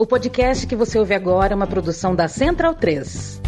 O 0.00 0.06
podcast 0.06 0.66
que 0.66 0.74
você 0.74 0.98
ouve 0.98 1.12
agora 1.12 1.52
é 1.52 1.54
uma 1.54 1.66
produção 1.66 2.16
da 2.16 2.26
Central 2.26 2.74
3. 2.74 3.38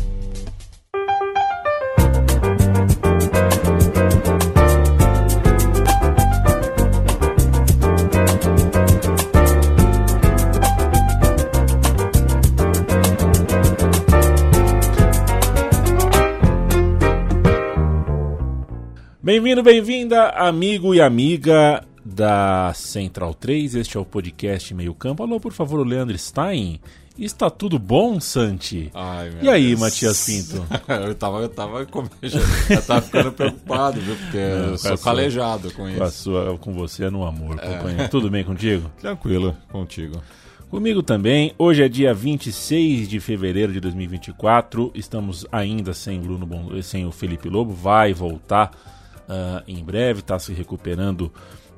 Bem-vindo, 19.22 19.62
bem-vinda, 19.62 20.28
amigo 20.28 20.94
e 20.94 21.00
amiga 21.00 21.82
da 22.04 22.72
Central 22.74 23.34
3. 23.34 23.74
Este 23.76 23.96
é 23.96 24.00
o 24.00 24.04
podcast 24.04 24.74
Meio 24.74 24.94
Campo. 24.94 25.22
Alô, 25.22 25.38
por 25.40 25.52
favor, 25.52 25.80
o 25.80 25.84
Leandro 25.84 26.16
Stein. 26.18 26.80
Está 27.18 27.50
tudo 27.50 27.78
bom, 27.78 28.18
Santi? 28.18 28.90
Ai, 28.94 29.30
e 29.42 29.48
aí, 29.48 29.68
Deus. 29.68 29.80
Matias 29.80 30.24
Pinto? 30.24 30.66
eu 30.88 31.14
tava, 31.14 31.40
eu 31.40 31.48
tava, 31.48 31.80
eu 31.80 32.82
tava 32.82 33.02
ficando 33.02 33.32
preocupado, 33.32 34.00
viu? 34.00 34.16
Porque 34.16 34.38
Não, 34.38 34.68
eu 34.68 34.74
a 34.74 34.78
sou 34.78 34.98
calejado 34.98 35.70
com 35.72 35.82
Com, 35.94 36.02
a 36.02 36.06
isso. 36.08 36.22
sua, 36.22 36.56
com 36.58 36.72
você 36.72 37.04
é 37.04 37.10
no 37.10 37.24
amor, 37.26 37.60
companheiro. 37.60 38.08
Tudo 38.08 38.30
bem 38.30 38.42
contigo? 38.42 38.90
Tranquilo 38.98 39.54
contigo. 39.70 40.22
Comigo 40.70 41.02
também. 41.02 41.52
Hoje 41.58 41.82
é 41.82 41.88
dia 41.88 42.14
26 42.14 43.06
de 43.06 43.20
fevereiro 43.20 43.74
de 43.74 43.78
2024. 43.80 44.90
Estamos 44.94 45.44
ainda 45.52 45.92
sem, 45.92 46.18
Bruno 46.18 46.46
Bon- 46.46 46.80
sem 46.80 47.04
o 47.04 47.12
Felipe 47.12 47.46
Lobo. 47.50 47.74
Vai 47.74 48.14
voltar 48.14 48.70
ah, 49.28 49.62
em 49.68 49.84
breve. 49.84 50.20
Está 50.20 50.38
se 50.38 50.54
recuperando 50.54 51.30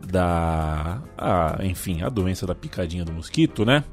da. 0.07 1.03
ah, 1.17 1.59
enfim, 1.63 2.03
a 2.03 2.09
doença 2.09 2.47
da 2.47 2.55
picadinha 2.55 3.05
do 3.05 3.13
mosquito, 3.13 3.65
né? 3.65 3.85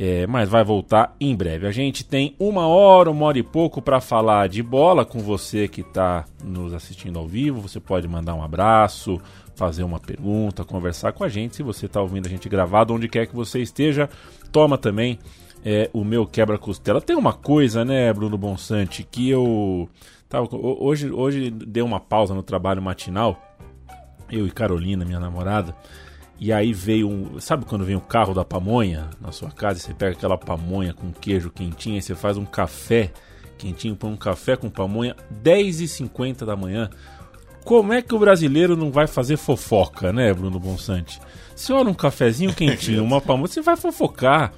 É, 0.00 0.28
mas 0.28 0.48
vai 0.48 0.62
voltar 0.62 1.16
em 1.20 1.34
breve. 1.34 1.66
A 1.66 1.72
gente 1.72 2.04
tem 2.04 2.36
uma 2.38 2.68
hora, 2.68 3.10
uma 3.10 3.26
hora 3.26 3.38
e 3.38 3.42
pouco 3.42 3.82
para 3.82 4.00
falar 4.00 4.48
de 4.48 4.62
bola 4.62 5.04
com 5.04 5.18
você 5.18 5.66
que 5.66 5.80
está 5.80 6.24
nos 6.44 6.72
assistindo 6.72 7.18
ao 7.18 7.26
vivo. 7.26 7.60
Você 7.60 7.80
pode 7.80 8.06
mandar 8.06 8.34
um 8.34 8.42
abraço, 8.42 9.20
fazer 9.56 9.82
uma 9.82 9.98
pergunta, 9.98 10.64
conversar 10.64 11.12
com 11.12 11.24
a 11.24 11.28
gente. 11.28 11.56
Se 11.56 11.64
você 11.64 11.86
está 11.86 12.00
ouvindo 12.00 12.26
a 12.26 12.30
gente 12.30 12.48
gravado, 12.48 12.94
onde 12.94 13.08
quer 13.08 13.26
que 13.26 13.34
você 13.34 13.60
esteja, 13.60 14.08
toma 14.52 14.78
também 14.78 15.18
é, 15.64 15.90
o 15.92 16.04
meu 16.04 16.24
quebra-costela. 16.24 17.00
Tem 17.00 17.16
uma 17.16 17.32
coisa, 17.32 17.84
né, 17.84 18.12
Bruno 18.12 18.38
Bonsante, 18.38 19.02
que 19.02 19.28
eu. 19.28 19.88
Hoje, 20.52 21.10
hoje 21.10 21.50
dei 21.50 21.82
uma 21.82 21.98
pausa 21.98 22.34
no 22.34 22.42
trabalho 22.42 22.82
matinal, 22.82 23.47
eu 24.30 24.46
e 24.46 24.50
Carolina, 24.50 25.04
minha 25.04 25.20
namorada. 25.20 25.74
E 26.40 26.52
aí 26.52 26.72
veio 26.72 27.08
um. 27.08 27.40
Sabe 27.40 27.64
quando 27.64 27.84
vem 27.84 27.96
o 27.96 28.00
carro 28.00 28.32
da 28.32 28.44
pamonha 28.44 29.10
na 29.20 29.32
sua 29.32 29.50
casa? 29.50 29.78
e 29.78 29.82
Você 29.82 29.92
pega 29.92 30.12
aquela 30.12 30.38
pamonha 30.38 30.92
com 30.94 31.10
queijo 31.12 31.50
quentinho 31.50 31.98
e 31.98 32.02
você 32.02 32.14
faz 32.14 32.36
um 32.36 32.44
café 32.44 33.10
quentinho, 33.56 33.96
põe 33.96 34.10
um 34.12 34.16
café 34.16 34.56
com 34.56 34.70
pamonha, 34.70 35.16
10h50 35.42 36.44
da 36.44 36.54
manhã. 36.54 36.88
Como 37.64 37.92
é 37.92 38.00
que 38.00 38.14
o 38.14 38.18
brasileiro 38.18 38.76
não 38.76 38.90
vai 38.90 39.06
fazer 39.06 39.36
fofoca, 39.36 40.12
né, 40.12 40.32
Bruno 40.32 40.58
Bonsante? 40.60 41.20
Se 41.56 41.72
olha 41.72 41.90
um 41.90 41.94
cafezinho 41.94 42.54
quentinho, 42.54 43.02
uma 43.04 43.20
pamonha, 43.20 43.48
você 43.48 43.60
vai 43.60 43.76
fofocar, 43.76 44.52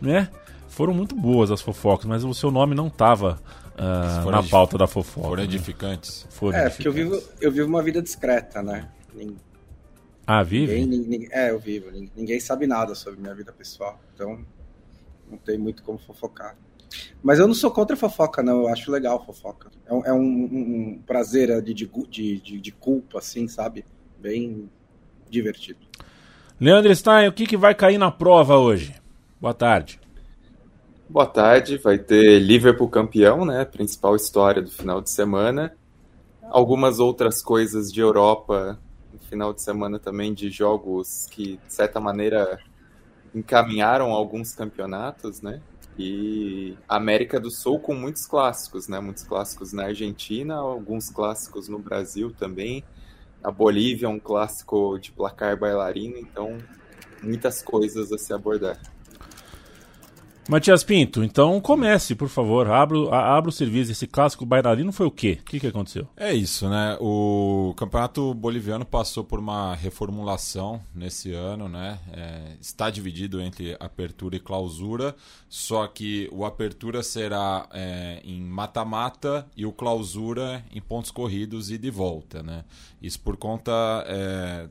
né? 0.00 0.28
Foram 0.68 0.92
muito 0.94 1.14
boas 1.16 1.50
as 1.50 1.60
fofocas, 1.60 2.06
mas 2.06 2.24
o 2.24 2.32
seu 2.34 2.50
nome 2.50 2.74
não 2.74 2.86
estava 2.88 3.40
Foram 4.22 4.42
na 4.42 4.42
pauta 4.42 4.76
da 4.78 4.86
fofoca. 4.86 5.28
Foram 5.28 5.42
né? 5.42 5.44
edificantes. 5.44 6.26
Foram 6.30 6.58
É, 6.58 6.68
porque 6.68 6.86
eu 6.86 6.92
edificantes. 6.92 7.26
vivo, 7.26 7.38
eu 7.40 7.50
vivo 7.52 7.68
uma 7.68 7.82
vida 7.82 8.00
discreta, 8.02 8.62
né? 8.62 8.86
Nin- 9.14 9.36
Ah, 10.26 10.42
vive? 10.42 10.74
Ninguém, 10.80 11.00
ninguém- 11.00 11.28
é, 11.32 11.50
eu 11.50 11.58
vivo. 11.58 11.90
nin- 11.90 12.10
Ninguém 12.16 12.38
sabe 12.40 12.66
nada 12.66 12.94
sobre 12.94 13.20
minha 13.20 13.34
vida 13.34 13.52
pessoal. 13.52 14.00
Então, 14.14 14.44
não 15.30 15.36
tem 15.38 15.58
muito 15.58 15.82
como 15.82 15.98
fofocar. 15.98 16.56
Mas 17.22 17.38
eu 17.38 17.46
não 17.46 17.54
sou 17.54 17.70
contra 17.70 17.94
a 17.94 17.98
fofoca, 17.98 18.42
não. 18.42 18.60
Eu 18.62 18.68
acho 18.68 18.90
legal 18.90 19.16
a 19.20 19.24
fofoca. 19.24 19.70
É 19.86 19.92
um, 19.94 20.04
é 20.06 20.12
um- 20.12 20.18
um- 20.44 21.02
prazer 21.06 21.60
de, 21.62 21.72
de, 21.74 21.90
de, 22.08 22.40
de- 22.40 22.60
de 22.60 22.72
culpa, 22.72 23.18
assim, 23.18 23.48
sabe? 23.48 23.84
Bem 24.20 24.68
divertido. 25.30 25.80
Leandro 26.60 26.94
Stein, 26.94 27.26
o 27.28 27.32
que, 27.32 27.46
que 27.46 27.56
vai 27.56 27.74
cair 27.74 27.98
na 27.98 28.10
prova 28.10 28.56
hoje? 28.58 28.94
Boa 29.40 29.54
tarde. 29.54 29.98
Boa 31.08 31.26
tarde, 31.26 31.76
vai 31.78 31.98
ter 31.98 32.38
Liverpool 32.38 32.88
campeão, 32.88 33.44
né? 33.44 33.64
Principal 33.64 34.14
história 34.16 34.62
do 34.62 34.70
final 34.70 35.00
de 35.00 35.10
semana. 35.10 35.74
Algumas 36.42 36.98
outras 36.98 37.42
coisas 37.42 37.90
de 37.92 38.00
Europa 38.00 38.78
final 39.20 39.52
de 39.52 39.62
semana 39.62 39.98
também, 39.98 40.32
de 40.34 40.50
jogos 40.50 41.26
que, 41.30 41.58
de 41.66 41.72
certa 41.72 42.00
maneira, 42.00 42.58
encaminharam 43.34 44.10
alguns 44.12 44.54
campeonatos, 44.54 45.40
né? 45.40 45.60
E 45.98 46.76
América 46.88 47.38
do 47.38 47.50
Sul 47.50 47.78
com 47.78 47.94
muitos 47.94 48.26
clássicos, 48.26 48.88
né? 48.88 48.98
Muitos 49.00 49.24
clássicos 49.24 49.72
na 49.72 49.84
Argentina, 49.84 50.56
alguns 50.56 51.10
clássicos 51.10 51.68
no 51.68 51.78
Brasil 51.78 52.32
também. 52.32 52.84
A 53.42 53.50
Bolívia, 53.50 54.08
um 54.08 54.20
clássico 54.20 54.98
de 54.98 55.12
placar 55.12 55.58
bailarino, 55.58 56.16
então 56.16 56.58
muitas 57.22 57.62
coisas 57.62 58.12
a 58.12 58.18
se 58.18 58.32
abordar. 58.32 58.78
Matias 60.52 60.84
Pinto, 60.84 61.24
então 61.24 61.58
comece, 61.62 62.14
por 62.14 62.28
favor. 62.28 62.70
Abra, 62.70 62.98
o- 62.98 63.50
serviço. 63.50 63.90
Esse 63.90 64.06
clássico 64.06 64.44
bailarino 64.44 64.92
foi 64.92 65.06
o 65.06 65.10
quê? 65.10 65.38
O 65.40 65.44
que, 65.44 65.58
que 65.58 65.66
aconteceu? 65.66 66.06
É 66.14 66.34
isso, 66.34 66.68
né? 66.68 66.98
O 67.00 67.72
campeonato 67.74 68.34
boliviano 68.34 68.84
passou 68.84 69.24
por 69.24 69.38
uma 69.38 69.74
reformulação 69.74 70.82
nesse 70.94 71.32
ano, 71.32 71.70
né? 71.70 71.98
É, 72.12 72.56
está 72.60 72.90
dividido 72.90 73.40
entre 73.40 73.78
apertura 73.80 74.36
e 74.36 74.40
clausura, 74.40 75.16
só 75.48 75.86
que 75.86 76.28
o 76.30 76.44
apertura 76.44 77.02
será 77.02 77.66
é, 77.72 78.20
em 78.22 78.42
mata-mata 78.42 79.46
e 79.56 79.64
o 79.64 79.72
clausura 79.72 80.62
em 80.70 80.82
pontos 80.82 81.10
corridos 81.10 81.70
e 81.70 81.78
de 81.78 81.90
volta, 81.90 82.42
né? 82.42 82.66
Isso 83.00 83.18
por 83.20 83.38
conta 83.38 83.72
é, 84.06 84.68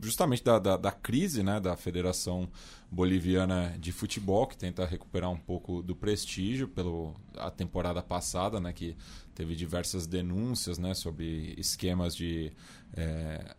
justamente 0.00 0.44
da, 0.44 0.60
da, 0.60 0.76
da 0.76 0.92
crise 0.92 1.42
né, 1.42 1.58
da 1.58 1.74
Federação 1.76 2.48
Boliviana 2.90 3.76
de 3.78 3.92
Futebol, 3.92 4.46
que 4.46 4.56
tenta 4.56 4.84
recuperar 4.86 5.30
um 5.30 5.36
pouco 5.36 5.82
do 5.82 5.94
prestígio 5.94 6.66
pela 6.68 7.14
a 7.36 7.50
temporada 7.50 8.02
passada, 8.02 8.58
né, 8.58 8.72
que 8.72 8.96
teve 9.34 9.54
diversas 9.54 10.06
denúncias 10.06 10.78
né, 10.78 10.94
sobre 10.94 11.54
esquemas 11.58 12.16
de 12.16 12.50
é, 12.94 13.54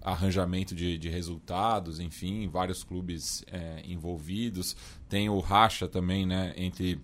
arranjamento 0.00 0.74
de, 0.74 0.96
de 0.96 1.08
resultados, 1.08 2.00
enfim, 2.00 2.48
vários 2.48 2.82
clubes 2.82 3.44
é, 3.46 3.82
envolvidos. 3.84 4.74
Tem 5.08 5.28
o 5.28 5.38
racha 5.38 5.86
também 5.86 6.26
né, 6.26 6.54
entre 6.56 6.98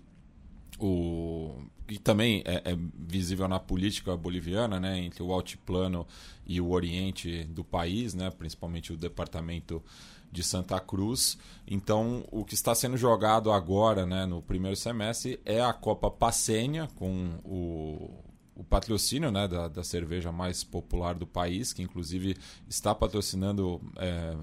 o 0.79 1.61
que 1.87 1.97
também 1.97 2.43
é, 2.45 2.71
é 2.71 2.77
visível 3.07 3.47
na 3.47 3.59
política 3.59 4.15
boliviana, 4.15 4.79
né, 4.79 4.99
entre 4.99 5.23
o 5.23 5.31
altiplano 5.31 6.05
e 6.45 6.61
o 6.61 6.69
oriente 6.69 7.43
do 7.45 7.63
país, 7.63 8.13
né, 8.13 8.29
principalmente 8.29 8.93
o 8.93 8.97
departamento 8.97 9.83
de 10.31 10.43
Santa 10.43 10.79
Cruz. 10.79 11.37
Então, 11.67 12.23
o 12.31 12.43
que 12.45 12.53
está 12.53 12.73
sendo 12.75 12.97
jogado 12.97 13.51
agora, 13.51 14.05
né, 14.05 14.25
no 14.25 14.41
primeiro 14.41 14.75
semestre, 14.75 15.39
é 15.45 15.61
a 15.61 15.73
Copa 15.73 16.09
Passenha 16.11 16.87
com 16.95 17.39
o, 17.43 18.23
o 18.55 18.63
patrocínio 18.63 19.31
né, 19.31 19.47
da, 19.47 19.67
da 19.67 19.83
cerveja 19.83 20.31
mais 20.31 20.63
popular 20.63 21.15
do 21.15 21.25
país, 21.27 21.73
que 21.73 21.81
inclusive 21.81 22.35
está 22.67 22.93
patrocinando 22.93 23.81
é, 23.97 24.35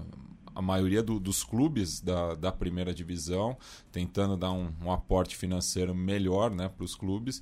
a 0.55 0.61
maioria 0.61 1.03
do- 1.03 1.19
dos 1.19 1.43
clubes 1.43 2.01
da, 2.01 2.33
da 2.35 2.51
primeira 2.51 2.93
divisão, 2.93 3.55
tentando 3.91 4.35
dar 4.35 4.51
um, 4.51 4.71
um 4.83 4.91
aporte 4.91 5.35
financeiro 5.37 5.93
melhor 5.93 6.49
né, 6.49 6.67
para 6.67 6.83
os 6.83 6.95
clubes. 6.95 7.41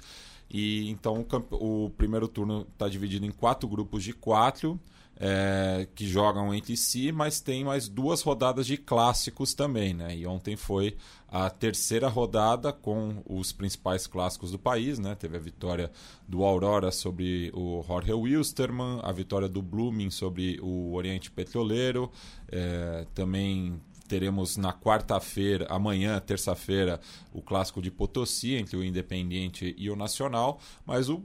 E 0.49 0.89
então 0.89 1.25
o, 1.51 1.85
o 1.85 1.89
primeiro 1.91 2.27
turno 2.27 2.67
está 2.73 2.87
dividido 2.87 3.25
em 3.25 3.31
quatro 3.31 3.67
grupos 3.67 4.03
de 4.03 4.13
quatro. 4.13 4.79
É, 5.17 5.87
que 5.95 6.07
jogam 6.07 6.53
entre 6.53 6.75
si, 6.75 7.11
mas 7.11 7.39
tem 7.39 7.63
mais 7.63 7.87
duas 7.87 8.21
rodadas 8.21 8.67
de 8.67 8.77
clássicos 8.77 9.53
também, 9.53 9.93
né? 9.93 10.15
E 10.15 10.27
ontem 10.27 10.55
foi 10.55 10.97
a 11.27 11.49
terceira 11.49 12.07
rodada 12.07 12.71
com 12.71 13.21
os 13.25 13.51
principais 13.51 14.07
clássicos 14.07 14.51
do 14.51 14.59
país, 14.59 14.99
né? 14.99 15.15
Teve 15.15 15.37
a 15.37 15.39
vitória 15.39 15.91
do 16.27 16.43
Aurora 16.43 16.91
sobre 16.91 17.51
o 17.53 17.83
Jorge 17.87 18.13
Wilstermann, 18.13 18.99
a 19.03 19.11
vitória 19.11 19.47
do 19.47 19.61
Blooming 19.61 20.09
sobre 20.09 20.59
o 20.61 20.93
Oriente 20.93 21.31
Petroleiro, 21.31 22.11
é, 22.51 23.05
também 23.13 23.79
teremos 24.07 24.55
na 24.55 24.71
quarta-feira, 24.71 25.65
amanhã, 25.69 26.19
terça-feira, 26.19 26.99
o 27.33 27.41
clássico 27.41 27.81
de 27.81 27.89
Potosí 27.89 28.53
entre 28.53 28.77
o 28.77 28.83
Independiente 28.83 29.73
e 29.77 29.89
o 29.89 29.95
Nacional, 29.95 30.59
mas 30.85 31.09
o 31.09 31.23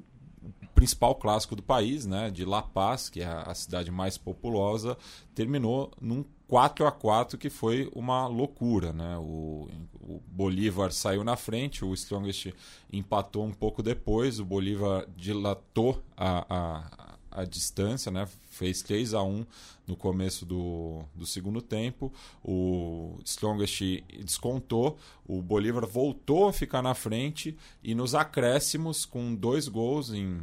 principal 0.81 1.15
clássico 1.15 1.55
do 1.55 1.63
país, 1.63 2.07
né, 2.07 2.31
de 2.31 2.43
La 2.43 2.63
Paz, 2.63 3.11
que 3.11 3.21
é 3.21 3.27
a 3.27 3.55
cidade 3.55 3.91
mais 3.91 4.17
populosa, 4.17 4.97
terminou 5.35 5.93
num 6.01 6.25
4 6.49 6.87
a 6.87 6.91
4 6.91 7.37
que 7.37 7.51
foi 7.51 7.91
uma 7.95 8.27
loucura, 8.27 8.91
né? 8.91 9.19
O, 9.19 9.69
o 10.01 10.23
Bolívar 10.27 10.91
saiu 10.91 11.23
na 11.23 11.37
frente, 11.37 11.85
o 11.85 11.93
Strongest 11.93 12.55
empatou 12.91 13.45
um 13.45 13.53
pouco 13.53 13.83
depois, 13.83 14.41
o 14.41 14.45
Bolívar 14.45 15.07
dilatou 15.15 16.03
a, 16.17 16.47
a, 16.49 17.41
a 17.43 17.45
distância, 17.45 18.11
né? 18.11 18.27
Fez 18.49 18.81
3 18.81 19.13
a 19.13 19.23
1 19.23 19.45
no 19.87 19.95
começo 19.95 20.47
do, 20.47 21.03
do 21.15 21.27
segundo 21.27 21.61
tempo. 21.61 22.11
O 22.43 23.19
Strongest 23.23 24.03
descontou, 24.25 24.97
o 25.27 25.43
Bolívar 25.43 25.87
voltou 25.87 26.49
a 26.49 26.55
ficar 26.55 26.81
na 26.81 26.95
frente 26.95 27.55
e 27.85 27.95
nos 27.95 28.15
acréscimos, 28.15 29.05
com 29.05 29.35
dois 29.35 29.69
gols 29.69 30.11
em 30.11 30.41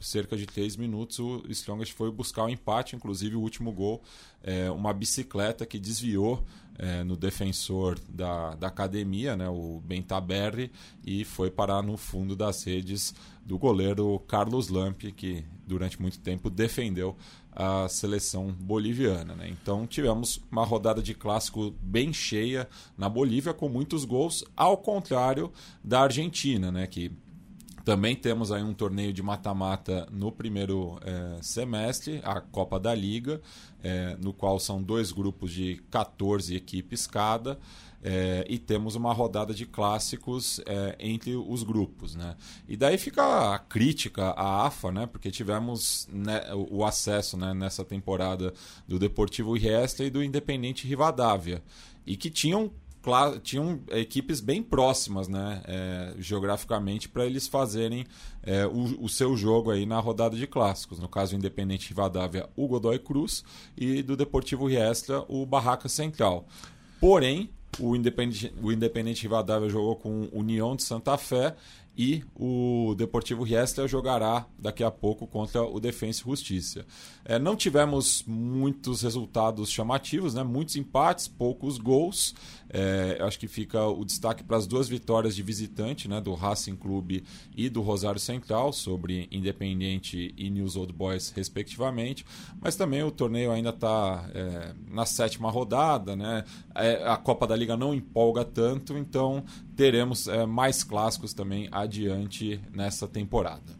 cerca 0.00 0.36
de 0.36 0.46
três 0.46 0.76
minutos, 0.76 1.18
o 1.18 1.42
Strongest 1.50 1.92
foi 1.92 2.10
buscar 2.10 2.44
o 2.44 2.48
empate, 2.48 2.96
inclusive 2.96 3.36
o 3.36 3.40
último 3.40 3.70
gol, 3.70 4.02
é, 4.42 4.70
uma 4.70 4.92
bicicleta 4.92 5.66
que 5.66 5.78
desviou 5.78 6.44
é, 6.78 7.04
no 7.04 7.16
defensor 7.16 7.98
da, 8.08 8.54
da 8.54 8.68
academia, 8.68 9.36
né, 9.36 9.48
o 9.48 9.82
Bentaberri, 9.84 10.72
e 11.04 11.24
foi 11.24 11.50
parar 11.50 11.82
no 11.82 11.96
fundo 11.98 12.34
das 12.34 12.64
redes 12.64 13.14
do 13.44 13.58
goleiro 13.58 14.18
Carlos 14.26 14.68
Lamp, 14.68 15.02
que 15.14 15.44
durante 15.66 16.00
muito 16.00 16.18
tempo 16.20 16.48
defendeu 16.48 17.16
a 17.52 17.88
seleção 17.88 18.52
boliviana. 18.52 19.34
Né? 19.34 19.48
Então 19.50 19.86
tivemos 19.86 20.40
uma 20.50 20.64
rodada 20.64 21.02
de 21.02 21.14
clássico 21.14 21.74
bem 21.82 22.12
cheia 22.12 22.68
na 22.96 23.08
Bolívia, 23.08 23.52
com 23.52 23.68
muitos 23.68 24.04
gols, 24.04 24.44
ao 24.56 24.76
contrário 24.76 25.52
da 25.82 26.00
Argentina, 26.00 26.70
né? 26.70 26.86
que 26.86 27.12
também 27.90 28.14
temos 28.14 28.52
aí 28.52 28.62
um 28.62 28.72
torneio 28.72 29.12
de 29.12 29.20
mata-mata 29.20 30.06
no 30.12 30.30
primeiro 30.30 30.96
é, 31.04 31.42
semestre, 31.42 32.20
a 32.22 32.40
Copa 32.40 32.78
da 32.78 32.94
Liga, 32.94 33.40
é, 33.82 34.16
no 34.22 34.32
qual 34.32 34.60
são 34.60 34.80
dois 34.80 35.10
grupos 35.10 35.50
de 35.50 35.82
14 35.90 36.54
equipes 36.54 37.08
cada. 37.08 37.58
É, 38.00 38.46
e 38.48 38.60
temos 38.60 38.94
uma 38.94 39.12
rodada 39.12 39.52
de 39.52 39.66
clássicos 39.66 40.60
é, 40.66 40.94
entre 41.00 41.34
os 41.34 41.64
grupos. 41.64 42.14
Né? 42.14 42.36
E 42.68 42.76
daí 42.76 42.96
fica 42.96 43.54
a 43.56 43.58
crítica 43.58 44.26
à 44.36 44.68
AFA, 44.68 44.92
né? 44.92 45.06
porque 45.06 45.28
tivemos 45.28 46.06
né, 46.12 46.42
o 46.70 46.84
acesso 46.84 47.36
né, 47.36 47.52
nessa 47.52 47.84
temporada 47.84 48.54
do 48.86 49.00
Deportivo 49.00 49.52
Riestra 49.52 50.06
e 50.06 50.10
do 50.10 50.22
Independente 50.22 50.86
Rivadavia, 50.86 51.60
e 52.06 52.16
que 52.16 52.30
tinham 52.30 52.70
tinham 53.42 53.80
equipes 53.88 54.40
bem 54.40 54.62
próximas, 54.62 55.28
né, 55.28 55.62
é, 55.64 56.14
geograficamente, 56.18 57.08
para 57.08 57.24
eles 57.24 57.48
fazerem 57.48 58.06
é, 58.42 58.66
o, 58.66 59.04
o, 59.04 59.08
seu 59.08 59.36
jogo 59.36 59.70
aí 59.70 59.86
na 59.86 59.98
rodada 59.98 60.36
de 60.36 60.46
clássicos. 60.46 60.98
No 60.98 61.08
caso, 61.08 61.34
o 61.34 61.38
Independente 61.38 61.88
Rivadavia, 61.88 62.48
o 62.56 62.68
Godoy 62.68 62.98
Cruz, 62.98 63.42
e 63.76 64.02
do 64.02 64.16
Deportivo 64.16 64.66
Riestra, 64.66 65.24
o 65.28 65.46
Barraca 65.46 65.88
Central. 65.88 66.46
Porém, 67.00 67.50
o 67.78 67.96
Independente, 67.96 68.52
o 68.62 68.72
Independente 68.72 69.22
Rivadavia 69.22 69.68
jogou 69.68 69.96
com 69.96 70.28
o 70.32 70.40
União 70.40 70.74
de 70.76 70.82
Santa 70.82 71.16
Fé 71.16 71.54
e 71.96 72.24
o 72.34 72.94
Deportivo 72.96 73.42
Riestra 73.42 73.86
jogará 73.86 74.46
daqui 74.58 74.82
a 74.82 74.90
pouco 74.90 75.26
contra 75.26 75.62
o 75.62 75.78
Defensa 75.78 76.22
e 76.24 76.30
Justiça. 76.30 76.86
É, 77.24 77.38
não 77.38 77.54
tivemos 77.56 78.24
muitos 78.26 79.02
resultados 79.02 79.70
chamativos, 79.70 80.34
né? 80.34 80.42
muitos 80.42 80.76
empates, 80.76 81.28
poucos 81.28 81.78
gols. 81.78 82.34
É, 82.72 83.18
acho 83.20 83.38
que 83.38 83.48
fica 83.48 83.84
o 83.86 84.04
destaque 84.04 84.44
para 84.44 84.56
as 84.56 84.66
duas 84.66 84.88
vitórias 84.88 85.34
de 85.34 85.42
visitante 85.42 86.08
né? 86.08 86.20
do 86.20 86.34
Racing 86.34 86.76
Clube 86.76 87.24
e 87.56 87.68
do 87.68 87.82
Rosário 87.82 88.20
Central 88.20 88.72
sobre 88.72 89.28
Independiente 89.30 90.32
e 90.36 90.48
News 90.48 90.76
Old 90.76 90.92
Boys, 90.92 91.30
respectivamente. 91.34 92.24
Mas 92.60 92.76
também 92.76 93.02
o 93.02 93.10
torneio 93.10 93.50
ainda 93.50 93.70
está 93.70 94.30
é, 94.32 94.74
na 94.88 95.04
sétima 95.04 95.50
rodada, 95.50 96.14
né? 96.14 96.44
É, 96.74 97.02
a 97.08 97.16
Copa 97.16 97.46
da 97.46 97.56
Liga 97.56 97.76
não 97.76 97.92
empolga 97.92 98.44
tanto, 98.44 98.96
então 98.96 99.44
teremos 99.74 100.28
é, 100.28 100.46
mais 100.46 100.84
clássicos 100.84 101.34
também 101.34 101.68
adiante 101.72 102.60
nessa 102.72 103.08
temporada. 103.08 103.79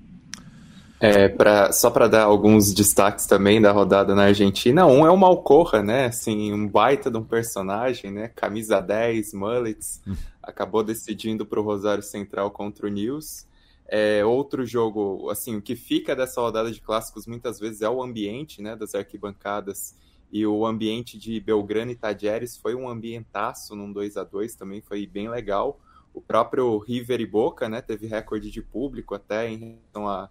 É, 1.00 1.28
pra, 1.30 1.72
só 1.72 1.90
para 1.90 2.06
dar 2.06 2.24
alguns 2.24 2.74
destaques 2.74 3.24
também 3.24 3.58
da 3.58 3.72
rodada 3.72 4.14
na 4.14 4.24
Argentina, 4.24 4.84
um 4.86 5.06
é 5.06 5.10
o 5.10 5.16
Malcorra, 5.16 5.82
né? 5.82 6.04
Assim, 6.06 6.52
um 6.52 6.68
baita 6.68 7.10
de 7.10 7.16
um 7.16 7.24
personagem, 7.24 8.10
né? 8.10 8.28
Camisa 8.28 8.82
10, 8.82 9.32
mullets, 9.32 10.02
hum. 10.06 10.14
acabou 10.42 10.84
decidindo 10.84 11.46
para 11.46 11.58
o 11.58 11.62
Rosário 11.62 12.02
Central 12.02 12.50
contra 12.50 12.86
o 12.86 12.90
News. 12.90 13.46
É, 13.88 14.22
outro 14.24 14.66
jogo, 14.66 15.30
assim, 15.30 15.56
o 15.56 15.62
que 15.62 15.74
fica 15.74 16.14
dessa 16.14 16.40
rodada 16.40 16.70
de 16.70 16.82
clássicos 16.82 17.26
muitas 17.26 17.58
vezes 17.58 17.80
é 17.80 17.88
o 17.88 18.02
ambiente, 18.02 18.60
né, 18.60 18.76
das 18.76 18.94
arquibancadas 18.94 19.96
e 20.30 20.46
o 20.46 20.64
ambiente 20.64 21.18
de 21.18 21.40
Belgrano 21.40 21.90
e 21.90 21.96
Tadieres 21.96 22.56
foi 22.56 22.74
um 22.74 22.88
ambientaço 22.88 23.74
num 23.74 23.92
2 23.92 24.16
a 24.16 24.22
2 24.22 24.54
também 24.54 24.80
foi 24.80 25.06
bem 25.06 25.28
legal. 25.28 25.80
O 26.14 26.20
próprio 26.20 26.78
River 26.78 27.20
e 27.20 27.26
Boca, 27.26 27.68
né, 27.68 27.80
teve 27.80 28.06
recorde 28.06 28.50
de 28.50 28.62
público 28.62 29.14
até 29.14 29.48
em 29.48 29.56
relação 29.56 30.08
à, 30.08 30.30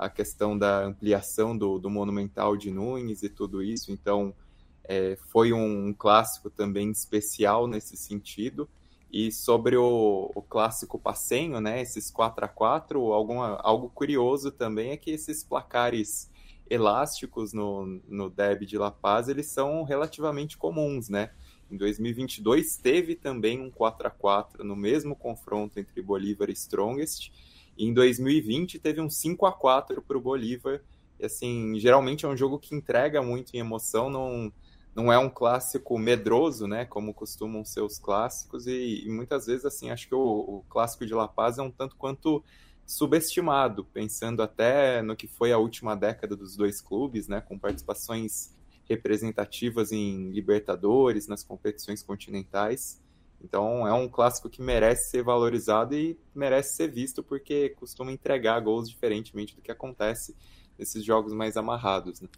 à 0.00 0.08
questão 0.08 0.56
da 0.56 0.82
ampliação 0.82 1.56
do, 1.56 1.78
do 1.78 1.90
Monumental 1.90 2.56
de 2.56 2.70
Nunes 2.70 3.22
e 3.22 3.28
tudo 3.28 3.62
isso. 3.62 3.92
Então, 3.92 4.34
é, 4.82 5.18
foi 5.28 5.52
um, 5.52 5.88
um, 5.88 5.92
clássico 5.92 6.48
também 6.48 6.90
especial 6.90 7.66
nesse 7.66 7.98
sentido. 7.98 8.66
E 9.12 9.30
sobre 9.30 9.76
o, 9.76 10.30
o 10.34 10.40
clássico 10.40 10.98
passenho, 10.98 11.60
né, 11.60 11.82
esses 11.82 12.10
4 12.10 12.46
a 12.46 12.48
4 12.48 13.12
alguma, 13.12 13.56
algo 13.56 13.90
curioso 13.90 14.50
também 14.50 14.92
é 14.92 14.96
que 14.96 15.10
esses 15.10 15.44
placares 15.44 16.30
elásticos 16.70 17.52
no, 17.52 18.00
no 18.08 18.30
DEB 18.30 18.64
de 18.64 18.78
La 18.78 18.90
Paz, 18.90 19.28
eles 19.28 19.46
são 19.46 19.82
relativamente 19.82 20.56
comuns, 20.56 21.08
né? 21.08 21.30
Em 21.70 21.76
2022 21.76 22.76
teve 22.76 23.14
também 23.16 23.60
um 23.60 23.70
4 23.70 24.06
a 24.06 24.10
4 24.10 24.64
no 24.64 24.74
mesmo 24.74 25.14
confronto 25.14 25.78
entre 25.78 26.00
Bolívar 26.00 26.48
e 26.48 26.52
Strongest. 26.52 27.32
Em 27.78 27.92
2020 27.92 28.78
teve 28.78 29.00
um 29.00 29.08
5 29.08 29.46
a 29.46 29.52
4 29.52 30.02
para 30.02 30.16
o 30.16 30.20
Bolívar. 30.20 30.82
E 31.18 31.26
assim, 31.26 31.78
geralmente 31.78 32.24
é 32.24 32.28
um 32.28 32.36
jogo 32.36 32.58
que 32.58 32.74
entrega 32.74 33.22
muito 33.22 33.54
em 33.54 33.58
emoção, 33.58 34.08
não, 34.08 34.52
não 34.94 35.12
é 35.12 35.18
um 35.18 35.28
clássico 35.28 35.98
medroso, 35.98 36.66
né, 36.66 36.84
como 36.84 37.14
costumam 37.14 37.64
ser 37.64 37.82
os 37.82 37.98
clássicos 37.98 38.66
e, 38.66 39.04
e 39.06 39.10
muitas 39.10 39.46
vezes 39.46 39.64
assim, 39.64 39.90
acho 39.90 40.08
que 40.08 40.14
o, 40.14 40.18
o, 40.18 40.64
clássico 40.68 41.06
de 41.06 41.14
La 41.14 41.28
Paz 41.28 41.58
é 41.58 41.62
um 41.62 41.70
tanto 41.70 41.94
quanto 41.96 42.42
subestimado, 42.86 43.84
pensando 43.84 44.42
até 44.42 45.00
no 45.02 45.14
que 45.14 45.28
foi 45.28 45.52
a 45.52 45.58
última 45.58 45.94
década 45.94 46.34
dos 46.34 46.56
dois 46.56 46.80
clubes, 46.80 47.28
né, 47.28 47.40
com 47.40 47.58
participações 47.58 48.52
representativas 48.88 49.92
em 49.92 50.30
Libertadores, 50.30 51.28
nas 51.28 51.44
competições 51.44 52.02
continentais. 52.02 53.00
Então 53.42 53.86
é 53.86 53.92
um 53.92 54.08
clássico 54.08 54.50
que 54.50 54.60
merece 54.60 55.10
ser 55.10 55.22
valorizado 55.22 55.94
e 55.94 56.18
merece 56.34 56.76
ser 56.76 56.88
visto 56.88 57.22
porque 57.22 57.70
costuma 57.70 58.12
entregar 58.12 58.60
gols 58.60 58.88
diferentemente 58.88 59.56
do 59.56 59.62
que 59.62 59.72
acontece 59.72 60.36
nesses 60.78 61.04
jogos 61.04 61.32
mais 61.32 61.56
amarrados. 61.56 62.20
Né? 62.20 62.28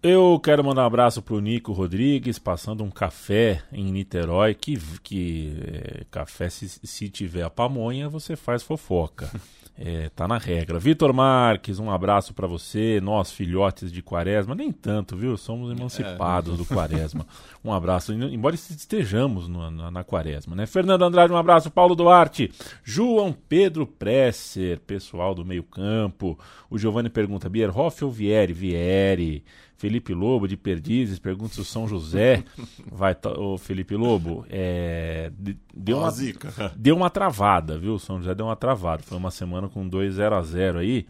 Eu 0.00 0.38
quero 0.38 0.62
mandar 0.62 0.82
um 0.82 0.86
abraço 0.86 1.20
pro 1.20 1.40
Nico 1.40 1.72
Rodrigues, 1.72 2.38
passando 2.38 2.84
um 2.84 2.90
café 2.90 3.64
em 3.72 3.90
Niterói, 3.90 4.54
que, 4.54 4.78
que 5.02 5.52
é, 5.60 6.04
café, 6.08 6.48
se, 6.48 6.68
se 6.68 7.08
tiver 7.08 7.42
a 7.42 7.50
pamonha, 7.50 8.08
você 8.08 8.36
faz 8.36 8.62
fofoca. 8.62 9.28
É, 9.80 10.08
tá 10.08 10.26
na 10.26 10.38
regra. 10.38 10.76
Vitor 10.76 11.12
Marques, 11.12 11.78
um 11.78 11.88
abraço 11.88 12.34
para 12.34 12.48
você, 12.48 13.00
nós 13.00 13.30
filhotes 13.30 13.92
de 13.92 14.02
Quaresma, 14.02 14.52
nem 14.52 14.72
tanto, 14.72 15.16
viu? 15.16 15.36
Somos 15.36 15.70
emancipados 15.70 16.54
é. 16.54 16.56
do 16.56 16.66
Quaresma. 16.66 17.24
Um 17.64 17.72
abraço, 17.72 18.12
embora 18.12 18.54
estejamos 18.54 19.48
no, 19.48 19.68
na, 19.70 19.90
na, 19.90 20.04
Quaresma, 20.04 20.54
né? 20.54 20.64
Fernando 20.64 21.02
Andrade, 21.02 21.32
um 21.32 21.36
abraço. 21.36 21.70
Paulo 21.70 21.96
Duarte, 21.96 22.50
João 22.84 23.32
Pedro 23.32 23.84
Presser, 23.84 24.78
pessoal 24.78 25.34
do 25.34 25.44
meio-campo. 25.44 26.38
O 26.70 26.78
Giovanni 26.78 27.10
pergunta: 27.10 27.48
Bierhoff 27.48 28.04
ou 28.04 28.12
Vieri? 28.12 28.52
Vieri. 28.52 29.44
Felipe 29.78 30.12
Lobo 30.12 30.48
de 30.48 30.56
Perdizes 30.56 31.20
pergunta 31.20 31.54
se 31.54 31.60
o 31.60 31.64
São 31.64 31.86
José 31.86 32.42
vai. 32.90 33.16
O 33.38 33.56
Felipe 33.56 33.94
Lobo, 33.94 34.44
é, 34.50 35.30
deu, 35.72 35.98
uma, 35.98 36.12
deu 36.76 36.96
uma 36.96 37.08
travada, 37.08 37.78
viu? 37.78 37.94
O 37.94 37.98
São 37.98 38.18
José 38.18 38.34
deu 38.34 38.46
uma 38.46 38.56
travada. 38.56 39.04
Foi 39.04 39.16
uma 39.16 39.30
semana 39.30 39.68
com 39.68 39.88
2 39.88 40.14
0 40.14 40.34
a 40.34 40.42
0 40.42 40.78
aí. 40.80 41.06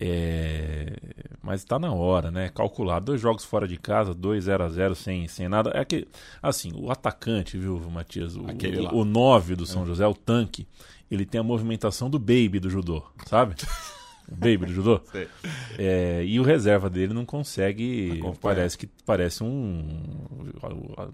É, 0.00 0.92
mas 1.42 1.60
está 1.60 1.76
na 1.76 1.92
hora, 1.92 2.30
né? 2.30 2.48
Calcular 2.50 3.00
dois 3.00 3.20
jogos 3.20 3.44
fora 3.44 3.66
de 3.66 3.76
casa, 3.76 4.14
2 4.14 4.44
0 4.44 4.62
a 4.62 4.68
0 4.68 4.94
sem, 4.94 5.26
sem 5.26 5.48
nada. 5.48 5.72
É 5.74 5.84
que, 5.84 6.06
assim, 6.40 6.70
o 6.76 6.92
atacante, 6.92 7.58
viu, 7.58 7.80
Matias? 7.90 8.36
O, 8.36 8.42
o, 8.42 9.00
o 9.00 9.04
9 9.04 9.56
do 9.56 9.66
São 9.66 9.82
é. 9.82 9.86
José, 9.86 10.06
o 10.06 10.14
tanque, 10.14 10.68
ele 11.10 11.26
tem 11.26 11.40
a 11.40 11.44
movimentação 11.44 12.08
do 12.08 12.18
baby 12.20 12.60
do 12.60 12.70
judô, 12.70 13.02
sabe? 13.26 13.56
Baby 14.30 14.66
do 14.66 14.72
judô. 14.72 15.00
É, 15.78 16.24
e 16.24 16.38
o 16.38 16.42
reserva 16.42 16.90
dele 16.90 17.14
não 17.14 17.24
consegue. 17.24 18.20
Parece 18.40 18.76
que 18.76 18.86
parece 19.06 19.42
um. 19.42 20.02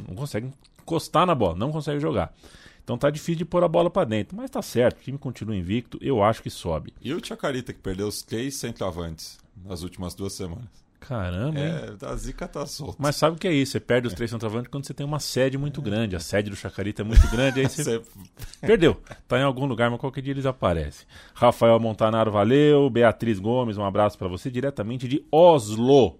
Não 0.08 0.14
consegue 0.14 0.50
encostar 0.82 1.26
na 1.26 1.34
bola, 1.34 1.54
não 1.54 1.70
consegue 1.70 2.00
jogar. 2.00 2.34
Então 2.82 2.98
tá 2.98 3.08
difícil 3.08 3.36
de 3.36 3.44
pôr 3.44 3.64
a 3.64 3.68
bola 3.68 3.88
para 3.88 4.04
dentro. 4.04 4.36
Mas 4.36 4.50
tá 4.50 4.60
certo, 4.60 4.98
o 4.98 5.02
time 5.02 5.16
continua 5.16 5.56
invicto, 5.56 5.98
eu 6.02 6.22
acho 6.22 6.42
que 6.42 6.50
sobe. 6.50 6.92
E 7.00 7.14
o 7.14 7.24
Chacarita, 7.24 7.72
que 7.72 7.80
perdeu 7.80 8.06
os 8.06 8.22
três 8.22 8.56
centroavantes 8.56 9.38
nas 9.64 9.82
últimas 9.82 10.14
duas 10.14 10.34
semanas? 10.34 10.83
Caramba, 11.06 11.58
hein? 11.60 11.66
É, 12.00 12.06
a 12.06 12.16
zica 12.16 12.48
tá 12.48 12.64
solta. 12.66 12.96
Mas 12.98 13.16
sabe 13.16 13.36
o 13.36 13.38
que 13.38 13.46
é 13.46 13.52
isso? 13.52 13.72
Você 13.72 13.80
perde 13.80 14.08
os 14.08 14.14
três 14.14 14.30
centroavantes 14.30 14.68
quando 14.70 14.86
você 14.86 14.94
tem 14.94 15.04
uma 15.04 15.20
sede 15.20 15.58
muito 15.58 15.82
grande. 15.82 16.16
A 16.16 16.20
sede 16.20 16.48
do 16.50 16.56
Chacarita 16.56 17.02
é 17.02 17.04
muito 17.04 17.28
grande, 17.30 17.60
aí 17.60 17.66
você 17.68 18.00
perdeu. 18.60 18.96
Tá 19.28 19.38
em 19.38 19.42
algum 19.42 19.66
lugar, 19.66 19.90
mas 19.90 20.00
qualquer 20.00 20.22
dia 20.22 20.32
eles 20.32 20.46
aparecem. 20.46 21.06
Rafael 21.34 21.78
Montanaro, 21.78 22.30
valeu. 22.30 22.88
Beatriz 22.88 23.38
Gomes, 23.38 23.76
um 23.76 23.84
abraço 23.84 24.16
pra 24.16 24.28
você, 24.28 24.50
diretamente 24.50 25.06
de 25.06 25.24
Oslo. 25.30 26.18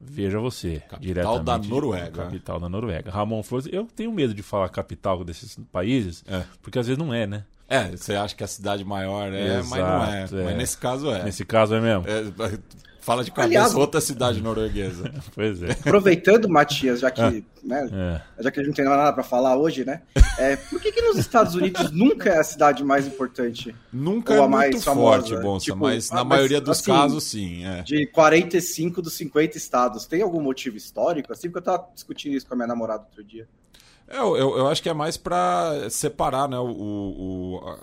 Veja 0.00 0.38
você. 0.38 0.82
Capital 0.88 1.40
da 1.40 1.58
Noruega. 1.58 2.24
Capital 2.24 2.58
da 2.58 2.68
Noruega. 2.68 3.10
Ramon 3.10 3.42
Flores, 3.42 3.68
eu 3.70 3.86
tenho 3.86 4.10
medo 4.12 4.32
de 4.32 4.42
falar 4.42 4.68
capital 4.70 5.22
desses 5.24 5.58
países, 5.70 6.24
É. 6.26 6.42
porque 6.62 6.78
às 6.78 6.86
vezes 6.86 6.98
não 7.02 7.12
é, 7.12 7.26
né? 7.26 7.44
É, 7.68 7.90
você 7.96 8.14
acha 8.16 8.34
que 8.34 8.42
a 8.42 8.46
cidade 8.48 8.84
maior 8.84 9.32
é, 9.32 9.58
mas 9.62 9.70
não 9.70 10.04
é. 10.04 10.22
Exato, 10.24 10.38
é. 10.40 10.44
Mas 10.44 10.56
nesse 10.56 10.76
caso 10.76 11.10
é. 11.10 11.22
Nesse 11.22 11.44
caso 11.44 11.74
é 11.74 11.80
mesmo. 11.80 12.04
É, 12.08 12.24
fala 13.00 13.24
de 13.24 13.30
cabeça 13.30 13.46
Aliás- 13.48 13.74
outra 13.74 14.00
cidade 14.00 14.40
norueguesa. 14.42 15.12
Pois 15.34 15.62
é. 15.62 15.72
Aproveitando, 15.72 16.48
Matias, 16.48 17.00
já 17.00 17.10
que, 17.10 17.44
né, 17.62 17.88
É. 18.38 18.42
já 18.42 18.50
que 18.50 18.60
a 18.60 18.62
gente 18.62 18.68
não 18.68 18.74
tem 18.76 18.84
nada 18.84 19.12
para 19.12 19.22
falar 19.22 19.56
hoje, 19.56 19.84
né? 19.84 20.02
É, 20.38 20.56
por 20.56 20.80
que, 20.80 20.90
que 20.92 21.00
nos 21.02 21.16
Estados 21.18 21.54
Unidos 21.54 21.90
nunca 21.90 22.30
é 22.30 22.38
a 22.38 22.44
cidade 22.44 22.82
mais 22.84 23.06
importante? 23.06 23.74
Nunca 23.92 24.34
Ou 24.34 24.40
é 24.40 24.44
a 24.44 24.48
mais 24.48 24.70
muito 24.72 24.84
famosa, 24.84 25.28
forte, 25.28 25.42
Bonsa, 25.42 25.64
tipo, 25.66 25.76
mas 25.78 26.10
ah, 26.10 26.16
na 26.16 26.24
mas, 26.24 26.38
maioria 26.38 26.60
dos 26.60 26.78
assim, 26.78 26.90
casos, 26.92 27.24
sim. 27.24 27.64
É. 27.64 27.82
De 27.82 28.06
45 28.06 29.02
dos 29.02 29.14
50 29.14 29.56
estados. 29.56 30.06
Tem 30.06 30.22
algum 30.22 30.40
motivo 30.40 30.76
histórico? 30.76 31.32
Assim, 31.32 31.48
porque 31.48 31.58
eu 31.58 31.62
tava 31.74 31.86
discutindo 31.94 32.34
isso 32.36 32.46
com 32.46 32.54
a 32.54 32.56
minha 32.56 32.66
namorada 32.68 33.02
outro 33.04 33.22
dia. 33.24 33.46
É, 34.08 34.18
Eu, 34.18 34.36
eu, 34.36 34.58
eu 34.58 34.66
acho 34.68 34.82
que 34.82 34.88
é 34.88 34.94
mais 34.94 35.16
para 35.16 35.88
separar 35.90 36.48
né, 36.48 36.58
o, 36.58 36.64
o- 36.66 37.76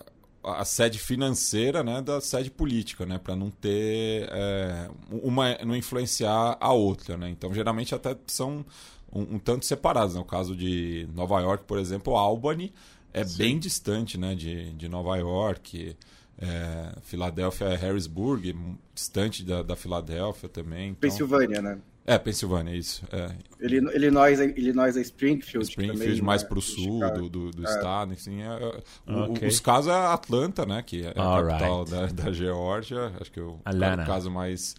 a, 0.56 0.66
sede 0.66 1.00
financeira 1.00 1.84
né, 1.84 2.02
da 2.02 2.22
sede 2.22 2.50
política, 2.50 3.06
né, 3.06 3.18
para 3.18 3.36
não 3.36 3.50
ter 3.50 4.28
é, 4.32 4.90
uma 5.10 5.58
não 5.66 5.76
influenciar 5.76 6.58
a 6.60 6.72
outra, 6.72 7.18
né. 7.18 7.30
Então 7.30 7.54
geralmente 7.54 7.94
até 7.94 8.16
são 8.28 8.66
um, 9.12 9.36
um 9.36 9.40
tanto 9.40 9.66
separados. 9.66 10.16
No 10.16 10.26
caso 10.26 10.56
de 10.56 11.08
Nova 11.14 11.40
York, 11.42 11.64
por 11.66 11.78
exemplo, 11.78 12.16
Albany 12.16 12.74
é 13.14 13.24
bem 13.24 13.58
distante, 13.58 14.18
né, 14.18 14.36
de, 14.36 14.72
de 14.74 14.88
Nova 14.88 15.16
York. 15.18 15.96
É, 16.40 16.94
Filadélfia 17.02 17.66
é 17.66 17.76
Harrisburg, 17.76 18.56
distante 18.94 19.44
da, 19.44 19.64
da 19.64 19.76
Filadélfia 19.76 20.48
também. 20.48 20.90
Então... 20.90 21.10
Pensilvânia, 21.10 21.62
né? 21.62 21.80
É, 22.10 22.18
Pensilvânia, 22.18 22.74
isso. 22.74 23.04
É. 23.12 23.32
Illinois, 23.60 24.40
Illinois, 24.40 24.96
é- 24.96 25.00
é 25.00 25.04
Springfield. 25.04 25.68
Springfield 25.68 26.06
também, 26.06 26.22
mais 26.22 26.42
né, 26.42 26.48
para 26.48 26.58
o 26.58 26.62
de 26.62 26.68
sul 26.68 27.00
do, 27.12 27.30
do, 27.30 27.52
do 27.52 27.64
estado, 27.66 28.14
assim, 28.14 28.42
é- 28.42 28.46
é- 28.46 29.12
o- 29.12 29.32
Ok. 29.34 29.46
os 29.46 29.60
casos 29.60 29.92
é 29.92 29.96
Atlanta, 29.96 30.66
né, 30.66 30.82
que 30.82 31.04
é 31.06 31.14
a 31.18 31.22
Alright. 31.22 31.60
capital 31.60 31.84
da, 31.86 32.06
da 32.06 32.32
Geórgia, 32.32 33.12
acho 33.20 33.30
que 33.30 33.42
é 33.42 33.44
o, 33.44 33.60
Atlanta. 33.66 34.04
o 34.04 34.06
caso 34.06 34.32
mais 34.32 34.74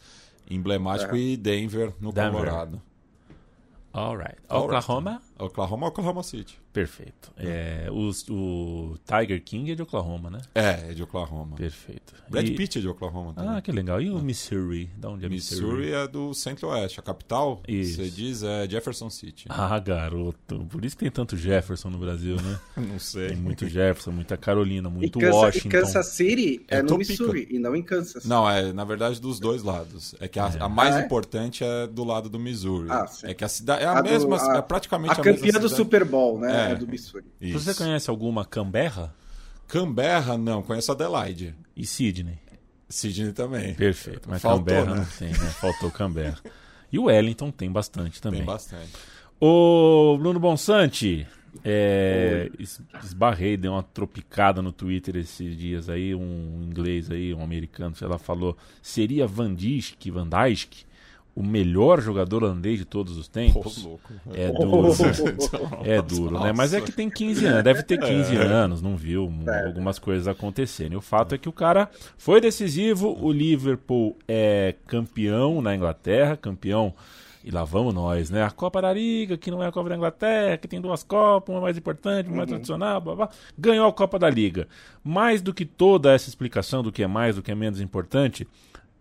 emblemático, 0.51 1.15
É. 1.15 1.19
e 1.19 1.37
Denver, 1.37 1.93
no 2.01 2.13
Denver. 2.13 2.33
Colorado. 2.33 2.81
Alright. 3.93 4.37
Alright. 4.49 4.65
Oklahoma? 4.65 5.21
Oklahoma, 5.38 5.87
Oklahoma 5.88 6.23
City. 6.23 6.59
Perfeito. 6.73 7.33
É, 7.37 7.88
os- 7.92 8.26
o 8.28 8.97
Tiger 9.04 9.42
King 9.42 9.73
é 9.73 9.75
de 9.75 9.83
Oklahoma, 9.83 10.30
né? 10.30 10.40
É, 10.54 10.90
é 10.90 10.95
de 10.95 11.02
Oklahoma. 11.02 11.57
Perfeito. 11.57 12.14
Brad 12.28 12.47
E- 12.47 12.54
Pitt 12.54 12.78
é 12.78 12.80
de 12.80 12.88
Oklahoma 12.88 13.33
também. 13.35 13.50
Ah, 13.57 13.61
que 13.61 13.73
legal. 13.73 14.00
E 14.00 14.11
o 14.11 14.18
Missouri? 14.21 14.90
Da 14.97 15.09
onde 15.11 15.26
é 15.26 15.28
Missouri? 15.28 15.62
Missouri 15.64 15.92
é 15.92 16.07
do 16.09 16.33
centro-oeste. 16.35 17.00
A 17.00 17.02
capital, 17.02 17.62
Isso. 17.66 17.97
você 17.97 18.09
diz, 18.11 18.42
é 18.42 18.68
Jefferson 18.68 19.11
City. 19.11 19.47
Ah, 19.49 19.78
garoto. 19.78 20.66
Por 20.71 20.85
isso 20.85 20.97
que 20.97 21.04
tem 21.04 21.11
tanto 21.11 21.37
Jefferson 21.37 21.90
no 21.90 21.99
Brasil, 21.99 22.37
né? 22.37 22.59
Não 22.76 22.99
sei. 22.99 23.28
Tem 23.28 23.37
muito 23.37 23.66
Jefferson, 23.68 24.11
muita 24.12 24.37
Carolina, 24.37 24.88
E 24.88 24.92
muito 24.92 25.18
Kansas, 25.18 25.35
e 25.35 25.38
Washington. 25.38 25.68
Kansas 25.68 26.07
City 26.07 26.64
é, 26.68 26.76
É 26.78 26.83
no 26.83 26.88
Topeka. 26.88 27.11
Missouri 27.11 27.49
e 27.50 27.59
não 27.59 27.75
em 27.75 27.83
Kansas. 27.83 28.25
Não, 28.25 28.49
é 28.49 28.73
na 28.73 28.85
verdade 28.85 29.21
dos 29.21 29.40
dois 29.40 29.62
lados. 29.62 30.14
É 30.21 30.28
que 30.28 30.38
a, 30.38 30.47
a 30.61 30.68
mais 30.68 30.95
Ah, 30.95 31.00
é? 31.00 31.04
importante 31.04 31.64
é 31.64 31.87
do 31.87 32.04
lado 32.04 32.28
do 32.28 32.38
Missouri. 32.38 32.88
Ah, 32.90 33.07
sim. 33.07 33.26
é 33.26 33.35
que 33.35 33.45
a 33.45 33.49
cidade 33.49 33.83
é 33.83 33.87
a, 33.87 33.99
A 33.99 34.02
do- 34.02 34.11
mesma, 34.11 34.37
a- 34.54 34.59
é 34.59 34.62
praticamente 34.62 35.14
A 35.14 35.21
a, 35.21 35.23
campeã 35.37 35.61
do. 35.61 35.69
Super 35.69 36.05
Bowl, 36.05 36.39
né? 36.41 36.69
É. 36.69 36.73
É, 36.73 36.75
do 36.75 36.87
Missouri. 36.87 37.27
Isso. 37.41 37.59
Você 37.61 37.75
conhece 37.75 38.09
alguma 38.11 38.45
Canberra 38.45 39.15
Canberra, 39.67 40.39
não, 40.39 40.63
conheço 40.63 40.91
Adelaide. 40.93 41.55
e 41.77 41.85
Sydney? 41.87 42.39
Sydney 42.89 43.33
também. 43.33 43.75
Perfeito. 43.75 44.29
Mas 44.31 44.41
Faltou, 44.41 44.65
Canberra 44.65 44.95
né? 44.95 45.01
não 45.01 45.05
tem, 45.19 45.29
né? 45.29 45.51
Faltou 45.61 45.91
Canberra. 45.91 46.39
E 46.91 46.99
o 46.99 47.05
Wellington 47.05 47.51
tem 47.51 47.71
bastante 47.71 48.21
também. 48.21 48.39
Tem 48.41 48.47
bastante. 48.47 48.91
Ô, 49.39 50.17
Bruno 50.19 50.41
Bonsante, 50.41 51.27
é, 51.63 52.51
es- 52.59 52.81
esbarrei, 53.05 53.57
dei 53.59 53.71
uma 53.71 53.83
tropicada 53.83 54.63
no 54.63 54.73
Twitter 54.73 55.17
esses 55.17 55.55
dias 55.57 55.89
aí, 55.91 56.15
um 56.15 56.63
inglês 56.63 57.11
aí, 57.11 57.35
um 57.35 57.43
americano, 57.43 57.95
sei 57.95 58.09
lá, 58.09 58.17
falou, 58.19 58.57
seria 58.81 59.27
Van 59.27 59.55
Dijk, 59.55 60.11
Van 60.11 60.27
Dijk 60.29 60.87
o 61.38 61.42
melhor 61.47 62.00
jogador 62.00 62.42
holandês 62.42 62.78
de 62.78 62.85
todos 62.85 63.16
os 63.16 63.28
tempos? 63.28 63.85
louco. 63.85 64.12
É 64.35 64.50
duro, 64.50 64.88
é 65.85 66.02
duro, 66.02 66.40
né? 66.40 66.52
Mas 66.52 66.75
é 66.75 66.80
que 66.80 66.90
tem 66.90 67.09
15 67.09 67.47
anos, 67.47 67.62
deve 67.64 67.83
ter 67.85 67.99
15 67.99 68.35
anos, 68.37 68.83
não 68.83 68.97
viu 68.97 69.26
um- 69.26 69.45
algumas 69.66 69.99
coisas 70.00 70.26
acontecerem. 70.26 70.97
O 70.97 71.00
fato 71.00 71.35
é 71.35 71.38
que 71.38 71.49
o 71.49 71.52
cara 71.52 71.88
foi 72.16 72.40
decisivo, 72.40 73.16
o 73.21 73.30
Liverpool 73.30 74.16
é 74.26 74.75
campeão 74.87 75.62
na 75.62 75.75
Inglaterra, 75.76 76.37
campeão, 76.37 76.92
e 77.45 77.52
lá 77.52 77.62
vamos 77.62 77.95
nós, 77.95 78.30
né? 78.30 78.42
A 78.42 78.50
Copa 78.50 78.83
da 78.83 78.92
Liga, 78.92 79.38
que 79.38 79.50
não 79.50 79.62
é 79.62 79.68
a 79.68 79.73
Copa 79.73 79.88
da 79.90 79.95
Inglaterra, 79.97 80.57
que 80.57 80.66
tem 80.66 80.80
duas 80.80 81.04
Copas, 81.04 81.54
uma 81.54 81.61
mais 81.62 81.78
importante, 81.78 82.26
uma 82.26 82.38
mais 82.38 82.49
tradicional, 82.49 83.00
blá, 83.00 83.14
blá. 83.14 83.28
ganhou 83.57 83.87
a 83.88 83.92
Copa 83.92 84.18
da 84.18 84.28
Liga. 84.28 84.66
Mais 85.04 85.40
do 85.40 85.54
que 85.54 85.64
toda 85.64 86.12
essa 86.12 86.28
explicação 86.28 86.83
do 86.83 86.90
que 86.90 87.02
é 87.02 87.07
mais, 87.07 87.37
do 87.37 87.42
que 87.42 87.52
é 87.52 87.54
menos 87.54 87.80
importante, 87.80 88.47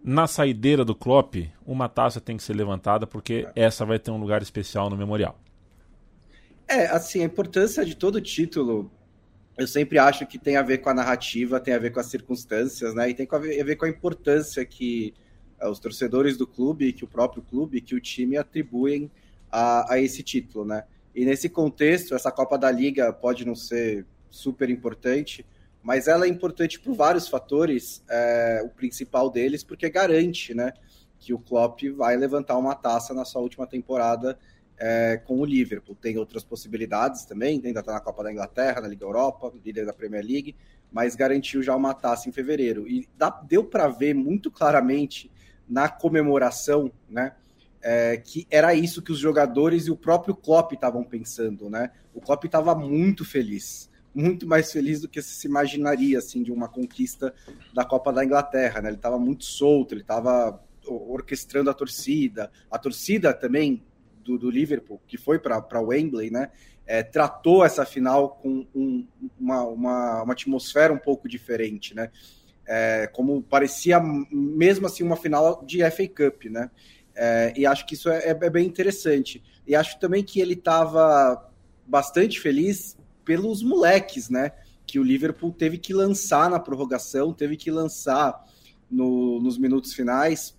na 0.08 0.26
saideira 0.26 0.86
do 0.86 0.96
Klopp, 0.96 1.36
uma 1.66 1.90
taça 1.90 2.22
tem 2.22 2.38
que 2.38 2.44
ser 2.44 2.54
levantada 2.54 3.06
porque 3.06 3.46
essa 3.54 3.86
vai 3.86 4.00
ter 4.00 4.10
um 4.10 4.18
lugar 4.18 4.42
especial 4.42 4.90
no 4.90 4.96
memorial. 4.96 5.38
É, 6.66 6.86
assim, 6.88 7.22
a 7.22 7.26
importância 7.26 7.84
de 7.84 7.94
todo 7.94 8.22
título, 8.22 8.90
eu 9.58 9.68
sempre 9.68 10.00
acho 10.00 10.26
que 10.26 10.40
tem 10.40 10.56
a 10.56 10.62
ver 10.62 10.78
com 10.78 10.90
a 10.90 10.94
narrativa, 10.94 11.60
tem 11.60 11.74
a 11.74 11.78
ver 11.78 11.92
com 11.92 12.00
as 12.00 12.06
circunstâncias, 12.06 12.96
né? 12.96 13.10
E 13.10 13.14
tem 13.14 13.28
a 13.30 13.38
ver, 13.38 13.76
com 13.76 13.84
a 13.84 13.90
importância 13.90 14.64
que 14.64 15.14
eh, 15.60 15.68
os 15.68 15.78
torcedores 15.78 16.38
do 16.38 16.48
clube, 16.48 16.94
que 16.94 17.04
o 17.04 17.08
próprio 17.08 17.42
clube, 17.42 17.82
que 17.82 17.94
o 17.94 18.00
time 18.00 18.38
atribuem 18.38 19.12
a, 19.52 19.94
a 19.94 20.00
esse 20.00 20.24
título, 20.24 20.64
né? 20.64 20.86
E 21.14 21.26
nesse 21.26 21.50
contexto, 21.50 22.16
essa 22.16 22.32
Copa 22.32 22.58
da 22.58 22.72
Liga 22.72 23.12
pode 23.12 23.46
não 23.46 23.56
ser 23.56 24.06
super 24.30 24.70
importante, 24.70 25.46
mas 25.88 26.10
ela 26.10 26.26
é 26.26 26.28
importante 26.28 26.78
por 26.82 26.94
vários 26.94 27.30
fatores. 27.30 28.04
é, 28.10 28.62
o 28.62 28.68
principal 28.68 29.30
deles, 29.30 29.64
porque 29.64 29.90
garante, 29.90 30.54
né, 30.54 30.74
que 31.18 31.34
o 31.34 31.40
Klopp 31.40 31.80
vai 31.96 32.18
levantar 32.18 32.58
uma 32.58 32.76
taça 32.76 33.14
na 33.14 33.24
sua 33.24 33.42
última 33.42 33.66
temporada 33.66 34.38
é, 34.78 35.16
com 35.26 35.40
o 35.40 35.46
Liverpool. 35.46 35.96
Tem 35.96 36.18
outras 36.18 36.44
possibilidades 36.44 37.24
também, 37.24 37.62
ainda 37.64 37.80
está 37.80 37.94
na 37.94 38.02
Copa 38.02 38.22
da 38.22 38.34
Inglaterra, 38.34 38.82
na 38.82 38.88
Liga 38.90 39.06
Europa, 39.06 39.50
líder 39.64 39.86
da 39.86 39.94
Premier 39.94 40.26
League, 40.26 40.58
mas 40.92 41.16
garantiu 41.16 41.64
já 41.64 41.74
uma 41.74 41.94
taça 41.94 42.28
em 42.28 42.34
fevereiro. 42.34 42.86
E 42.86 43.08
dá- 43.18 43.42
deu 43.48 43.64
para 43.64 43.88
ver 43.88 44.14
muito 44.14 44.52
claramente 44.52 45.32
na 45.70 45.88
comemoração, 45.88 46.92
né? 47.10 47.32
é, 47.82 48.18
que 48.18 48.46
era 48.52 48.74
isso 48.74 49.02
que 49.02 49.14
os 49.14 49.20
jogadores 49.20 49.88
e 49.88 49.92
o 49.92 49.96
próprio 49.96 50.36
Klopp 50.36 50.74
estavam 50.74 51.04
pensando, 51.06 51.70
né? 51.70 51.92
O 52.14 52.20
Klopp 52.20 52.44
estava 52.44 52.76
muito 52.76 53.24
feliz, 53.24 53.90
muito 54.18 54.48
mais 54.48 54.72
feliz 54.72 55.02
do 55.02 55.08
que 55.08 55.22
se 55.22 55.48
imaginaria 55.48 56.18
assim 56.18 56.42
de 56.44 56.52
uma 56.52 56.68
conquista 56.68 57.34
da 57.74 57.86
Copa 57.86 58.12
da 58.12 58.24
Inglaterra, 58.26 58.82
né? 58.82 58.90
Ele 58.90 58.98
estava 58.98 59.20
muito 59.20 59.46
solto, 59.46 59.94
ele 59.94 60.02
estava 60.02 60.62
orquestrando 60.86 61.70
a 61.70 61.74
torcida, 61.74 62.50
a 62.72 62.80
torcida 62.80 63.34
também 63.34 63.84
do, 64.24 64.38
do 64.38 64.50
Liverpool 64.50 65.02
que 65.08 65.18
foi 65.18 65.38
para 65.40 65.82
Wembley, 65.82 66.32
né? 66.32 66.50
é, 66.88 67.04
tratou 67.04 67.66
essa 67.66 67.86
final 67.86 68.30
com 68.42 68.66
um- 68.74 69.06
uma, 69.38 69.64
uma, 69.64 70.24
uma 70.24 70.34
atmosfera 70.34 70.94
um 70.94 70.98
pouco 70.98 71.28
diferente, 71.28 71.94
né? 71.94 72.10
É, 72.66 73.08
como 73.14 73.44
parecia 73.44 74.00
mesmo 74.00 74.88
assim 74.88 75.04
uma 75.04 75.16
final 75.18 75.64
de 75.66 75.84
FA 75.92 76.08
Cup, 76.08 76.46
né? 76.46 76.72
É, 77.14 77.54
e 77.58 77.66
acho 77.66 77.86
que 77.86 77.94
isso 77.94 78.10
é, 78.10 78.30
é 78.30 78.50
bem 78.50 78.66
interessante. 78.66 79.44
E 79.66 79.76
acho 79.76 80.00
também 80.00 80.24
que 80.24 80.40
ele 80.40 80.54
estava 80.54 81.50
bastante 81.86 82.40
feliz 82.40 82.98
pelos 83.28 83.62
moleques, 83.62 84.30
né? 84.30 84.54
Que 84.86 84.98
o 85.00 85.04
Liverpool 85.04 85.52
teve 85.52 85.78
que 85.78 85.94
lançar 85.94 86.50
na 86.50 86.62
prorrogação, 86.62 87.34
teve 87.34 87.58
que 87.58 87.70
lançar 87.70 88.42
no- 88.90 89.42
nos 89.42 89.58
minutos 89.58 89.94
finais 89.94 90.58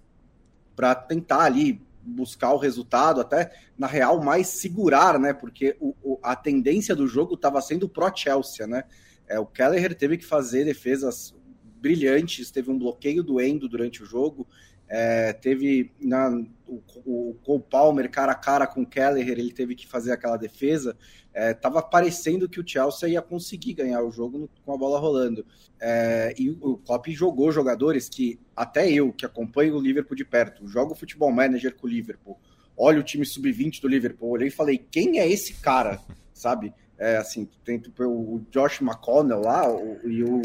para 0.77 0.95
tentar 0.95 1.45
ali 1.45 1.81
buscar 2.03 2.53
o 2.53 2.59
resultado, 2.59 3.23
até 3.23 3.51
na 3.77 3.87
real 3.87 4.23
mais 4.23 4.49
segurar, 4.49 5.19
né? 5.19 5.33
Porque 5.33 5.77
o- 5.81 5.95
o- 6.03 6.19
a 6.23 6.37
tendência 6.37 6.95
do 6.95 7.07
jogo 7.07 7.35
estava 7.35 7.59
sendo 7.63 7.89
pró 7.89 8.15
Chelsea, 8.15 8.67
né? 8.67 8.85
É, 9.27 9.39
o 9.41 9.47
Kelleher 9.47 9.95
teve 9.95 10.19
que 10.19 10.27
fazer 10.27 10.65
defesas 10.67 11.35
brilhantes, 11.81 12.51
teve 12.51 12.71
um 12.71 12.79
bloqueio 12.79 13.23
do 13.23 13.41
Endo 13.41 13.67
durante 13.67 14.03
o 14.03 14.07
jogo, 14.07 14.47
é, 14.89 15.33
teve 15.33 15.91
na, 15.99 16.31
o, 16.69 17.31
o 17.31 17.35
Cole 17.43 17.65
Palmer 17.71 18.11
cara 18.11 18.33
a 18.33 18.35
cara 18.35 18.67
com 18.67 18.83
o 18.83 18.87
Kelleher, 18.87 19.39
ele 19.39 19.53
teve 19.53 19.75
que 19.75 19.87
fazer 19.87 20.13
aquela 20.13 20.37
defesa, 20.37 20.97
é, 21.33 21.55
tava 21.55 21.81
parecendo 21.83 22.49
que 22.49 22.61
o 22.61 22.67
Chelsea 22.67 23.09
ia 23.09 23.23
conseguir 23.23 23.75
ganhar 23.75 24.03
o 24.03 24.11
jogo 24.11 24.39
no, 24.39 24.51
com 24.65 24.73
a 24.73 24.77
bola 24.77 24.99
rolando. 24.99 25.47
É, 25.81 26.35
e 26.39 26.51
o, 26.51 26.77
Klopp 26.77 27.07
jogou 27.09 27.51
jogadores 27.51 28.09
que, 28.09 28.39
até 28.55 28.91
eu, 28.91 29.13
que 29.13 29.25
acompanho 29.25 29.77
o 29.77 29.81
Liverpool 29.81 30.17
de 30.17 30.25
perto, 30.25 30.67
jogo 30.67 30.95
futebol 30.95 31.31
manager 31.31 31.75
com 31.75 31.87
o 31.87 31.91
Liverpool, 31.91 32.39
olho 32.77 33.01
o 33.01 33.05
time 33.05 33.25
sub-20 33.25 33.81
do 33.81 33.89
Liverpool, 33.89 34.31
olhei 34.31 34.49
e 34.49 34.53
falei, 34.53 34.79
quem 34.79 35.19
é 35.19 35.29
esse 35.29 35.55
cara, 35.55 36.01
sabe? 36.35 36.75
É, 36.99 37.17
assim, 37.17 37.49
tem 37.65 37.79
tipo, 37.79 38.05
o 38.05 38.45
Josh 38.51 38.81
McConnell 38.81 39.41
lá 39.41 39.73
o, 39.73 40.01
e 40.09 40.25
o, 40.25 40.43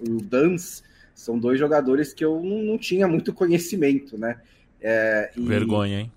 o 0.00 0.20
Dance, 0.22 0.82
são 1.14 1.38
dois 1.38 1.58
jogadores 1.58 2.12
que 2.12 2.24
eu 2.24 2.40
não, 2.40 2.62
não 2.62 2.78
tinha 2.78 3.06
muito 3.06 3.32
conhecimento, 3.32 4.18
né? 4.18 4.40
É, 4.82 5.30
e... 5.36 5.46
Vergonha, 5.46 6.00
hein? 6.00 6.12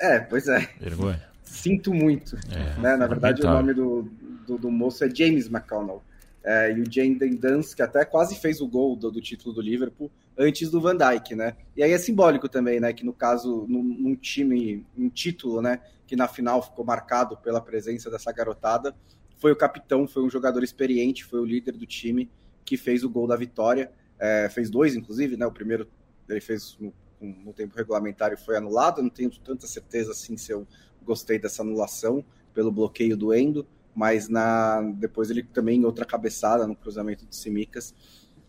É, 0.00 0.20
pois 0.20 0.46
é. 0.48 0.68
Vergonha. 0.80 1.22
Sinto 1.42 1.92
muito. 1.92 2.36
É, 2.50 2.80
né? 2.80 2.96
Na 2.96 3.06
verdade, 3.06 3.42
o 3.42 3.44
nome 3.44 3.74
do, 3.74 4.02
do, 4.46 4.56
do, 4.56 4.70
moço 4.70 5.04
é 5.04 5.10
James 5.14 5.48
McConnell. 5.48 6.02
É, 6.44 6.72
e 6.72 6.80
o 6.80 6.90
Jane 6.90 7.36
Dance, 7.36 7.74
que 7.76 7.82
até 7.82 8.04
quase 8.04 8.36
fez 8.36 8.60
o 8.60 8.66
gol 8.66 8.96
do, 8.96 9.10
do, 9.10 9.20
título 9.20 9.54
do 9.54 9.60
Liverpool 9.60 10.10
antes 10.36 10.70
do 10.70 10.80
Van 10.80 10.96
Dijk, 10.96 11.36
né? 11.36 11.56
E 11.76 11.82
aí 11.82 11.92
é 11.92 11.98
simbólico 11.98 12.48
também, 12.48 12.80
né? 12.80 12.92
Que 12.92 13.04
no 13.04 13.12
caso, 13.12 13.64
num, 13.68 13.82
num 13.82 14.16
time, 14.16 14.84
um 14.96 15.08
título, 15.08 15.62
né? 15.62 15.80
Que 16.06 16.16
na 16.16 16.26
final 16.26 16.62
ficou 16.62 16.84
marcado 16.84 17.36
pela 17.36 17.60
presença 17.60 18.10
dessa 18.10 18.32
garotada, 18.32 18.94
foi 19.38 19.52
o 19.52 19.56
capitão, 19.56 20.08
foi 20.08 20.24
um 20.24 20.30
jogador 20.30 20.64
experiente, 20.64 21.24
foi 21.24 21.40
o 21.40 21.44
líder 21.44 21.72
do 21.72 21.86
time 21.86 22.28
que 22.64 22.76
fez 22.76 23.04
o 23.04 23.10
gol 23.10 23.26
da 23.26 23.36
vitória. 23.36 23.92
É, 24.18 24.48
fez 24.48 24.70
dois, 24.70 24.96
inclusive, 24.96 25.36
né? 25.36 25.46
O 25.46 25.52
primeiro 25.52 25.88
ele 26.28 26.40
fez 26.40 26.78
no, 27.22 27.46
no 27.46 27.52
tempo 27.52 27.76
regulamentar 27.76 28.32
e 28.32 28.36
foi 28.36 28.56
anulado. 28.56 29.02
Não 29.02 29.10
tenho 29.10 29.30
tanta 29.30 29.66
certeza 29.66 30.12
assim 30.12 30.36
se 30.36 30.52
eu 30.52 30.66
gostei 31.04 31.38
dessa 31.38 31.62
anulação 31.62 32.24
pelo 32.52 32.70
bloqueio 32.70 33.16
do 33.16 33.34
Endo, 33.34 33.66
mas 33.94 34.28
na 34.28 34.82
depois 34.96 35.30
ele 35.30 35.42
também 35.42 35.84
outra 35.84 36.04
cabeçada 36.04 36.66
no 36.66 36.76
cruzamento 36.76 37.24
do 37.24 37.34
Simicas 37.34 37.94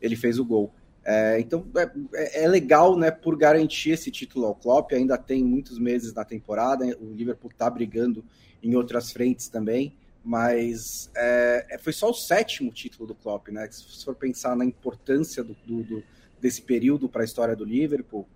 ele 0.03 0.17
fez 0.17 0.37
o 0.37 0.45
gol. 0.45 0.73
É, 1.05 1.39
então 1.39 1.65
é, 1.75 1.91
é, 2.13 2.43
é, 2.43 2.47
legal, 2.47 2.97
né, 2.97 3.09
por 3.09 3.37
garantir 3.37 3.91
esse 3.91 4.11
título 4.11 4.45
ao 4.45 4.55
Klopp. 4.55 4.91
Ainda 4.91 5.17
tem 5.17 5.43
muitos 5.43 5.79
meses 5.79 6.13
na 6.13 6.25
temporada. 6.25 6.85
O 6.99 7.13
Liverpool 7.13 7.49
está 7.49 7.69
brigando 7.69 8.23
em 8.61 8.75
outras 8.75 9.11
frentes 9.11 9.47
também, 9.47 9.95
mas 10.23 11.09
é, 11.15 11.65
é, 11.71 11.77
foi 11.77 11.93
só 11.93 12.09
o 12.09 12.13
sétimo 12.13 12.71
título 12.71 13.07
do 13.07 13.15
Klopp, 13.15 13.47
né? 13.49 13.67
Se 13.71 14.03
for 14.03 14.15
pensar 14.15 14.55
na 14.55 14.65
importância 14.65 15.43
do, 15.43 15.55
do, 15.65 15.83
do 15.83 16.03
desse 16.39 16.61
período 16.61 17.07
para 17.07 17.21
a 17.21 17.25
história 17.25 17.55
do 17.55 17.63
Liverpool, 17.63 18.27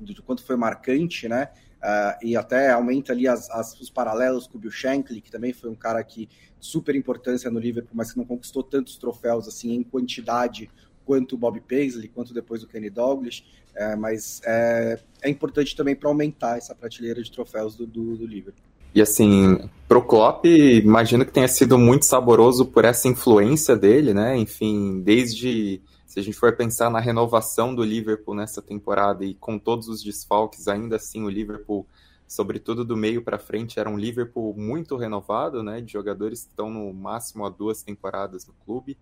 do 0.00 0.22
quanto 0.22 0.42
foi 0.42 0.56
marcante, 0.56 1.28
né? 1.28 1.48
Uh, 1.78 2.26
e 2.26 2.36
até 2.36 2.70
aumenta 2.70 3.12
ali 3.12 3.28
as, 3.28 3.48
as, 3.50 3.78
os 3.80 3.88
paralelos 3.88 4.48
com 4.48 4.58
o 4.58 4.60
Bill 4.60 4.70
Shankly, 4.70 5.20
que 5.20 5.30
também 5.30 5.52
foi 5.52 5.70
um 5.70 5.76
cara 5.76 6.02
que 6.02 6.28
super 6.60 6.96
importância 6.96 7.50
no 7.50 7.60
Liverpool, 7.60 7.92
mas 7.94 8.10
que 8.10 8.18
não 8.18 8.24
conquistou 8.24 8.64
tantos 8.64 8.96
troféus 8.96 9.46
assim 9.46 9.74
em 9.74 9.84
quantidade 9.84 10.68
quanto 11.06 11.36
o 11.36 11.38
Bob 11.38 11.60
Paisley, 11.60 12.08
quanto 12.08 12.34
depois 12.34 12.62
o 12.62 12.66
Kenny 12.66 12.90
Douglas, 12.90 13.44
é, 13.74 13.96
mas 13.96 14.42
é, 14.44 14.98
é, 15.22 15.30
importante 15.30 15.74
também 15.74 15.94
para 15.94 16.08
aumentar 16.08 16.58
essa 16.58 16.74
prateleira 16.74 17.22
de 17.22 17.30
troféus 17.30 17.76
do, 17.76 17.86
do, 17.86 18.16
do 18.16 18.26
Liverpool. 18.26 18.62
E 18.94 19.00
assim, 19.00 19.70
pro 19.86 20.02
Klopp, 20.02 20.44
imagino 20.44 21.24
que 21.24 21.32
tenha 21.32 21.48
sido 21.48 21.78
muito 21.78 22.04
saboroso 22.04 22.66
por 22.66 22.84
essa 22.84 23.06
influência 23.06 23.76
dele, 23.76 24.12
né? 24.12 24.36
Enfim, 24.36 25.00
desde 25.00 25.80
se 26.08 26.18
a 26.18 26.22
gente 26.22 26.38
for 26.38 26.56
pensar 26.56 26.88
na 26.88 27.00
renovação 27.00 27.74
do 27.74 27.84
Liverpool 27.84 28.34
nessa 28.34 28.62
temporada 28.62 29.26
e 29.26 29.34
com 29.34 29.58
todos 29.58 29.88
os 29.88 30.02
desfalques, 30.02 30.66
ainda 30.66 30.96
assim 30.96 31.22
o 31.22 31.28
Liverpool, 31.28 31.86
sobretudo 32.26 32.82
do 32.82 32.96
meio 32.96 33.22
para 33.22 33.38
frente, 33.38 33.78
era 33.78 33.90
um 33.90 33.98
Liverpool 33.98 34.54
muito 34.56 34.96
renovado, 34.96 35.62
né, 35.62 35.82
de 35.82 35.92
jogadores 35.92 36.44
que 36.44 36.48
estão 36.48 36.70
no 36.70 36.90
máximo 36.94 37.44
há 37.44 37.50
duas 37.50 37.82
temporadas 37.82 38.46
no 38.46 38.54
clube. 38.64 38.96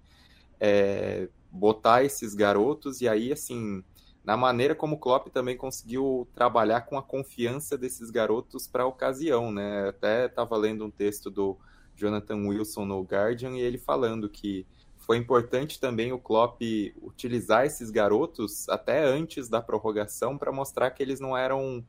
É, 0.59 1.29
botar 1.49 2.03
esses 2.03 2.35
garotos 2.35 3.01
e 3.01 3.09
aí, 3.09 3.33
assim, 3.33 3.85
na 4.25 4.37
maneira 4.37 4.75
como 4.75 4.97
o 4.97 4.99
Klopp 4.99 5.29
também 5.29 5.57
conseguiu 5.57 6.27
trabalhar 6.35 6.81
com 6.81 6.99
a 6.99 7.03
confiança 7.05 7.79
desses 7.79 8.11
garotos 8.11 8.67
para 8.67 8.83
a 8.83 8.87
ocasião, 8.87 9.53
né? 9.53 9.91
Até 9.91 10.27
estava 10.27 10.57
lendo 10.57 10.85
um 10.85 10.91
texto 10.91 11.31
do 11.31 11.57
Jonathan 11.95 12.49
Wilson 12.49 12.85
no 12.85 13.01
Guardian 13.03 13.53
e 13.53 13.61
ele 13.61 13.79
falando 13.79 14.29
que 14.29 14.67
foi 15.07 15.17
importante 15.17 15.79
também 15.79 16.13
o 16.13 16.19
Klopp 16.19 16.61
utilizar 17.01 17.65
esses 17.65 17.91
garotos 17.91 18.69
até 18.69 19.05
antes 19.05 19.49
da 19.49 19.63
prorrogação 19.63 20.37
para 20.37 20.51
mostrar 20.51 20.91
que 20.91 21.01
eles 21.01 21.21
não 21.21 21.37
eram 21.37 21.85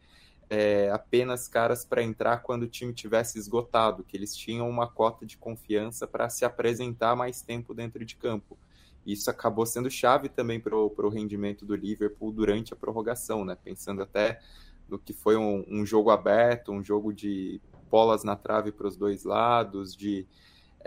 é, 0.47 0.91
apenas 0.91 1.47
caras 1.47 1.83
para 1.83 2.03
entrar 2.03 2.43
quando 2.43 2.63
o 2.63 2.67
time 2.67 2.93
tivesse 2.93 3.39
esgotado, 3.39 4.03
que 4.03 4.15
eles 4.15 4.35
tinham 4.35 4.69
uma 4.69 4.85
cota 4.85 5.25
de 5.25 5.35
confiança 5.35 6.05
para 6.05 6.29
se 6.29 6.45
apresentar 6.45 7.15
mais 7.15 7.41
tempo 7.41 7.73
dentro 7.73 8.05
de 8.05 8.15
campo. 8.15 8.55
Isso 9.03 9.31
acabou 9.31 9.65
sendo 9.65 9.89
chave 9.89 10.29
também 10.29 10.59
para 10.59 10.75
o 10.75 11.09
rendimento 11.09 11.65
do 11.65 11.75
Liverpool 11.75 12.31
durante 12.31 12.71
a 12.71 12.75
prorrogação, 12.75 13.43
né? 13.43 13.57
Pensando 13.63 14.03
até 14.03 14.39
no 14.87 14.99
que 14.99 15.11
foi 15.11 15.35
um, 15.35 15.65
um 15.67 15.83
jogo 15.83 16.11
aberto, 16.11 16.71
um 16.71 16.83
jogo 16.83 17.11
de 17.11 17.59
bolas 17.89 18.23
na 18.23 18.35
trave 18.35 18.71
para 18.71 18.87
os 18.87 18.95
dois 18.95 19.23
lados, 19.23 19.95
de 19.95 20.27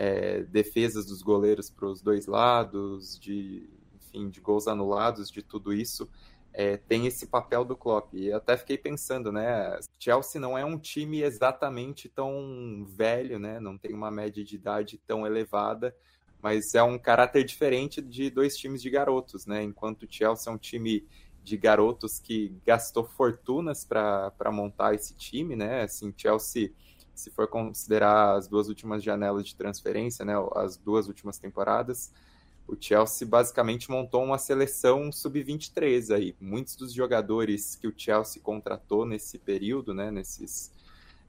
é, 0.00 0.44
defesas 0.44 1.04
dos 1.04 1.20
goleiros 1.20 1.68
para 1.68 1.86
os 1.86 2.00
dois 2.00 2.26
lados, 2.26 3.20
de, 3.20 3.68
enfim, 3.94 4.30
de 4.30 4.40
gols 4.40 4.66
anulados, 4.66 5.30
de 5.30 5.42
tudo 5.42 5.74
isso, 5.74 6.08
é, 6.54 6.78
tem 6.78 7.06
esse 7.06 7.26
papel 7.26 7.66
do 7.66 7.76
Klopp. 7.76 8.14
E 8.14 8.32
até 8.32 8.56
fiquei 8.56 8.78
pensando, 8.78 9.30
né? 9.30 9.78
Chelsea 9.98 10.40
não 10.40 10.56
é 10.56 10.64
um 10.64 10.78
time 10.78 11.20
exatamente 11.20 12.08
tão 12.08 12.82
velho, 12.88 13.38
né? 13.38 13.60
Não 13.60 13.76
tem 13.76 13.92
uma 13.92 14.10
média 14.10 14.42
de 14.42 14.54
idade 14.56 14.98
tão 15.06 15.26
elevada, 15.26 15.94
mas 16.40 16.74
é 16.74 16.82
um 16.82 16.98
caráter 16.98 17.44
diferente 17.44 18.00
de 18.00 18.30
dois 18.30 18.56
times 18.56 18.80
de 18.80 18.88
garotos, 18.88 19.44
né? 19.44 19.62
Enquanto 19.62 20.04
o 20.04 20.08
Chelsea 20.10 20.50
é 20.50 20.54
um 20.54 20.58
time 20.58 21.06
de 21.44 21.58
garotos 21.58 22.18
que 22.18 22.56
gastou 22.64 23.04
fortunas 23.04 23.84
para 23.84 24.50
montar 24.50 24.94
esse 24.94 25.14
time, 25.14 25.54
né? 25.54 25.82
Assim, 25.82 26.10
Chelsea 26.16 26.72
se 27.20 27.30
for 27.30 27.46
considerar 27.46 28.36
as 28.36 28.48
duas 28.48 28.68
últimas 28.68 29.02
janelas 29.02 29.46
de 29.46 29.54
transferência, 29.54 30.24
né, 30.24 30.34
as 30.56 30.76
duas 30.76 31.06
últimas 31.06 31.38
temporadas, 31.38 32.10
o 32.66 32.76
Chelsea 32.80 33.26
basicamente 33.26 33.90
montou 33.90 34.22
uma 34.22 34.38
seleção 34.38 35.10
sub-23 35.12 36.14
aí. 36.14 36.36
Muitos 36.40 36.76
dos 36.76 36.92
jogadores 36.92 37.76
que 37.76 37.86
o 37.86 37.94
Chelsea 37.94 38.40
contratou 38.40 39.04
nesse 39.04 39.38
período, 39.38 39.92
né, 39.92 40.10
nesses, 40.10 40.72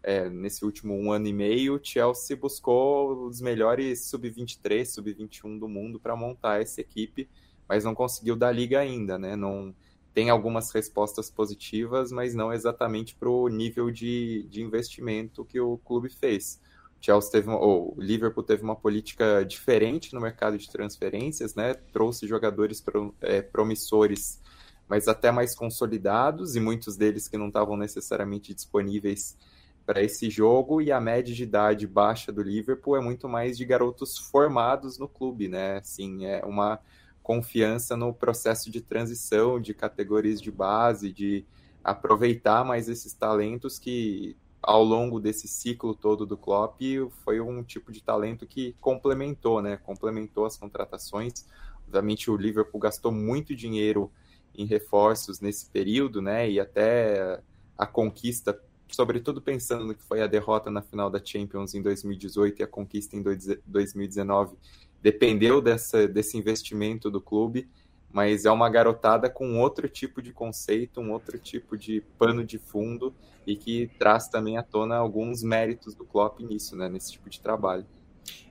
é, 0.01 0.29
nesse 0.29 0.63
último 0.63 0.93
um 0.93 1.11
ano 1.11 1.27
e 1.27 1.33
meio, 1.33 1.75
o 1.75 1.79
Chelsea 1.83 2.37
buscou 2.37 3.25
os 3.25 3.41
melhores 3.41 4.05
sub-23, 4.05 4.85
sub-21 4.85 5.59
do 5.59 5.67
mundo 5.67 5.99
para 5.99 6.15
montar 6.15 6.61
essa 6.61 6.79
equipe, 6.79 7.27
mas 7.67 7.83
não 7.83 7.95
conseguiu 7.95 8.35
dar 8.35 8.51
liga 8.51 8.79
ainda, 8.79 9.17
né? 9.17 9.35
Não, 9.35 9.73
tem 10.13 10.29
algumas 10.29 10.71
respostas 10.71 11.29
positivas, 11.29 12.11
mas 12.11 12.33
não 12.33 12.51
exatamente 12.51 13.15
para 13.15 13.29
o 13.29 13.47
nível 13.47 13.89
de, 13.89 14.45
de 14.49 14.61
investimento 14.61 15.45
que 15.45 15.59
o 15.59 15.77
clube 15.77 16.09
fez. 16.09 16.59
O 16.99 17.03
Chelsea 17.03 17.31
teve 17.31 17.47
uma, 17.47 17.57
ou 17.57 17.95
o 17.97 18.01
Liverpool 18.01 18.43
teve 18.43 18.61
uma 18.61 18.75
política 18.75 19.43
diferente 19.43 20.13
no 20.13 20.21
mercado 20.21 20.57
de 20.57 20.69
transferências, 20.69 21.55
né? 21.55 21.73
Trouxe 21.73 22.27
jogadores 22.27 22.81
pro, 22.81 23.15
é, 23.21 23.41
promissores, 23.41 24.41
mas 24.87 25.07
até 25.07 25.31
mais 25.31 25.55
consolidados, 25.55 26.55
e 26.55 26.59
muitos 26.59 26.97
deles 26.97 27.27
que 27.27 27.37
não 27.37 27.47
estavam 27.47 27.77
necessariamente 27.77 28.53
disponíveis 28.53 29.37
para 29.85 30.03
esse 30.03 30.29
jogo, 30.29 30.81
e 30.81 30.91
a 30.91 31.01
média 31.01 31.33
de 31.33 31.43
idade 31.43 31.87
baixa 31.87 32.31
do 32.31 32.43
Liverpool 32.43 32.97
é 32.97 33.01
muito 33.01 33.27
mais 33.27 33.57
de 33.57 33.65
garotos 33.65 34.17
formados 34.17 34.99
no 34.99 35.07
clube, 35.07 35.47
né? 35.47 35.77
Assim, 35.77 36.25
é 36.25 36.43
uma 36.45 36.79
confiança 37.23 37.95
no 37.95 38.13
processo 38.13 38.71
de 38.71 38.81
transição 38.81 39.59
de 39.59 39.73
categorias 39.73 40.41
de 40.41 40.51
base, 40.51 41.11
de 41.11 41.45
aproveitar 41.83 42.63
mais 42.63 42.89
esses 42.89 43.13
talentos 43.13 43.79
que 43.79 44.35
ao 44.61 44.83
longo 44.83 45.19
desse 45.19 45.47
ciclo 45.47 45.95
todo 45.95 46.25
do 46.25 46.37
Klopp 46.37 46.79
foi 47.23 47.41
um 47.41 47.63
tipo 47.63 47.91
de 47.91 48.01
talento 48.01 48.45
que 48.45 48.75
complementou, 48.79 49.61
né? 49.61 49.77
Complementou 49.77 50.45
as 50.45 50.55
contratações. 50.55 51.47
Obviamente 51.87 52.29
o 52.29 52.37
Liverpool 52.37 52.79
gastou 52.79 53.11
muito 53.11 53.55
dinheiro 53.55 54.11
em 54.53 54.65
reforços 54.65 55.39
nesse 55.39 55.67
período, 55.67 56.21
né? 56.21 56.49
E 56.49 56.59
até 56.59 57.41
a 57.77 57.87
conquista, 57.87 58.59
sobretudo 58.87 59.41
pensando 59.41 59.85
no 59.85 59.95
que 59.95 60.03
foi 60.03 60.21
a 60.21 60.27
derrota 60.27 60.69
na 60.69 60.81
final 60.81 61.09
da 61.09 61.23
Champions 61.23 61.73
em 61.73 61.81
2018 61.81 62.59
e 62.59 62.63
a 62.63 62.67
conquista 62.67 63.15
em 63.15 63.23
2019, 63.65 64.55
dependeu 65.01 65.61
dessa, 65.61 66.07
desse 66.07 66.37
investimento 66.37 67.09
do 67.09 67.21
clube, 67.21 67.67
mas 68.11 68.45
é 68.45 68.51
uma 68.51 68.69
garotada 68.69 69.29
com 69.29 69.59
outro 69.59 69.87
tipo 69.87 70.21
de 70.21 70.33
conceito, 70.33 70.99
um 70.99 71.11
outro 71.11 71.39
tipo 71.39 71.77
de 71.77 72.01
pano 72.17 72.43
de 72.43 72.57
fundo 72.57 73.13
e 73.47 73.55
que 73.55 73.89
traz 73.97 74.27
também 74.27 74.57
à 74.57 74.63
tona 74.63 74.95
alguns 74.95 75.41
méritos 75.41 75.95
do 75.95 76.05
Klopp 76.05 76.41
nisso, 76.41 76.75
né, 76.75 76.89
nesse 76.89 77.13
tipo 77.13 77.29
de 77.29 77.39
trabalho. 77.39 77.85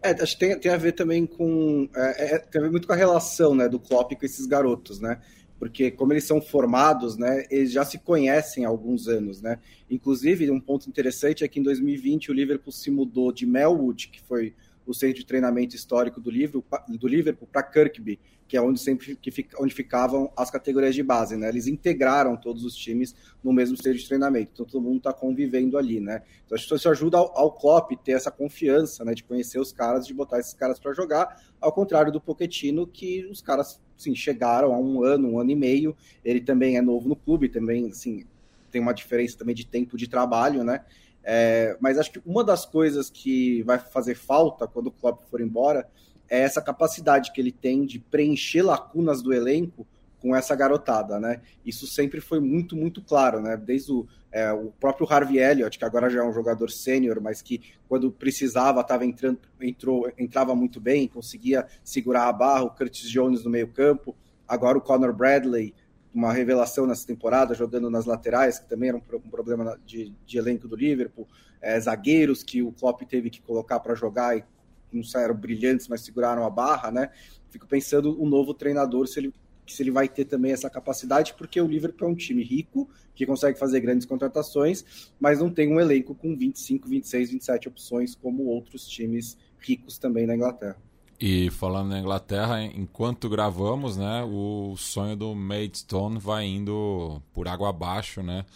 É, 0.02 0.10
acho 0.10 0.38
que 0.38 0.46
tem, 0.46 0.58
tem 0.58 0.72
a 0.72 0.76
ver 0.76 0.92
também 0.92 1.26
com. 1.26 1.88
É, 1.94 2.34
é, 2.34 2.38
tem 2.38 2.60
a 2.60 2.64
ver 2.64 2.70
muito 2.70 2.86
com 2.86 2.92
a 2.92 2.96
relação 2.96 3.54
né, 3.54 3.68
do 3.68 3.78
Klopp 3.78 4.12
com 4.12 4.24
esses 4.26 4.46
garotos, 4.46 4.98
né? 4.98 5.20
porque 5.60 5.90
como 5.90 6.14
eles 6.14 6.24
são 6.24 6.40
formados, 6.40 7.18
né, 7.18 7.44
eles 7.50 7.70
já 7.70 7.84
se 7.84 7.98
conhecem 7.98 8.64
há 8.64 8.68
alguns 8.70 9.06
anos, 9.06 9.42
né? 9.42 9.58
Inclusive, 9.90 10.50
um 10.50 10.58
ponto 10.58 10.88
interessante 10.88 11.44
é 11.44 11.48
que 11.48 11.60
em 11.60 11.62
2020 11.62 12.30
o 12.30 12.34
Liverpool 12.34 12.72
se 12.72 12.90
mudou 12.90 13.30
de 13.30 13.44
Melwood, 13.44 14.08
que 14.08 14.22
foi 14.22 14.54
o 14.86 14.94
centro 14.94 15.16
de 15.16 15.26
treinamento 15.26 15.76
histórico 15.76 16.20
do 16.20 16.30
Liverpool, 16.30 17.48
para 17.50 17.62
Kirkby, 17.62 18.18
que 18.48 18.56
é 18.56 18.60
onde 18.60 18.80
sempre 18.80 19.14
que 19.14 19.30
onde 19.60 19.72
ficavam 19.72 20.32
as 20.36 20.50
categorias 20.50 20.94
de 20.94 21.02
base, 21.02 21.36
né? 21.36 21.48
Eles 21.48 21.68
integraram 21.68 22.36
todos 22.36 22.64
os 22.64 22.74
times 22.74 23.14
no 23.44 23.52
mesmo 23.52 23.76
centro 23.76 23.98
de 23.98 24.06
treinamento, 24.06 24.50
então 24.52 24.66
todo 24.66 24.82
mundo 24.82 24.98
está 24.98 25.12
convivendo 25.12 25.78
ali, 25.78 26.00
né? 26.00 26.22
Então 26.44 26.56
acho 26.56 26.66
que 26.66 26.74
isso 26.74 26.88
ajuda 26.88 27.16
ao, 27.18 27.38
ao 27.38 27.52
Klopp 27.52 27.92
ter 28.02 28.12
essa 28.12 28.30
confiança, 28.30 29.04
né, 29.04 29.14
de 29.14 29.22
conhecer 29.22 29.60
os 29.60 29.72
caras, 29.72 30.06
de 30.06 30.12
botar 30.12 30.40
esses 30.40 30.54
caras 30.54 30.80
para 30.80 30.92
jogar, 30.92 31.40
ao 31.60 31.72
contrário 31.72 32.10
do 32.10 32.20
Pochettino, 32.20 32.86
que 32.86 33.24
os 33.26 33.40
caras 33.40 33.80
sim, 33.96 34.14
chegaram 34.16 34.74
há 34.74 34.78
um 34.78 35.04
ano, 35.04 35.28
um 35.28 35.38
ano 35.38 35.50
e 35.50 35.56
meio. 35.56 35.96
Ele 36.24 36.40
também 36.40 36.76
é 36.76 36.82
novo 36.82 37.08
no 37.08 37.14
clube, 37.14 37.48
também 37.48 37.88
assim, 37.88 38.24
tem 38.70 38.80
uma 38.80 38.92
diferença 38.92 39.36
também 39.36 39.54
de 39.54 39.66
tempo 39.66 39.96
de 39.96 40.08
trabalho, 40.08 40.64
né? 40.64 40.84
É, 41.22 41.76
mas 41.80 41.98
acho 41.98 42.12
que 42.12 42.22
uma 42.24 42.42
das 42.42 42.64
coisas 42.64 43.10
que 43.10 43.62
vai 43.62 43.78
fazer 43.78 44.14
falta 44.14 44.66
quando 44.66 44.86
o 44.86 44.90
Klopp 44.90 45.22
for 45.30 45.40
embora 45.40 45.86
é 46.28 46.40
essa 46.40 46.62
capacidade 46.62 47.32
que 47.32 47.40
ele 47.40 47.52
tem 47.52 47.84
de 47.84 47.98
preencher 47.98 48.62
lacunas 48.62 49.20
do 49.20 49.32
elenco 49.32 49.86
com 50.20 50.36
essa 50.36 50.54
garotada, 50.54 51.18
né? 51.18 51.40
Isso 51.64 51.86
sempre 51.86 52.20
foi 52.20 52.40
muito, 52.40 52.76
muito 52.76 53.02
claro, 53.02 53.40
né? 53.40 53.56
Desde 53.56 53.90
o, 53.90 54.06
é, 54.30 54.52
o 54.52 54.70
próprio 54.78 55.10
Harvey 55.10 55.38
Elliott, 55.38 55.78
que 55.78 55.84
agora 55.84 56.10
já 56.10 56.20
é 56.20 56.24
um 56.24 56.32
jogador 56.32 56.70
sênior, 56.70 57.20
mas 57.20 57.42
que 57.42 57.60
quando 57.88 58.12
precisava 58.12 58.80
estava 58.80 59.04
entrando, 59.04 59.40
entrou, 59.60 60.10
entrava 60.18 60.54
muito 60.54 60.78
bem, 60.80 61.08
conseguia 61.08 61.66
segurar 61.82 62.28
a 62.28 62.32
barra, 62.32 62.64
o 62.64 62.70
Curtis 62.70 63.08
Jones 63.10 63.44
no 63.44 63.50
meio 63.50 63.68
campo, 63.68 64.14
agora 64.46 64.76
o 64.76 64.80
Conor 64.80 65.12
Bradley, 65.12 65.74
uma 66.12 66.32
revelação 66.32 66.86
nessa 66.86 67.06
temporada, 67.06 67.54
jogando 67.54 67.88
nas 67.88 68.04
laterais, 68.04 68.58
que 68.58 68.68
também 68.68 68.88
era 68.88 68.98
um, 68.98 69.02
um 69.12 69.30
problema 69.30 69.78
de, 69.86 70.14
de, 70.26 70.38
elenco 70.38 70.66
do 70.66 70.76
Liverpool, 70.76 71.28
é, 71.60 71.78
zagueiros 71.78 72.42
que 72.42 72.62
o 72.62 72.72
Klopp 72.72 73.02
teve 73.02 73.30
que 73.30 73.40
colocar 73.40 73.78
para 73.80 73.94
jogar 73.94 74.36
e 74.36 74.44
não 74.92 75.04
saíram 75.04 75.34
brilhantes, 75.34 75.86
mas 75.88 76.00
seguraram 76.00 76.44
a 76.44 76.50
barra, 76.50 76.90
né? 76.90 77.10
Fico 77.48 77.66
pensando 77.66 78.20
o 78.20 78.28
novo 78.28 78.52
treinador 78.52 79.06
se 79.06 79.20
ele 79.20 79.32
se 79.74 79.82
ele 79.82 79.90
vai 79.90 80.08
ter 80.08 80.24
também 80.24 80.52
essa 80.52 80.68
capacidade, 80.68 81.34
porque 81.34 81.60
o 81.60 81.66
Liverpool 81.66 82.08
é 82.08 82.10
um 82.10 82.14
time 82.14 82.42
rico, 82.42 82.88
que 83.14 83.24
consegue 83.24 83.58
fazer 83.58 83.80
grandes 83.80 84.06
contratações, 84.06 85.12
mas 85.18 85.38
não 85.38 85.50
tem 85.50 85.72
um 85.72 85.80
elenco 85.80 86.14
com 86.14 86.36
25, 86.36 86.88
26, 86.88 87.30
27 87.30 87.68
opções, 87.68 88.14
como 88.14 88.44
outros 88.46 88.86
times 88.88 89.36
ricos 89.58 89.98
também 89.98 90.26
na 90.26 90.34
Inglaterra. 90.34 90.76
E 91.22 91.50
falando 91.50 91.90
na 91.90 91.98
Inglaterra, 92.00 92.62
enquanto 92.64 93.28
gravamos, 93.28 93.94
né, 93.98 94.24
o 94.24 94.74
sonho 94.78 95.14
do 95.14 95.34
Maidstone 95.34 96.18
vai 96.18 96.46
indo 96.46 97.20
por 97.34 97.46
água 97.46 97.68
abaixo, 97.68 98.22
né? 98.22 98.46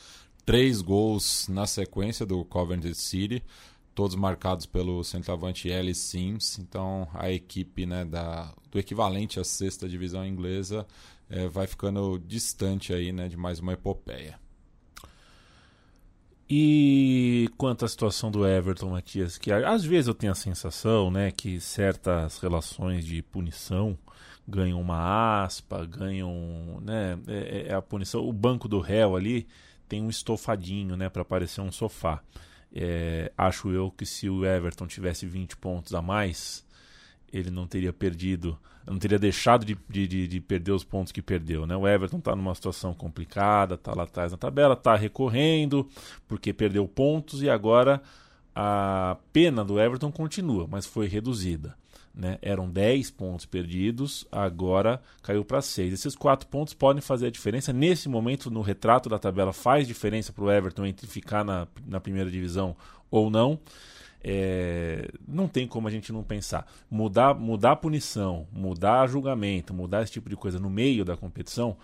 Três 0.46 0.80
gols 0.80 1.46
na 1.46 1.66
sequência 1.66 2.24
do 2.24 2.42
Coventry 2.46 2.94
City, 2.94 3.44
todos 3.94 4.16
marcados 4.16 4.64
pelo 4.64 5.04
centroavante 5.04 5.68
Ellis 5.68 5.98
Sims. 5.98 6.58
Então 6.58 7.06
a 7.12 7.30
equipe 7.30 7.84
né, 7.84 8.02
da, 8.02 8.54
do 8.70 8.78
equivalente 8.78 9.38
à 9.38 9.44
sexta 9.44 9.86
divisão 9.86 10.26
inglesa 10.26 10.86
é, 11.28 11.46
vai 11.46 11.66
ficando 11.66 12.18
distante 12.18 12.94
aí, 12.94 13.12
né, 13.12 13.28
de 13.28 13.36
mais 13.36 13.60
uma 13.60 13.74
epopeia. 13.74 14.40
E 16.48 17.48
quanto 17.56 17.84
à 17.84 17.88
situação 17.88 18.30
do 18.30 18.46
Everton, 18.46 18.90
Matias, 18.90 19.38
que 19.38 19.50
às 19.50 19.84
vezes 19.84 20.08
eu 20.08 20.14
tenho 20.14 20.32
a 20.32 20.36
sensação 20.36 21.10
né, 21.10 21.30
que 21.30 21.58
certas 21.58 22.38
relações 22.38 23.04
de 23.04 23.22
punição 23.22 23.96
ganham 24.46 24.78
uma 24.80 25.42
aspa, 25.42 25.86
ganham 25.86 26.80
né, 26.82 27.18
é, 27.26 27.68
é 27.68 27.74
a 27.74 27.80
punição. 27.80 28.26
O 28.26 28.32
banco 28.32 28.68
do 28.68 28.78
réu 28.78 29.16
ali 29.16 29.46
tem 29.88 30.02
um 30.02 30.10
estofadinho 30.10 30.96
né, 30.96 31.08
para 31.08 31.24
parecer 31.24 31.62
um 31.62 31.72
sofá. 31.72 32.22
É, 32.74 33.32
acho 33.38 33.70
eu 33.70 33.90
que 33.90 34.04
se 34.04 34.28
o 34.28 34.44
Everton 34.44 34.86
tivesse 34.86 35.26
20 35.26 35.56
pontos 35.56 35.94
a 35.94 36.02
mais, 36.02 36.64
ele 37.32 37.50
não 37.50 37.66
teria 37.66 37.92
perdido, 37.92 38.58
não 38.86 38.98
teria 38.98 39.18
deixado 39.18 39.64
de, 39.64 39.76
de, 39.88 40.28
de 40.28 40.40
perder 40.40 40.72
os 40.72 40.84
pontos 40.84 41.12
que 41.12 41.22
perdeu. 41.22 41.66
Né? 41.66 41.76
O 41.76 41.88
Everton 41.88 42.18
está 42.18 42.36
numa 42.36 42.54
situação 42.54 42.92
complicada, 42.92 43.74
está 43.74 43.94
lá 43.94 44.04
atrás 44.04 44.32
na 44.32 44.38
tabela, 44.38 44.74
está 44.74 44.94
recorrendo, 44.94 45.88
porque 46.28 46.52
perdeu 46.52 46.86
pontos 46.86 47.42
e 47.42 47.48
agora 47.48 48.02
a 48.54 49.16
pena 49.32 49.64
do 49.64 49.80
Everton 49.80 50.12
continua, 50.12 50.66
mas 50.70 50.86
foi 50.86 51.06
reduzida. 51.08 51.74
Né? 52.14 52.38
Eram 52.40 52.70
10 52.70 53.10
pontos 53.10 53.44
perdidos, 53.44 54.24
agora 54.30 55.02
caiu 55.22 55.44
para 55.44 55.60
6. 55.60 55.92
Esses 55.92 56.14
4 56.14 56.46
pontos 56.46 56.72
podem 56.72 57.02
fazer 57.02 57.26
a 57.26 57.30
diferença. 57.30 57.72
Nesse 57.72 58.08
momento, 58.08 58.50
no 58.50 58.60
retrato 58.60 59.08
da 59.08 59.18
tabela, 59.18 59.52
faz 59.52 59.88
diferença 59.88 60.32
para 60.32 60.44
o 60.44 60.52
Everton 60.52 60.86
entre 60.86 61.08
ficar 61.08 61.44
na, 61.44 61.66
na 61.84 61.98
primeira 61.98 62.30
divisão 62.30 62.76
ou 63.10 63.30
não. 63.30 63.58
É, 64.26 65.10
não 65.28 65.46
tem 65.46 65.68
como 65.68 65.86
a 65.86 65.90
gente 65.90 66.10
não 66.10 66.22
pensar. 66.22 66.66
Mudar, 66.90 67.34
mudar 67.34 67.72
a 67.72 67.76
punição, 67.76 68.48
mudar 68.50 69.06
julgamento, 69.06 69.74
mudar 69.74 70.02
esse 70.02 70.12
tipo 70.12 70.30
de 70.30 70.36
coisa 70.36 70.58
no 70.58 70.70
meio 70.70 71.04
da 71.04 71.14
competição, 71.14 71.76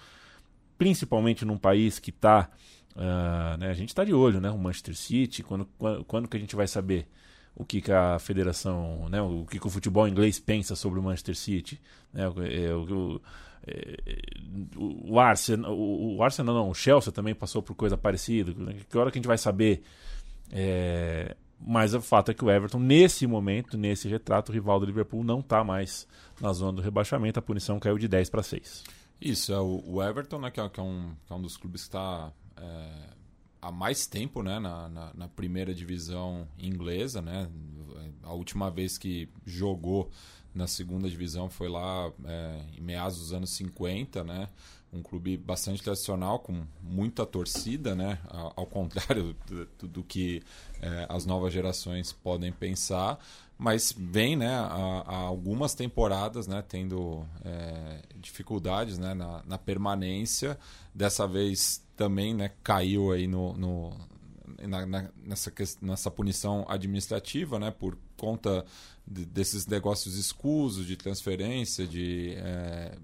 principalmente 0.78 1.44
num 1.44 1.58
país 1.58 1.98
que 1.98 2.08
está. 2.08 2.48
Uh, 2.96 3.02
ah, 3.02 3.56
né, 3.58 3.68
a 3.68 3.74
gente 3.74 3.90
está 3.90 4.04
de 4.04 4.14
olho, 4.14 4.40
né? 4.40 4.50
O 4.50 4.58
Manchester 4.58 4.96
City, 4.96 5.42
quando, 5.42 5.68
quando, 5.78 6.04
quando 6.04 6.28
que 6.28 6.36
a 6.36 6.40
gente 6.40 6.56
vai 6.56 6.66
saber? 6.66 7.06
o 7.54 7.64
que, 7.64 7.80
que 7.80 7.92
a 7.92 8.18
federação, 8.18 9.08
né, 9.10 9.20
o 9.20 9.44
que, 9.44 9.58
que 9.58 9.66
o 9.66 9.70
futebol 9.70 10.08
inglês 10.08 10.38
pensa 10.38 10.74
sobre 10.74 10.98
o 10.98 11.02
Manchester 11.02 11.36
City, 11.36 11.80
né, 12.12 12.28
o, 12.28 12.42
é, 12.42 12.74
o, 12.74 13.20
é, 13.66 13.96
o, 14.76 15.12
o, 15.12 15.20
Arsenal, 15.20 15.76
o, 15.76 16.22
Arsenal 16.22 16.54
não, 16.54 16.70
o 16.70 16.74
Chelsea 16.74 17.12
também 17.12 17.34
passou 17.34 17.60
por 17.60 17.74
coisa 17.74 17.96
parecida, 17.98 18.54
que 18.88 18.96
hora 18.96 19.10
que 19.10 19.18
a 19.18 19.20
gente 19.20 19.28
vai 19.28 19.36
saber, 19.36 19.82
é, 20.50 21.36
mas 21.60 21.94
o 21.94 22.00
fato 22.00 22.30
é 22.30 22.34
que 22.34 22.44
o 22.44 22.50
Everton, 22.50 22.78
nesse 22.78 23.26
momento, 23.26 23.76
nesse 23.76 24.08
retrato, 24.08 24.50
o 24.50 24.52
rival 24.52 24.80
do 24.80 24.86
Liverpool 24.86 25.22
não 25.22 25.40
está 25.40 25.62
mais 25.62 26.06
na 26.40 26.52
zona 26.52 26.72
do 26.72 26.82
rebaixamento, 26.82 27.38
a 27.38 27.42
punição 27.42 27.78
caiu 27.78 27.98
de 27.98 28.08
10 28.08 28.30
para 28.30 28.42
6. 28.42 28.84
Isso, 29.20 29.52
é 29.52 29.60
o, 29.60 30.02
Everton, 30.02 30.38
né, 30.38 30.50
que, 30.50 30.60
é, 30.60 30.68
que, 30.68 30.80
é 30.80 30.82
um, 30.82 31.14
que 31.26 31.32
é 31.32 31.36
um 31.36 31.42
dos 31.42 31.56
clubes 31.56 31.82
que 31.82 31.88
está 31.88 32.32
é 32.56 33.20
há 33.60 33.70
mais 33.70 34.06
tempo 34.06 34.42
né, 34.42 34.58
na, 34.58 34.88
na, 34.88 35.14
na, 35.14 35.28
primeira 35.28 35.74
divisão 35.74 36.48
inglesa. 36.58 37.20
Né? 37.20 37.48
A 38.22 38.32
última 38.32 38.70
vez 38.70 38.96
que 38.96 39.28
jogou 39.44 40.10
na 40.54 40.66
segunda 40.66 41.08
divisão 41.08 41.50
foi 41.50 41.68
lá 41.68 42.10
é, 42.24 42.64
em 42.76 42.80
meados 42.80 43.18
dos 43.18 43.32
anos 43.32 43.50
50, 43.50 44.24
né? 44.24 44.48
Um 44.92 45.02
clube 45.02 45.36
bastante 45.36 45.82
tradicional, 45.82 46.40
com 46.40 46.64
muita 46.82 47.24
torcida, 47.24 47.94
né? 47.94 48.18
ao 48.28 48.66
contrário 48.66 49.36
do, 49.78 49.88
do 49.88 50.02
que 50.02 50.42
é, 50.80 51.06
as 51.08 51.24
novas 51.24 51.52
gerações 51.52 52.12
podem 52.12 52.52
pensar. 52.52 53.18
Mas 53.56 53.94
vem 53.96 54.36
né, 54.36 54.48
há, 54.48 55.16
algumas 55.16 55.74
temporadas 55.74 56.46
né, 56.46 56.64
tendo 56.66 57.26
é, 57.44 58.00
dificuldades 58.16 58.98
né, 58.98 59.12
na, 59.12 59.42
na 59.44 59.58
permanência. 59.58 60.58
Dessa 60.94 61.26
vez 61.26 61.84
também 61.94 62.34
né, 62.34 62.50
caiu 62.64 63.12
aí 63.12 63.26
no, 63.26 63.52
no 63.52 63.92
na, 64.66 64.86
na, 64.86 65.10
nessa, 65.24 65.52
nessa 65.80 66.10
punição 66.10 66.64
administrativa, 66.68 67.58
né, 67.58 67.70
por 67.70 67.96
conta 68.16 68.64
de, 69.06 69.24
desses 69.24 69.66
negócios 69.66 70.16
escusos 70.16 70.86
de 70.86 70.96
transferência, 70.96 71.86
de 71.86 72.34
é, 72.36 72.96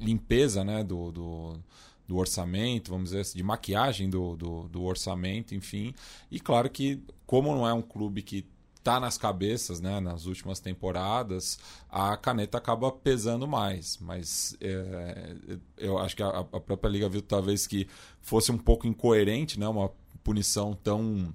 limpeza 0.00 0.64
né, 0.64 0.82
do, 0.82 1.12
do, 1.12 1.60
do, 2.08 2.16
orçamento, 2.16 2.90
vamos 2.90 3.10
dizer 3.10 3.20
assim, 3.20 3.38
de 3.38 3.44
maquiagem 3.44 4.08
do, 4.10 4.36
do, 4.36 4.68
do 4.68 4.82
orçamento, 4.82 5.54
enfim. 5.54 5.94
E 6.30 6.40
claro 6.40 6.68
que, 6.68 7.02
como 7.26 7.54
não 7.54 7.68
é 7.68 7.72
um 7.72 7.82
clube 7.82 8.22
que 8.22 8.46
tá 8.82 8.98
nas 8.98 9.18
cabeças, 9.18 9.80
né, 9.80 10.00
nas 10.00 10.24
últimas 10.26 10.58
temporadas, 10.58 11.58
a 11.88 12.16
caneta 12.16 12.58
acaba 12.58 12.90
pesando 12.90 13.46
mais. 13.46 13.98
Mas 14.00 14.56
é, 14.60 15.36
eu 15.76 15.98
acho 15.98 16.16
que 16.16 16.22
a, 16.22 16.28
a, 16.28 16.60
própria 16.60 16.88
Liga 16.90 17.08
viu 17.08 17.22
talvez 17.22 17.66
que 17.66 17.86
fosse 18.20 18.50
um 18.50 18.58
pouco 18.58 18.86
incoerente, 18.86 19.60
né, 19.60 19.68
uma 19.68 19.90
punição 20.24 20.74
tão 20.74 21.34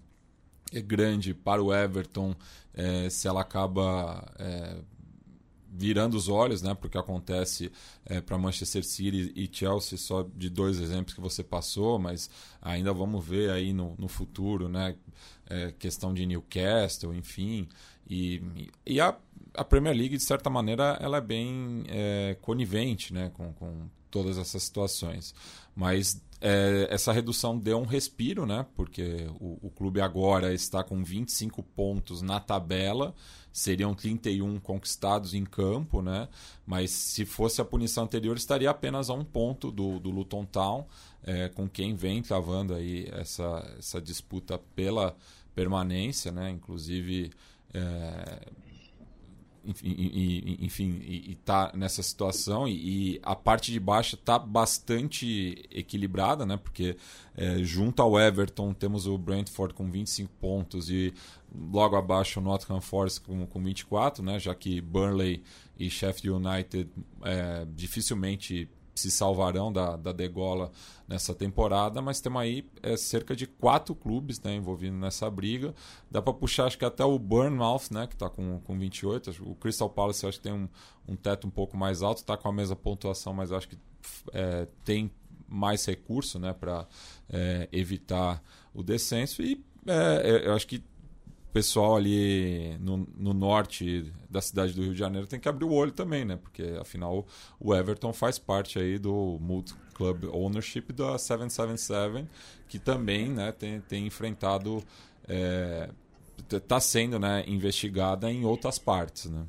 é, 0.73 0.81
grande 0.81 1.33
para 1.33 1.61
o 1.63 1.73
Everton 1.73 2.35
é, 2.73 3.09
se 3.09 3.27
ela 3.27 3.41
acaba 3.41 4.25
é, 4.37 4.77
virando 5.77 6.15
os 6.15 6.29
olhos 6.29 6.61
né, 6.61 6.73
para 6.73 6.87
o 6.87 6.89
que 6.89 6.97
acontece 6.97 7.71
é, 8.05 8.21
para 8.21 8.37
Manchester 8.37 8.83
City 8.83 9.33
e 9.35 9.49
Chelsea, 9.51 9.97
só 9.97 10.25
de 10.35 10.49
dois 10.49 10.79
exemplos 10.79 11.13
que 11.13 11.21
você 11.21 11.43
passou, 11.43 11.99
mas 11.99 12.29
ainda 12.61 12.93
vamos 12.93 13.25
ver 13.25 13.51
aí 13.51 13.73
no, 13.73 13.93
no 13.97 14.07
futuro, 14.07 14.69
né, 14.69 14.95
é, 15.49 15.73
questão 15.77 16.13
de 16.13 16.25
Newcastle, 16.25 17.13
enfim. 17.13 17.67
E, 18.09 18.41
e 18.85 19.01
a, 19.01 19.17
a 19.53 19.63
Premier 19.63 19.95
League, 19.95 20.17
de 20.17 20.23
certa 20.23 20.49
maneira, 20.49 20.97
ela 21.01 21.17
é 21.17 21.21
bem 21.21 21.83
é, 21.87 22.37
conivente 22.41 23.13
né, 23.13 23.31
com, 23.33 23.51
com 23.53 23.89
todas 24.09 24.37
essas 24.37 24.63
situações. 24.63 25.35
Mas 25.75 26.21
é, 26.41 26.87
essa 26.89 27.11
redução 27.11 27.57
deu 27.57 27.79
um 27.79 27.85
respiro, 27.85 28.45
né? 28.45 28.65
Porque 28.75 29.27
o, 29.39 29.67
o, 29.67 29.69
clube 29.69 30.01
agora 30.01 30.53
está 30.53 30.83
com 30.83 31.03
25 31.03 31.63
pontos 31.63 32.21
na 32.21 32.39
tabela, 32.39 33.15
seriam 33.51 33.93
31 33.93 34.59
conquistados 34.59 35.33
em 35.33 35.45
campo, 35.45 36.01
né? 36.01 36.27
Mas 36.65 36.91
se 36.91 37.25
fosse 37.25 37.61
a 37.61 37.65
punição 37.65 38.03
anterior, 38.03 38.35
estaria 38.35 38.69
apenas 38.69 39.09
a 39.09 39.13
um 39.13 39.23
ponto 39.23 39.71
do, 39.71 39.99
do 39.99 40.11
Luton 40.11 40.45
Town, 40.45 40.85
é, 41.23 41.49
com 41.49 41.69
quem 41.69 41.95
vem 41.95 42.21
travando 42.21 42.73
aí 42.73 43.07
essa, 43.13 43.75
essa 43.79 44.01
disputa 44.01 44.57
pela 44.75 45.15
permanência, 45.53 46.31
né? 46.31 46.49
Inclusive. 46.49 47.31
É, 47.73 48.64
enfim, 49.65 51.01
está 51.27 51.71
nessa 51.73 52.03
situação 52.03 52.67
e, 52.67 53.15
e, 53.15 53.19
a 53.23 53.35
parte 53.35 53.71
de 53.71 53.79
baixo 53.79 54.15
está 54.15 54.37
bastante 54.37 55.65
equilibrada, 55.71 56.45
né? 56.45 56.57
Porque 56.57 56.95
é, 57.35 57.57
junto 57.63 58.01
ao 58.01 58.19
Everton 58.19 58.73
temos 58.73 59.07
o 59.07 59.17
Brentford 59.17 59.73
com 59.73 59.89
25 59.89 60.31
pontos 60.39 60.89
e 60.89 61.13
logo 61.53 61.95
abaixo 61.95 62.39
o 62.39 62.43
Nottingham 62.43 62.81
Forest 62.81 63.21
com, 63.21 63.45
com 63.45 63.63
24, 63.63 64.23
né? 64.23 64.39
Já 64.39 64.53
que 64.53 64.79
Burnley 64.79 65.43
e 65.77 65.89
Sheffield 65.89 66.45
United 66.45 66.89
é, 67.23 67.65
dificilmente 67.75 68.69
se 68.95 69.11
salvarão 69.11 69.71
da, 69.71 69.97
da 69.97 70.11
degola 70.13 70.71
nessa 71.07 71.35
temporada, 71.35 72.01
mas 72.01 72.21
temos 72.21 72.41
aí 72.41 72.65
é, 72.81 72.95
cerca 72.95 73.35
de 73.35 73.45
quatro 73.45 73.93
clubes 73.93 74.39
né, 74.41 74.55
envolvidos 74.55 74.97
nessa 74.97 75.29
briga. 75.29 75.75
Dá 76.09 76.21
para 76.21 76.33
puxar, 76.33 76.65
acho 76.65 76.77
que 76.77 76.85
até 76.85 77.03
o 77.03 77.19
Bournemouth, 77.19 77.91
né, 77.91 78.07
que 78.07 78.15
está 78.15 78.29
com, 78.29 78.59
com 78.61 78.79
28. 78.79 79.35
O 79.43 79.55
Crystal 79.55 79.89
Palace 79.89 80.25
acho 80.25 80.37
que 80.37 80.43
tem 80.43 80.53
um, 80.53 80.69
um 81.07 81.15
teto 81.15 81.45
um 81.45 81.51
pouco 81.51 81.75
mais 81.75 82.01
alto, 82.01 82.19
está 82.19 82.37
com 82.37 82.47
a 82.47 82.53
mesma 82.53 82.75
pontuação, 82.75 83.33
mas 83.33 83.51
acho 83.51 83.67
que 83.67 83.77
é, 84.31 84.67
tem 84.85 85.11
mais 85.47 85.85
recurso 85.85 86.39
né, 86.39 86.53
para 86.53 86.87
é, 87.29 87.67
evitar 87.71 88.41
o 88.73 88.81
descenso. 88.81 89.41
E 89.41 89.63
é, 89.85 90.29
é, 90.29 90.47
eu 90.47 90.53
acho 90.53 90.65
que 90.65 90.83
pessoal 91.55 91.95
ali 91.95 92.77
no, 92.81 93.07
no, 93.17 93.33
norte 93.33 94.11
da 94.29 94.41
cidade 94.41 94.73
do 94.73 94.81
Rio 94.81 94.91
de 94.91 94.99
Janeiro 94.99 95.25
tem 95.25 95.39
que 95.39 95.47
abrir 95.47 95.63
o 95.63 95.71
olho 95.71 95.93
também, 95.93 96.25
né? 96.25 96.35
Porque 96.35 96.61
afinal 96.81 97.25
o 97.57 97.73
Everton 97.73 98.11
faz 98.11 98.37
parte 98.37 98.77
aí 98.77 98.99
do 98.99 99.37
Multi 99.39 99.73
Club 99.93 100.25
Ownership 100.25 100.91
da 100.91 101.17
777, 101.17 102.27
que 102.67 102.77
também 102.77 103.29
né, 103.29 103.53
tem, 103.53 103.79
tem 103.79 104.05
enfrentado. 104.05 104.83
está 106.51 106.75
é, 106.75 106.79
sendo 106.81 107.17
né, 107.17 107.45
investigada 107.47 108.29
em 108.29 108.43
outras 108.43 108.77
partes, 108.77 109.31
né? 109.31 109.45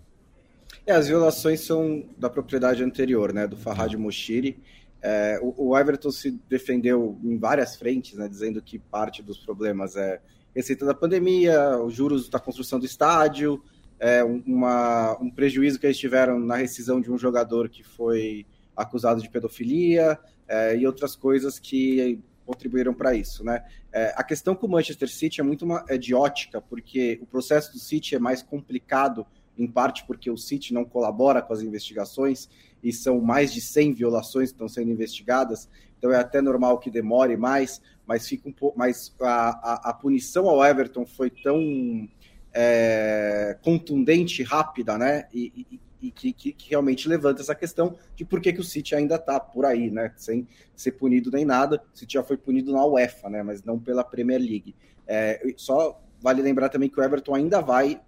É, 0.86 0.92
as 0.92 1.08
violações 1.08 1.62
são 1.62 2.04
da 2.16 2.30
propriedade 2.30 2.84
anterior, 2.84 3.32
né, 3.32 3.48
do 3.48 3.56
Farhad 3.56 3.96
uhum. 3.96 4.02
Moshiri. 4.02 4.62
É, 5.02 5.40
o, 5.42 5.70
o, 5.70 5.76
Everton 5.76 6.12
se 6.12 6.30
defendeu 6.48 7.18
em 7.24 7.36
várias 7.36 7.74
frentes, 7.74 8.16
né, 8.16 8.28
dizendo 8.28 8.62
que 8.62 8.78
parte 8.78 9.24
dos 9.24 9.38
problemas 9.38 9.96
é 9.96 10.20
receita 10.56 10.86
da 10.86 10.94
pandemia, 10.94 11.78
os 11.78 11.92
juros 11.92 12.30
da 12.30 12.40
construção 12.40 12.80
do 12.80 12.86
estádio, 12.86 13.62
é, 14.00 14.24
uma, 14.24 15.16
um 15.20 15.30
prejuízo 15.30 15.78
que 15.78 15.86
eles 15.86 15.98
tiveram 15.98 16.38
na 16.38 16.56
rescisão 16.56 16.98
de 16.98 17.12
um 17.12 17.18
jogador 17.18 17.68
que 17.68 17.84
foi 17.84 18.46
acusado 18.74 19.20
de 19.20 19.28
pedofilia 19.28 20.18
é, 20.48 20.74
e 20.76 20.86
outras 20.86 21.14
coisas 21.14 21.58
que 21.58 22.18
contribuíram 22.46 22.94
para 22.94 23.14
isso, 23.14 23.44
né? 23.44 23.64
É, 23.92 24.14
a 24.16 24.22
questão 24.22 24.54
com 24.54 24.66
o 24.66 24.70
Manchester 24.70 25.10
City 25.10 25.40
é 25.40 25.44
muito 25.44 25.64
uma, 25.64 25.84
é 25.88 25.98
de 25.98 26.14
ótica, 26.14 26.60
porque 26.60 27.18
o 27.20 27.26
processo 27.26 27.72
do 27.72 27.78
City 27.78 28.14
é 28.14 28.18
mais 28.18 28.42
complicado, 28.42 29.26
em 29.58 29.66
parte 29.66 30.06
porque 30.06 30.30
o 30.30 30.36
City 30.36 30.72
não 30.72 30.84
colabora 30.84 31.42
com 31.42 31.52
as 31.52 31.60
investigações 31.60 32.48
e 32.82 32.92
são 32.92 33.20
mais 33.20 33.52
de 33.52 33.60
100 33.60 33.94
violações 33.94 34.50
que 34.50 34.54
estão 34.54 34.68
sendo 34.68 34.90
investigadas, 34.90 35.68
então 35.98 36.12
é 36.12 36.16
até 36.16 36.40
normal 36.40 36.78
que 36.78 36.90
demore 36.90 37.36
mais, 37.36 37.80
mas 38.06 38.26
fica 38.28 38.48
um 38.48 38.52
pouco, 38.52 38.78
mas 38.78 39.14
a, 39.20 39.26
a, 39.26 39.90
a 39.90 39.92
punição 39.92 40.48
ao 40.48 40.64
Everton 40.64 41.06
foi 41.06 41.30
tão 41.30 42.08
é, 42.52 43.58
contundente, 43.62 44.42
rápida, 44.42 44.96
né? 44.96 45.26
E, 45.32 45.66
e, 45.70 45.80
e 46.06 46.10
que, 46.10 46.32
que, 46.32 46.52
que, 46.52 46.70
realmente 46.70 47.08
levanta 47.08 47.42
essa 47.42 47.54
questão 47.54 47.96
de 48.14 48.24
por 48.24 48.40
que, 48.40 48.52
que 48.52 48.60
o 48.60 48.64
City 48.64 48.94
ainda 48.94 49.16
está 49.16 49.40
por 49.40 49.64
aí, 49.64 49.90
né? 49.90 50.12
Sem 50.16 50.46
ser 50.74 50.92
punido 50.92 51.30
nem 51.30 51.44
nada. 51.44 51.82
O 51.94 51.98
City 51.98 52.14
já 52.14 52.22
foi 52.22 52.36
punido 52.36 52.72
na 52.72 52.84
UEFA, 52.84 53.28
né? 53.28 53.42
Mas 53.42 53.62
não 53.62 53.78
pela 53.78 54.04
Premier 54.04 54.40
League. 54.40 54.74
É, 55.06 55.40
só 55.56 56.00
vale 56.20 56.42
lembrar 56.42 56.68
também 56.68 56.88
que 56.88 56.98
o 56.98 57.02
Everton 57.02 57.34
ainda 57.34 57.60
vai 57.60 58.00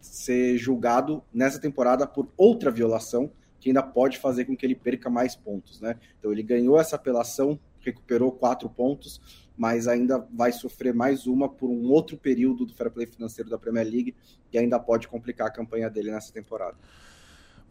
ser 0.00 0.56
julgado 0.58 1.22
nessa 1.32 1.58
temporada 1.58 2.06
por 2.06 2.28
outra 2.36 2.70
violação 2.70 3.30
que 3.60 3.70
ainda 3.70 3.82
pode 3.82 4.18
fazer 4.18 4.44
com 4.44 4.56
que 4.56 4.64
ele 4.64 4.74
perca 4.74 5.08
mais 5.10 5.34
pontos, 5.34 5.80
né? 5.80 5.98
Então 6.18 6.32
ele 6.32 6.42
ganhou 6.42 6.78
essa 6.78 6.96
apelação, 6.96 7.58
recuperou 7.80 8.32
quatro 8.32 8.68
pontos, 8.68 9.20
mas 9.56 9.88
ainda 9.88 10.18
vai 10.32 10.52
sofrer 10.52 10.92
mais 10.92 11.26
uma 11.26 11.48
por 11.48 11.70
um 11.70 11.90
outro 11.90 12.16
período 12.16 12.66
do 12.66 12.74
fair 12.74 12.90
play 12.90 13.06
financeiro 13.06 13.48
da 13.48 13.58
Premier 13.58 13.86
League 13.86 14.14
e 14.52 14.58
ainda 14.58 14.78
pode 14.78 15.08
complicar 15.08 15.46
a 15.48 15.50
campanha 15.50 15.88
dele 15.88 16.10
nessa 16.10 16.32
temporada. 16.32 16.76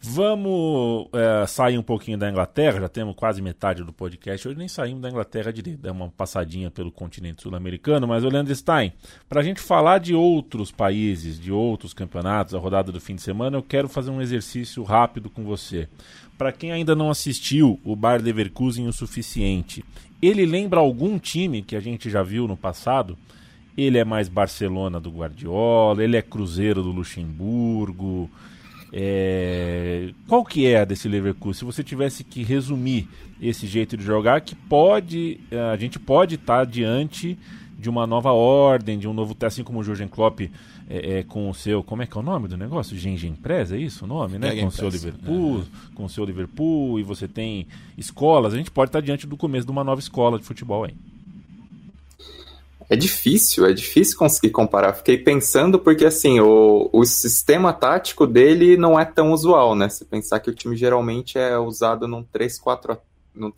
Vamos 0.07 1.07
é, 1.13 1.47
sair 1.47 1.79
um 1.79 1.81
pouquinho 1.81 2.15
da 2.15 2.29
Inglaterra, 2.29 2.79
já 2.79 2.87
temos 2.87 3.15
quase 3.15 3.41
metade 3.41 3.83
do 3.83 3.91
podcast. 3.91 4.47
Hoje 4.47 4.55
nem 4.55 4.67
saímos 4.67 5.01
da 5.01 5.09
Inglaterra 5.09 5.51
direito, 5.51 5.81
dá 5.81 5.91
uma 5.91 6.09
passadinha 6.09 6.69
pelo 6.69 6.91
continente 6.91 7.41
sul-americano. 7.41 8.07
Mas, 8.07 8.23
Leandro 8.23 8.55
Stein, 8.55 8.93
para 9.27 9.41
a 9.41 9.43
gente 9.43 9.59
falar 9.59 9.97
de 9.97 10.13
outros 10.13 10.71
países, 10.71 11.39
de 11.39 11.51
outros 11.51 11.91
campeonatos, 11.91 12.53
a 12.53 12.59
rodada 12.59 12.91
do 12.91 13.01
fim 13.01 13.15
de 13.15 13.23
semana, 13.23 13.57
eu 13.57 13.63
quero 13.63 13.89
fazer 13.89 14.11
um 14.11 14.21
exercício 14.21 14.83
rápido 14.83 15.27
com 15.27 15.43
você. 15.43 15.87
Para 16.37 16.51
quem 16.51 16.71
ainda 16.71 16.95
não 16.95 17.09
assistiu 17.09 17.79
o 17.83 17.95
Bar 17.95 18.21
Leverkusen 18.21 18.87
o 18.87 18.93
suficiente, 18.93 19.83
ele 20.21 20.45
lembra 20.45 20.79
algum 20.79 21.17
time 21.17 21.63
que 21.63 21.75
a 21.75 21.79
gente 21.79 22.11
já 22.11 22.21
viu 22.21 22.47
no 22.47 22.55
passado? 22.55 23.17
Ele 23.75 23.97
é 23.97 24.05
mais 24.05 24.29
Barcelona 24.29 24.99
do 24.99 25.09
Guardiola, 25.09 26.03
ele 26.03 26.15
é 26.15 26.21
Cruzeiro 26.21 26.83
do 26.83 26.91
Luxemburgo. 26.91 28.29
É... 28.97 30.11
Qual 30.25 30.45
que 30.45 30.65
é 30.65 30.79
a 30.79 30.85
desse 30.85 31.09
Leverkusen? 31.09 31.59
Se 31.59 31.65
você 31.65 31.83
tivesse 31.83 32.23
que 32.23 32.43
resumir 32.43 33.09
esse 33.41 33.67
jeito 33.67 33.97
de 33.97 34.03
jogar, 34.03 34.39
que 34.39 34.55
pode 34.55 35.41
a 35.73 35.75
gente 35.75 35.99
pode 35.99 36.35
estar 36.35 36.59
tá 36.59 36.65
diante 36.65 37.37
de 37.77 37.89
uma 37.89 38.07
nova 38.07 38.31
ordem, 38.31 38.97
de 38.97 39.05
um 39.05 39.13
novo, 39.13 39.35
assim 39.41 39.63
como 39.63 39.79
o 39.79 39.83
Jurgen 39.83 40.07
Klopp 40.07 40.39
é, 40.89 41.19
é, 41.19 41.23
com 41.23 41.49
o 41.49 41.53
seu, 41.53 41.83
como 41.83 42.03
é 42.03 42.07
que 42.07 42.17
é 42.17 42.21
o 42.21 42.23
nome 42.23 42.47
do 42.47 42.55
negócio? 42.55 42.97
Gengen 42.97 43.33
Press, 43.33 43.71
é 43.71 43.77
isso 43.77 44.05
o 44.05 44.07
nome, 44.07 44.39
né? 44.39 44.55
com 44.61 44.67
o 44.67 44.71
seu 44.71 44.89
Liverpool, 44.89 45.59
é. 45.59 45.95
com 45.95 46.05
o 46.05 46.09
seu 46.09 46.25
Liverpool, 46.25 46.99
e 46.99 47.03
você 47.03 47.27
tem 47.27 47.67
escolas, 47.97 48.53
a 48.53 48.57
gente 48.57 48.71
pode 48.71 48.89
estar 48.89 49.01
tá 49.01 49.05
diante 49.05 49.27
do 49.27 49.35
começo 49.35 49.65
de 49.65 49.71
uma 49.71 49.83
nova 49.83 49.99
escola 49.99 50.39
de 50.39 50.45
futebol 50.45 50.85
aí. 50.85 50.93
É 52.87 52.95
difícil, 52.95 53.65
é 53.65 53.73
difícil 53.73 54.17
conseguir 54.17 54.51
comparar. 54.51 54.93
Fiquei 54.93 55.17
pensando 55.17 55.79
porque, 55.79 56.05
assim, 56.05 56.39
o, 56.39 56.89
o 56.93 57.03
sistema 57.03 57.73
tático 57.73 58.27
dele 58.27 58.77
não 58.77 58.99
é 58.99 59.05
tão 59.05 59.31
usual, 59.31 59.75
né? 59.75 59.89
Se 59.89 60.05
pensar 60.05 60.39
que 60.39 60.49
o 60.49 60.53
time 60.53 60.75
geralmente 60.77 61.37
é 61.37 61.57
usado 61.57 62.07
num 62.07 62.23
3-4-3 62.23 62.99
num 63.33 63.51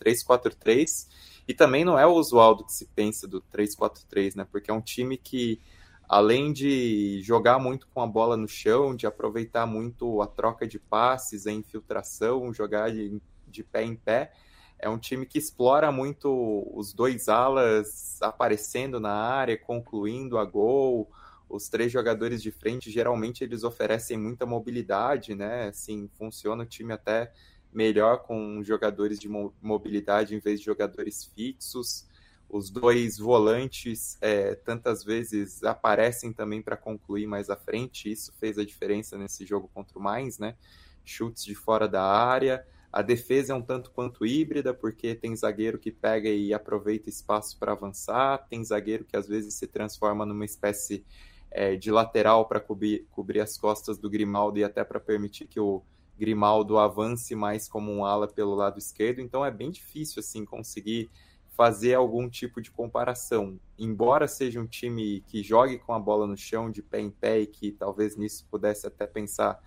e 1.47 1.53
também 1.53 1.85
não 1.85 1.97
é 1.97 2.05
o 2.05 2.13
usual 2.13 2.55
do 2.55 2.65
que 2.65 2.73
se 2.73 2.85
pensa 2.93 3.27
do 3.27 3.41
3-4-3, 3.53 4.35
né? 4.35 4.47
Porque 4.49 4.71
é 4.71 4.73
um 4.73 4.81
time 4.81 5.17
que, 5.17 5.59
além 6.07 6.51
de 6.51 7.21
jogar 7.21 7.59
muito 7.59 7.87
com 7.93 8.01
a 8.01 8.07
bola 8.07 8.35
no 8.35 8.47
chão, 8.47 8.95
de 8.95 9.07
aproveitar 9.07 9.65
muito 9.65 10.21
a 10.21 10.27
troca 10.27 10.67
de 10.67 10.79
passes, 10.79 11.47
a 11.47 11.51
infiltração, 11.51 12.53
jogar 12.53 12.91
de, 12.91 13.21
de 13.47 13.63
pé 13.63 13.83
em 13.83 13.95
pé, 13.95 14.31
é 14.79 14.87
um 14.87 14.97
time 14.97 15.25
que 15.25 15.37
explora 15.37 15.91
muito 15.91 16.67
os 16.73 16.93
dois 16.93 17.27
alas 17.27 18.21
aparecendo 18.21 18.99
na 18.99 19.11
área, 19.13 19.57
concluindo 19.57 20.37
a 20.37 20.45
gol. 20.45 21.09
Os 21.49 21.69
três 21.69 21.91
jogadores 21.91 22.41
de 22.41 22.51
frente, 22.51 22.91
geralmente, 22.91 23.43
eles 23.43 23.63
oferecem 23.63 24.17
muita 24.17 24.45
mobilidade, 24.45 25.33
né? 25.33 25.69
Assim, 25.69 26.09
funciona 26.17 26.63
o 26.63 26.65
time 26.65 26.93
até 26.93 27.31
melhor 27.73 28.23
com 28.23 28.63
jogadores 28.63 29.19
de 29.19 29.29
mobilidade 29.61 30.35
em 30.35 30.39
vez 30.39 30.59
de 30.59 30.65
jogadores 30.65 31.25
fixos. 31.25 32.05
Os 32.49 32.69
dois 32.69 33.17
volantes 33.17 34.17
é, 34.21 34.55
tantas 34.55 35.03
vezes 35.03 35.63
aparecem 35.63 36.31
também 36.31 36.61
para 36.61 36.77
concluir 36.77 37.27
mais 37.27 37.49
à 37.49 37.57
frente. 37.57 38.11
Isso 38.11 38.31
fez 38.39 38.57
a 38.57 38.65
diferença 38.65 39.17
nesse 39.17 39.45
jogo 39.45 39.69
contra 39.73 39.97
o 39.97 40.01
Mainz, 40.01 40.39
né? 40.39 40.55
Chutes 41.03 41.43
de 41.43 41.55
fora 41.55 41.87
da 41.87 42.03
área. 42.03 42.65
A 42.97 43.03
defesa 43.03 43.53
é 43.53 43.55
um 43.55 43.61
tanto 43.61 43.91
quanto 43.91 44.25
híbrida, 44.25 44.73
porque 44.73 45.13
tem 45.13 45.35
zagueiro 45.35 45.77
que 45.77 45.91
pega 45.91 46.29
e 46.29 46.51
aproveita 46.51 47.09
espaço 47.11 47.55
para 47.59 47.73
avançar, 47.73 48.47
tem 48.49 48.65
zagueiro 48.65 49.05
que 49.05 49.15
às 49.15 49.27
vezes 49.27 49.53
se 49.53 49.67
transforma 49.67 50.25
numa 50.25 50.43
espécie 50.43 51.05
é, 51.51 51.75
de 51.75 51.91
lateral 51.91 52.47
para 52.47 52.59
cobrir, 52.59 53.05
cobrir 53.11 53.39
as 53.39 53.55
costas 53.55 53.99
do 53.99 54.09
Grimaldo 54.09 54.57
e 54.57 54.63
até 54.63 54.83
para 54.83 54.99
permitir 54.99 55.45
que 55.45 55.59
o 55.59 55.83
Grimaldo 56.17 56.79
avance 56.79 57.35
mais 57.35 57.69
como 57.69 57.91
um 57.91 58.03
ala 58.03 58.27
pelo 58.27 58.55
lado 58.55 58.79
esquerdo. 58.79 59.21
Então 59.21 59.45
é 59.45 59.51
bem 59.51 59.69
difícil 59.69 60.19
assim 60.19 60.43
conseguir 60.43 61.07
fazer 61.55 61.93
algum 61.93 62.27
tipo 62.27 62.59
de 62.59 62.71
comparação. 62.71 63.59
Embora 63.77 64.27
seja 64.27 64.59
um 64.59 64.65
time 64.65 65.21
que 65.27 65.43
jogue 65.43 65.77
com 65.77 65.93
a 65.93 65.99
bola 65.99 66.25
no 66.25 66.35
chão, 66.35 66.71
de 66.71 66.81
pé 66.81 66.99
em 66.99 67.11
pé, 67.11 67.41
e 67.41 67.45
que 67.45 67.71
talvez 67.71 68.17
nisso 68.17 68.47
pudesse 68.49 68.87
até 68.87 69.05
pensar 69.05 69.61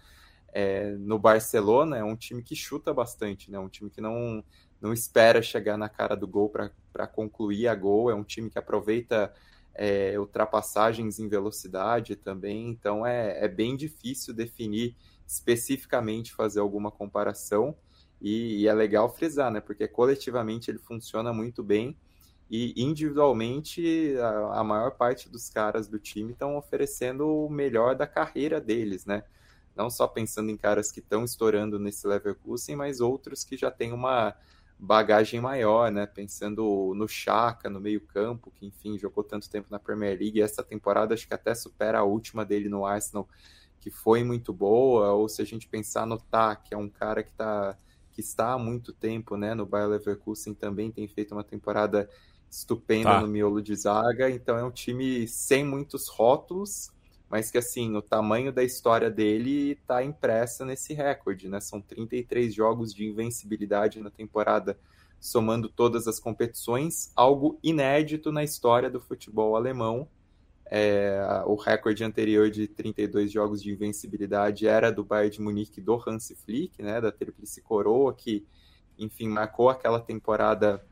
é, 0.52 0.90
no 0.92 1.18
Barcelona 1.18 1.98
é 1.98 2.04
um 2.04 2.16
time 2.16 2.42
que 2.42 2.56
chuta 2.56 2.92
bastante, 2.92 3.50
né? 3.50 3.58
Um 3.58 3.68
time 3.68 3.90
que 3.90 4.00
não 4.00 4.42
não 4.80 4.92
espera 4.94 5.42
chegar 5.42 5.76
na 5.76 5.90
cara 5.90 6.16
do 6.16 6.26
gol 6.26 6.48
para 6.48 7.06
concluir 7.06 7.68
a 7.68 7.74
gol. 7.74 8.10
É 8.10 8.14
um 8.14 8.24
time 8.24 8.48
que 8.48 8.58
aproveita 8.58 9.32
é, 9.74 10.18
ultrapassagens 10.18 11.18
em 11.18 11.28
velocidade 11.28 12.16
também, 12.16 12.70
então 12.70 13.06
é, 13.06 13.44
é 13.44 13.48
bem 13.48 13.76
difícil 13.76 14.32
definir 14.32 14.96
especificamente 15.26 16.32
fazer 16.32 16.60
alguma 16.60 16.90
comparação. 16.90 17.76
E, 18.20 18.62
e, 18.62 18.68
é 18.68 18.74
legal 18.74 19.14
frisar, 19.14 19.50
né? 19.50 19.60
Porque 19.60 19.88
coletivamente 19.88 20.70
ele 20.70 20.78
funciona 20.78 21.32
muito 21.32 21.62
bem 21.62 21.96
e 22.50 22.74
individualmente 22.76 24.14
a, 24.18 24.60
a 24.60 24.64
maior 24.64 24.90
parte 24.90 25.28
dos 25.28 25.48
caras 25.48 25.88
do 25.88 25.98
time 25.98 26.32
estão 26.32 26.56
oferecendo 26.56 27.26
o 27.26 27.48
melhor 27.48 27.94
da 27.94 28.06
carreira 28.06 28.60
deles, 28.60 29.06
né? 29.06 29.22
Não 29.80 29.88
só 29.88 30.06
pensando 30.06 30.50
em 30.50 30.56
caras 30.58 30.92
que 30.92 31.00
estão 31.00 31.24
estourando 31.24 31.78
nesse 31.78 32.06
Leverkusen, 32.06 32.76
mas 32.76 33.00
outros 33.00 33.42
que 33.42 33.56
já 33.56 33.70
têm 33.70 33.94
uma 33.94 34.34
bagagem 34.78 35.40
maior, 35.40 35.90
né? 35.90 36.04
Pensando 36.04 36.92
no 36.94 37.08
Chaka, 37.08 37.70
no 37.70 37.80
meio-campo, 37.80 38.50
que 38.50 38.66
enfim 38.66 38.98
jogou 38.98 39.24
tanto 39.24 39.48
tempo 39.48 39.68
na 39.70 39.78
Premier 39.78 40.18
League, 40.18 40.38
e 40.38 40.42
essa 40.42 40.62
temporada 40.62 41.14
acho 41.14 41.26
que 41.26 41.32
até 41.32 41.54
supera 41.54 42.00
a 42.00 42.04
última 42.04 42.44
dele 42.44 42.68
no 42.68 42.84
Arsenal, 42.84 43.26
que 43.80 43.90
foi 43.90 44.22
muito 44.22 44.52
boa. 44.52 45.12
Ou 45.12 45.30
se 45.30 45.40
a 45.40 45.46
gente 45.46 45.66
pensar 45.66 46.06
no 46.06 46.18
Tá, 46.18 46.54
que 46.54 46.74
é 46.74 46.76
um 46.76 46.88
cara 46.88 47.22
que 47.22 47.32
tá 47.32 47.76
que 48.12 48.20
está 48.20 48.52
há 48.52 48.58
muito 48.58 48.92
tempo, 48.92 49.36
né? 49.36 49.54
No 49.54 49.64
Bayer 49.64 49.88
Leverkusen 49.88 50.52
também 50.52 50.90
tem 50.90 51.08
feito 51.08 51.32
uma 51.32 51.44
temporada 51.44 52.06
estupenda 52.50 53.10
tá. 53.10 53.20
no 53.20 53.28
miolo 53.28 53.62
de 53.62 53.74
zaga. 53.74 54.28
Então 54.28 54.58
é 54.58 54.64
um 54.64 54.70
time 54.70 55.26
sem 55.26 55.64
muitos 55.64 56.08
rótulos, 56.08 56.90
mas 57.30 57.48
que 57.48 57.56
assim, 57.56 57.94
o 57.96 58.02
tamanho 58.02 58.52
da 58.52 58.64
história 58.64 59.08
dele 59.08 59.72
está 59.80 60.02
impressa 60.02 60.64
nesse 60.64 60.92
recorde, 60.92 61.48
né? 61.48 61.60
São 61.60 61.80
33 61.80 62.52
jogos 62.52 62.92
de 62.92 63.06
invencibilidade 63.06 64.00
na 64.00 64.10
temporada, 64.10 64.76
somando 65.20 65.68
todas 65.68 66.08
as 66.08 66.18
competições, 66.18 67.12
algo 67.14 67.56
inédito 67.62 68.32
na 68.32 68.42
história 68.42 68.90
do 68.90 68.98
futebol 68.98 69.54
alemão. 69.54 70.08
É, 70.72 71.20
o 71.46 71.54
recorde 71.54 72.02
anterior 72.02 72.50
de 72.50 72.66
32 72.66 73.30
jogos 73.30 73.62
de 73.62 73.70
invencibilidade 73.70 74.66
era 74.66 74.90
do 74.90 75.04
Bayern 75.04 75.36
de 75.36 75.40
Munique 75.40 75.80
do 75.80 76.02
Hansi 76.04 76.34
Flick, 76.34 76.82
né, 76.82 77.00
da 77.00 77.12
Tríplice 77.12 77.62
Coroa, 77.62 78.12
que, 78.12 78.44
enfim, 78.98 79.28
marcou 79.28 79.68
aquela 79.68 80.00
temporada 80.00 80.84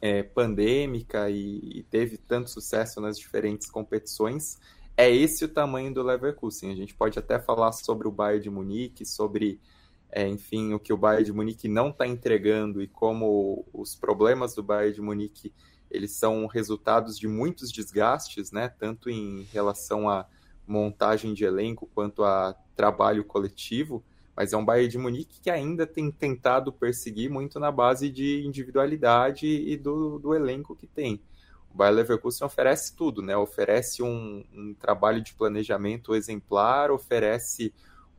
é, 0.00 0.22
pandêmica 0.22 1.30
e, 1.30 1.78
e, 1.78 1.82
teve 1.84 2.16
tanto 2.16 2.50
sucesso 2.50 3.00
nas 3.00 3.18
diferentes 3.18 3.70
competições. 3.70 4.58
É 5.00 5.10
esse 5.10 5.46
o 5.46 5.48
tamanho 5.48 5.94
do 5.94 6.02
Leverkusen. 6.02 6.70
A 6.70 6.76
gente 6.76 6.94
pode 6.94 7.18
até 7.18 7.40
falar 7.40 7.72
sobre 7.72 8.06
o 8.06 8.10
Bayern 8.12 8.42
de 8.42 8.50
Munique, 8.50 9.06
sobre, 9.06 9.58
é, 10.12 10.28
enfim, 10.28 10.74
o 10.74 10.78
que 10.78 10.92
o 10.92 10.96
Bayern 10.98 11.24
de 11.24 11.32
Munique 11.32 11.68
não 11.68 11.88
está 11.88 12.06
entregando 12.06 12.82
e 12.82 12.86
como 12.86 13.64
os 13.72 13.96
problemas 13.96 14.54
do 14.54 14.62
Bayern 14.62 14.94
de 14.94 15.00
Munique 15.00 15.54
eles 15.90 16.18
são 16.18 16.46
resultados 16.46 17.18
de 17.18 17.26
muitos 17.26 17.72
desgastes, 17.72 18.52
né? 18.52 18.68
Tanto 18.68 19.08
em 19.08 19.44
relação 19.44 20.06
à 20.06 20.26
montagem 20.66 21.32
de 21.32 21.46
elenco 21.46 21.88
quanto 21.94 22.22
a 22.22 22.54
trabalho 22.76 23.24
coletivo 23.24 24.04
mas 24.40 24.54
é 24.54 24.56
um 24.56 24.64
Bayern 24.64 24.88
de 24.88 24.96
Munique 24.96 25.38
que 25.38 25.50
ainda 25.50 25.86
tem 25.86 26.10
tentado 26.10 26.72
perseguir 26.72 27.28
muito 27.28 27.60
na 27.60 27.70
base 27.70 28.08
de 28.08 28.42
individualidade 28.46 29.46
e 29.46 29.76
do, 29.76 30.18
do 30.18 30.34
elenco 30.34 30.74
que 30.74 30.86
tem. 30.86 31.20
O 31.72 31.76
Bayer 31.76 31.94
Leverkusen 31.94 32.46
oferece 32.46 32.94
tudo, 32.94 33.22
né? 33.22 33.36
Oferece 33.36 34.02
um, 34.02 34.44
um 34.52 34.74
trabalho 34.74 35.22
de 35.22 35.34
planejamento 35.34 36.14
exemplar, 36.14 36.90
oferece 36.90 37.72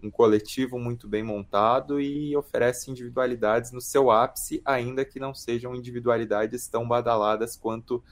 um 0.03 0.09
coletivo 0.09 0.79
muito 0.79 1.07
bem 1.07 1.21
montado 1.21 1.99
e 1.99 2.35
oferece 2.35 2.89
individualidades 2.89 3.71
no 3.71 3.81
seu 3.81 4.09
ápice, 4.09 4.61
ainda 4.65 5.05
que 5.05 5.19
não 5.19 5.33
sejam 5.33 5.75
individualidades 5.75 6.67
tão 6.67 6.87
badaladas 6.87 7.55
quanto 7.55 8.03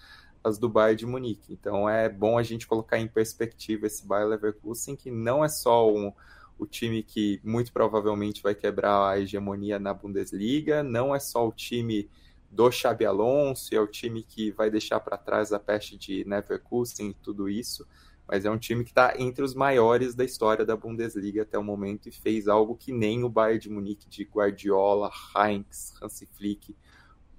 as 0.43 0.57
do 0.57 0.69
Bayern 0.69 0.97
de 0.97 1.05
Munique. 1.05 1.53
Então 1.53 1.89
é 1.89 2.07
bom 2.07 2.37
a 2.37 2.43
gente 2.43 2.67
colocar 2.67 2.99
em 2.99 3.07
perspectiva 3.07 3.87
esse 3.87 4.05
Bayer 4.05 4.27
Leverkusen, 4.27 4.95
que 4.95 5.09
não 5.09 5.43
é 5.43 5.49
só 5.49 5.91
um, 5.91 6.13
o 6.57 6.65
time 6.65 7.01
que 7.01 7.39
muito 7.43 7.73
provavelmente 7.73 8.43
vai 8.43 8.53
quebrar 8.53 9.09
a 9.09 9.19
hegemonia 9.19 9.79
na 9.79 9.93
Bundesliga, 9.93 10.83
não 10.83 11.15
é 11.15 11.19
só 11.19 11.47
o 11.47 11.51
time 11.51 12.09
do 12.51 12.71
Xabi 12.71 13.05
Alonso, 13.05 13.73
é 13.73 13.79
o 13.79 13.87
time 13.87 14.23
que 14.23 14.51
vai 14.51 14.69
deixar 14.69 14.99
para 14.99 15.17
trás 15.17 15.53
a 15.53 15.59
peste 15.59 15.97
de 15.97 16.25
Neverkusen 16.25 17.09
e 17.09 17.13
tudo 17.13 17.47
isso, 17.47 17.85
mas 18.27 18.45
é 18.45 18.51
um 18.51 18.57
time 18.57 18.83
que 18.83 18.91
está 18.91 19.13
entre 19.17 19.43
os 19.43 19.53
maiores 19.55 20.13
da 20.15 20.23
história 20.23 20.65
da 20.65 20.75
Bundesliga 20.75 21.43
até 21.43 21.57
o 21.57 21.63
momento 21.63 22.07
e 22.07 22.11
fez 22.11 22.47
algo 22.47 22.75
que 22.75 22.91
nem 22.91 23.23
o 23.23 23.29
Bayern 23.29 23.59
de 23.59 23.69
Munique 23.69 24.07
de 24.07 24.23
Guardiola, 24.23 25.11
Heinz, 25.35 25.93
Hansi 26.01 26.27
Flick, 26.33 26.75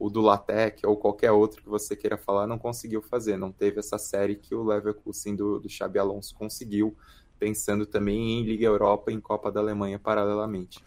o 0.01 0.09
do 0.09 0.21
Latec 0.21 0.85
ou 0.87 0.97
qualquer 0.97 1.31
outro 1.31 1.63
que 1.63 1.69
você 1.69 1.95
queira 1.95 2.17
falar 2.17 2.47
não 2.47 2.59
conseguiu 2.59 3.03
fazer, 3.03 3.37
não 3.37 3.53
teve 3.53 3.79
essa 3.79 3.99
série 3.99 4.35
que 4.35 4.55
o 4.55 4.65
Leverkusen 4.65 5.37
do, 5.37 5.61
do 5.61 5.69
Xabi 5.69 5.99
Alonso 5.99 6.35
conseguiu, 6.35 6.97
pensando 7.39 7.85
também 7.85 8.41
em 8.41 8.45
Liga 8.45 8.65
Europa 8.65 9.11
e 9.11 9.15
em 9.15 9.21
Copa 9.21 9.53
da 9.53 9.61
Alemanha 9.61 9.99
paralelamente. 9.99 10.83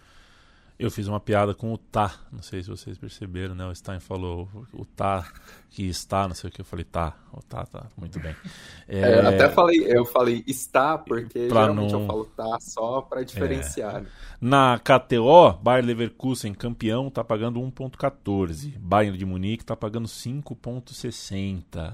Eu 0.78 0.90
fiz 0.90 1.08
uma 1.08 1.20
piada 1.20 1.54
com 1.54 1.72
o 1.72 1.78
tá, 1.78 2.16
não 2.32 2.42
sei 2.42 2.64
se 2.64 2.70
vocês 2.70 2.98
perceberam, 2.98 3.54
né? 3.54 3.66
O 3.66 3.76
Stein 3.76 4.00
falou 4.00 4.50
o 4.74 4.84
tá 4.84 5.32
que 5.70 5.88
está, 5.88 6.28
não 6.28 6.36
sei 6.36 6.50
o 6.50 6.54
que, 6.54 6.62
eu 6.62 6.66
falei 6.66 6.84
tá, 6.84 7.14
o 7.32 7.42
tá, 7.42 7.64
tá, 7.66 7.86
muito 7.96 8.20
bem. 8.20 8.36
É... 8.88 9.00
É, 9.00 9.20
até 9.22 9.50
falei, 9.50 9.86
eu 9.88 10.04
falei 10.04 10.44
está, 10.48 10.98
porque 10.98 11.48
pra 11.48 11.62
geralmente 11.62 11.94
não... 11.94 12.02
eu 12.02 12.08
falo 12.08 12.26
tá 12.26 12.58
só 12.60 13.02
para 13.02 13.24
diferenciar. 13.24 14.02
É. 14.02 14.06
Na 14.42 14.80
KTO, 14.80 15.54
Bayer 15.62 15.86
Leverkusen, 15.86 16.54
campeão, 16.54 17.10
tá 17.10 17.24
pagando 17.24 17.62
1.14, 17.62 18.78
Bayern 18.78 19.18
de 19.18 19.26
Munique 19.26 19.64
tá 19.64 19.76
pagando 19.76 20.08
5.60. 20.08 21.94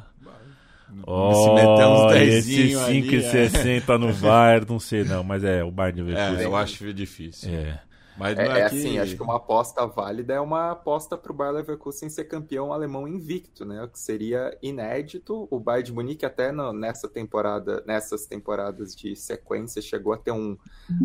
Oh, 1.06 1.34
se 1.34 1.50
meter 1.54 1.86
uns 1.86 2.12
esse 2.15 2.74
5,60 2.74 3.89
é. 3.89 3.98
no 3.98 4.12
VAR, 4.12 4.65
não 4.68 4.80
sei 4.80 5.04
não, 5.04 5.24
mas 5.24 5.44
é, 5.44 5.63
o 5.63 5.70
Bayern 5.70 6.04
de 6.04 6.15
É, 6.15 6.44
eu 6.44 6.56
acho 6.56 6.92
difícil. 6.94 7.54
É. 7.54 7.82
Mas 8.20 8.38
é, 8.38 8.46
é, 8.46 8.60
é 8.60 8.64
assim, 8.66 9.00
acho 9.00 9.16
que 9.16 9.24
uma 9.24 9.38
aposta 9.38 9.88
válida 9.88 10.34
é 10.34 10.42
uma 10.42 10.72
aposta 10.72 11.18
para 11.18 11.32
o 11.32 11.36
Bayer 11.36 11.54
Leverkusen 11.54 12.10
ser 12.10 12.26
campeão 12.26 12.74
alemão 12.74 13.08
invicto, 13.08 13.64
né? 13.64 13.82
O 13.82 13.88
que 13.88 13.98
seria 13.98 14.58
inédito. 14.62 15.48
O 15.50 15.58
Bayern 15.58 15.86
de 15.86 15.94
Munique 15.94 16.26
até 16.26 16.52
no, 16.52 16.74
nessa 16.74 17.08
temporada, 17.08 17.82
nessas 17.88 18.26
temporadas 18.26 18.94
de 18.94 19.16
sequência, 19.16 19.82
chegou 19.82 20.12
a 20.12 20.18
ter 20.18 20.34
um 20.34 20.58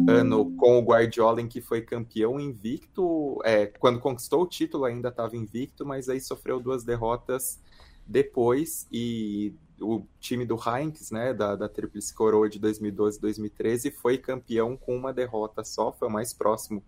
ano 0.08 0.56
com 0.56 0.76
o 0.76 0.82
Guardiola 0.82 1.40
em 1.40 1.46
que 1.46 1.60
foi 1.60 1.82
campeão 1.82 2.40
invicto. 2.40 3.38
É, 3.44 3.66
quando 3.66 4.00
conquistou 4.00 4.42
o 4.42 4.46
título 4.48 4.84
ainda 4.84 5.10
estava 5.10 5.36
invicto, 5.36 5.86
mas 5.86 6.08
aí 6.08 6.20
sofreu 6.20 6.58
duas 6.58 6.82
derrotas 6.82 7.60
depois 8.04 8.88
e 8.90 9.54
o 9.80 10.04
time 10.18 10.44
do 10.44 10.56
Heinz, 10.56 11.10
né, 11.10 11.32
da, 11.32 11.54
da 11.56 11.68
Tríplice 11.68 12.12
Coroa 12.12 12.48
de 12.48 12.58
2012 12.58 13.18
e 13.18 13.20
2013, 13.20 13.90
foi 13.90 14.18
campeão 14.18 14.76
com 14.76 14.96
uma 14.96 15.12
derrota 15.12 15.64
só, 15.64 15.92
foi 15.92 16.08
o 16.08 16.10
mais 16.10 16.32
próximo 16.32 16.82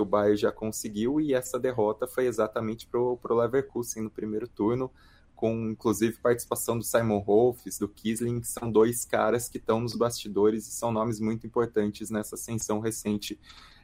que 0.00 0.02
o 0.02 0.04
Bayern 0.06 0.36
já 0.36 0.50
conseguiu, 0.50 1.20
e 1.20 1.34
essa 1.34 1.58
derrota 1.58 2.06
foi 2.06 2.26
exatamente 2.26 2.86
para 2.86 2.98
o 2.98 3.18
Leverkusen 3.28 4.02
no 4.02 4.10
primeiro 4.10 4.48
turno, 4.48 4.90
com 5.36 5.70
inclusive 5.70 6.16
participação 6.18 6.78
do 6.78 6.84
Simon 6.84 7.18
Rolfes, 7.18 7.78
do 7.78 7.88
Kisling, 7.88 8.40
que 8.40 8.48
são 8.48 8.72
dois 8.72 9.04
caras 9.04 9.48
que 9.48 9.58
estão 9.58 9.80
nos 9.80 9.94
bastidores 9.94 10.66
e 10.66 10.72
são 10.72 10.90
nomes 10.90 11.20
muito 11.20 11.46
importantes 11.46 12.10
nessa 12.10 12.34
ascensão 12.34 12.80
recente, 12.80 13.38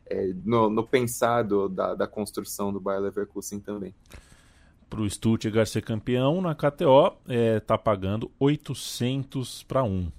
é, 0.06 0.32
no, 0.44 0.70
no 0.70 0.86
pensado 0.86 1.68
da, 1.68 1.94
da 1.94 2.06
construção 2.06 2.72
do 2.72 2.80
Bayern 2.80 3.04
Leverkusen 3.04 3.60
também 3.60 3.94
para 4.88 5.00
o 5.00 5.10
Stuttgart 5.10 5.66
ser 5.66 5.82
campeão, 5.82 6.40
na 6.40 6.54
KTO 6.54 7.08
está 7.08 7.34
é, 7.34 7.58
tá 7.58 7.76
pagando 7.76 8.30
800 8.38 9.64
para 9.64 9.82
1. 9.82 10.12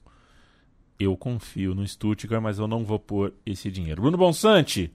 Eu 1.00 1.16
confio 1.16 1.74
no 1.74 1.88
Stuttgart, 1.88 2.44
mas 2.44 2.60
eu 2.60 2.68
não 2.68 2.84
vou 2.84 3.00
pôr 3.00 3.34
esse 3.46 3.72
dinheiro. 3.72 4.02
Bruno 4.02 4.18
Bonsante, 4.18 4.92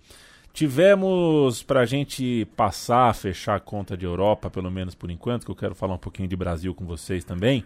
tivemos 0.52 1.62
para 1.62 1.80
a 1.80 1.86
gente 1.86 2.46
passar, 2.56 3.14
fechar 3.14 3.56
a 3.56 3.60
conta 3.60 3.96
de 3.96 4.04
Europa, 4.04 4.50
pelo 4.50 4.70
menos 4.70 4.94
por 4.94 5.10
enquanto, 5.10 5.44
que 5.44 5.50
eu 5.50 5.56
quero 5.56 5.74
falar 5.74 5.94
um 5.94 5.98
pouquinho 5.98 6.28
de 6.28 6.36
Brasil 6.36 6.74
com 6.74 6.84
vocês 6.84 7.24
também. 7.24 7.64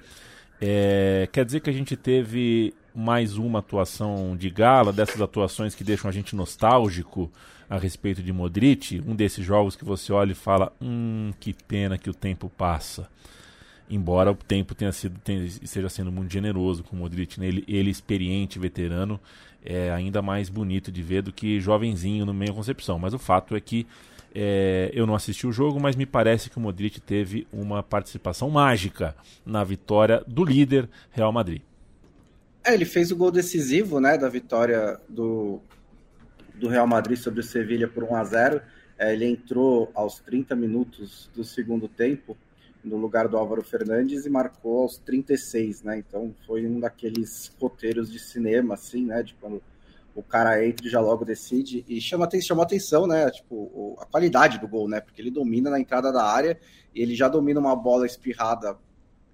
É, 0.61 1.29
quer 1.33 1.44
dizer 1.44 1.61
que 1.61 1.68
a 1.68 1.72
gente 1.72 1.96
teve 1.96 2.72
mais 2.94 3.37
uma 3.37 3.59
atuação 3.59 4.37
de 4.37 4.49
gala, 4.49 4.92
dessas 4.92 5.20
atuações 5.20 5.75
que 5.75 5.85
deixam 5.85 6.09
a 6.09 6.12
gente 6.12 6.35
nostálgico 6.35 7.31
a 7.68 7.77
respeito 7.77 8.22
de 8.22 8.33
Modric, 8.33 9.03
um 9.07 9.14
desses 9.14 9.44
jogos 9.44 9.77
que 9.77 9.85
você 9.85 10.12
olha 10.12 10.33
e 10.33 10.37
fala: 10.37 10.72
hum, 10.81 11.33
que 11.38 11.53
pena 11.53 11.99
que 11.99 12.09
o 12.09 12.14
tempo 12.14 12.49
passa. 12.49 13.09
Embora 13.88 14.33
o 14.33 14.35
tempo 14.35 14.75
tenha 14.75 14.90
sido, 14.90 15.18
tenha, 15.20 15.44
esteja 15.44 15.88
sendo 15.88 16.11
muito 16.11 16.33
generoso 16.33 16.83
com 16.83 16.96
o 16.96 16.99
Modric, 16.99 17.38
né? 17.38 17.46
ele, 17.46 17.64
ele 17.68 17.90
experiente, 17.90 18.59
veterano, 18.59 19.20
é 19.64 19.90
ainda 19.92 20.20
mais 20.20 20.49
bonito 20.49 20.90
de 20.90 21.03
ver 21.03 21.22
do 21.22 21.33
que 21.33 21.61
jovenzinho 21.61 22.27
no 22.27 22.35
meio 22.35 22.53
concepção. 22.53 22.99
Mas 22.99 23.14
o 23.14 23.18
fato 23.18 23.55
é 23.55 23.61
que 23.61 23.87
é, 24.35 24.90
eu 24.92 25.07
não 25.07 25.14
assisti 25.14 25.46
o 25.46 25.53
jogo, 25.53 25.81
mas 25.81 25.96
me 25.96 26.05
parece 26.05 26.51
que 26.51 26.59
o 26.59 26.61
Modric 26.61 27.01
teve 27.01 27.46
uma 27.53 27.83
participação 27.83 28.51
mágica 28.51 29.14
na 29.46 29.64
vitória 29.64 30.22
do 30.27 30.44
líder 30.44 30.88
Real 31.11 31.33
Madrid. 31.33 31.62
É, 32.62 32.75
ele 32.75 32.85
fez 32.85 33.11
o 33.12 33.16
gol 33.16 33.31
decisivo, 33.31 34.01
né, 34.01 34.18
da 34.18 34.29
vitória 34.29 35.01
do, 35.09 35.61
do 36.55 36.68
Real 36.68 36.87
Madrid 36.87 37.16
sobre 37.16 37.40
o 37.40 37.42
Sevilha 37.42 37.88
por 37.88 38.05
1 38.05 38.14
a 38.16 38.25
0 38.25 38.61
É, 38.99 39.12
ele 39.12 39.25
entrou 39.25 39.90
aos 39.94 40.20
30 40.20 40.57
minutos 40.57 41.31
do 41.35 41.44
segundo 41.44 41.87
tempo 41.87 42.37
no 42.87 42.96
lugar 42.96 43.27
do 43.27 43.37
Álvaro 43.37 43.62
Fernandes 43.62 44.25
e 44.25 44.31
marcou 44.31 44.83
aos 44.83 44.96
36, 44.99 45.83
né? 45.83 45.98
Então 45.98 46.33
foi 46.46 46.67
um 46.67 46.79
daqueles 46.79 47.52
roteiros 47.60 48.10
de 48.10 48.19
cinema, 48.19 48.75
assim, 48.75 49.04
né? 49.04 49.23
De 49.23 49.35
quando 49.35 49.60
o 50.15 50.23
cara 50.23 50.65
entra 50.65 50.87
e 50.87 50.90
já 50.90 51.00
logo 51.00 51.25
decide 51.25 51.85
e 51.88 52.00
chama, 52.00 52.29
chama 52.40 52.63
atenção, 52.63 53.06
né? 53.06 53.29
Tipo, 53.31 53.96
a 53.98 54.06
qualidade 54.06 54.58
do 54.58 54.69
gol, 54.69 54.88
né? 54.88 55.00
Porque 55.00 55.21
ele 55.21 55.31
domina 55.31 55.69
na 55.69 55.81
entrada 55.81 56.13
da 56.13 56.25
área 56.25 56.58
e 56.94 57.02
ele 57.02 57.15
já 57.15 57.29
domina 57.29 57.58
uma 57.58 57.75
bola 57.75 58.06
espirrada 58.06 58.79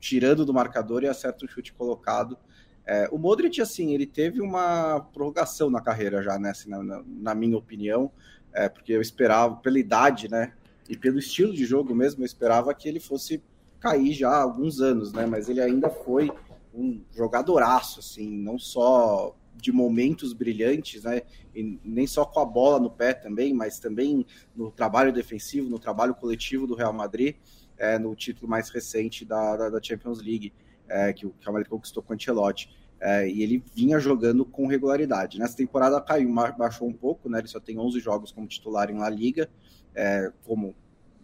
tirando 0.01 0.45
do 0.45 0.53
marcador 0.53 1.05
e 1.05 1.09
acerta 1.09 1.45
um 1.45 1.49
chute 1.49 1.72
colocado. 1.72 2.37
É, 2.85 3.09
o 3.12 3.18
Modric, 3.18 3.61
assim, 3.61 3.95
ele 3.95 4.07
teve 4.07 4.41
uma 4.41 5.01
prorrogação 5.12 5.70
na 5.70 5.81
carreira 5.81 6.22
já, 6.22 6.39
né? 6.39 6.51
Assim, 6.51 6.70
na, 6.70 6.83
na, 6.83 7.03
na 7.07 7.35
minha 7.35 7.57
opinião, 7.57 8.11
é, 8.53 8.68
porque 8.68 8.93
eu 8.93 9.01
esperava, 9.01 9.57
pela 9.57 9.79
idade, 9.79 10.29
né? 10.29 10.53
E 10.89 10.97
pelo 10.97 11.18
estilo 11.18 11.53
de 11.55 11.64
jogo 11.64 11.95
mesmo, 11.95 12.22
eu 12.22 12.26
esperava 12.26 12.74
que 12.74 12.89
ele 12.89 12.99
fosse 12.99 13.41
cair 13.83 14.12
já 14.12 14.30
há 14.30 14.43
alguns 14.43 14.80
anos, 14.80 15.12
né? 15.12 15.26
Mas 15.26 15.49
ele 15.49 15.61
ainda 15.61 15.91
foi 15.91 16.30
um 16.72 17.03
jogadoraço, 17.12 17.99
assim, 17.99 18.30
não 18.30 18.59
só 18.59 19.37
de 19.57 19.72
momentos 19.72 20.33
brilhantes, 20.33 21.03
né? 21.03 21.22
E 21.55 21.78
nem 21.85 22.07
só 22.07 22.24
com 22.24 22.41
a 22.41 22.45
bola 22.45 22.78
no 22.78 22.91
pé 22.91 23.12
também, 23.12 23.53
mas 23.53 23.80
também 23.80 24.24
no 24.55 24.70
trabalho 24.70 25.12
defensivo, 25.12 25.68
no 25.68 25.78
trabalho 25.78 26.14
coletivo 26.14 26.66
do 26.66 26.74
Real 26.74 26.93
Madrid, 26.93 27.35
é, 27.76 27.99
no 27.99 28.14
título 28.14 28.49
mais 28.49 28.70
recente 28.70 29.24
da, 29.24 29.57
da, 29.57 29.68
da 29.68 29.83
Champions 29.83 30.22
League, 30.22 30.53
é, 30.89 31.12
que 31.12 31.26
o 31.26 31.35
Real 31.41 31.64
conquistou 31.68 32.03
com 32.03 32.12
o 32.12 32.16
Ancelotti. 32.16 32.70
É, 33.01 33.28
e 33.28 33.43
ele 33.43 33.62
vinha 33.74 33.99
jogando 33.99 34.45
com 34.45 34.68
regularidade. 34.68 35.37
Nessa 35.37 35.57
temporada 35.57 36.01
caiu, 36.01 36.33
baixou 36.57 36.87
um 36.87 36.93
pouco, 36.93 37.28
né? 37.28 37.41
Ele 37.41 37.49
só 37.49 37.59
tem 37.59 37.76
11 37.76 37.99
jogos 37.99 38.30
como 38.30 38.47
titular 38.47 38.89
em 38.91 38.99
La 38.99 39.11
Liga, 39.11 39.51
é, 39.93 40.33
como 40.45 40.74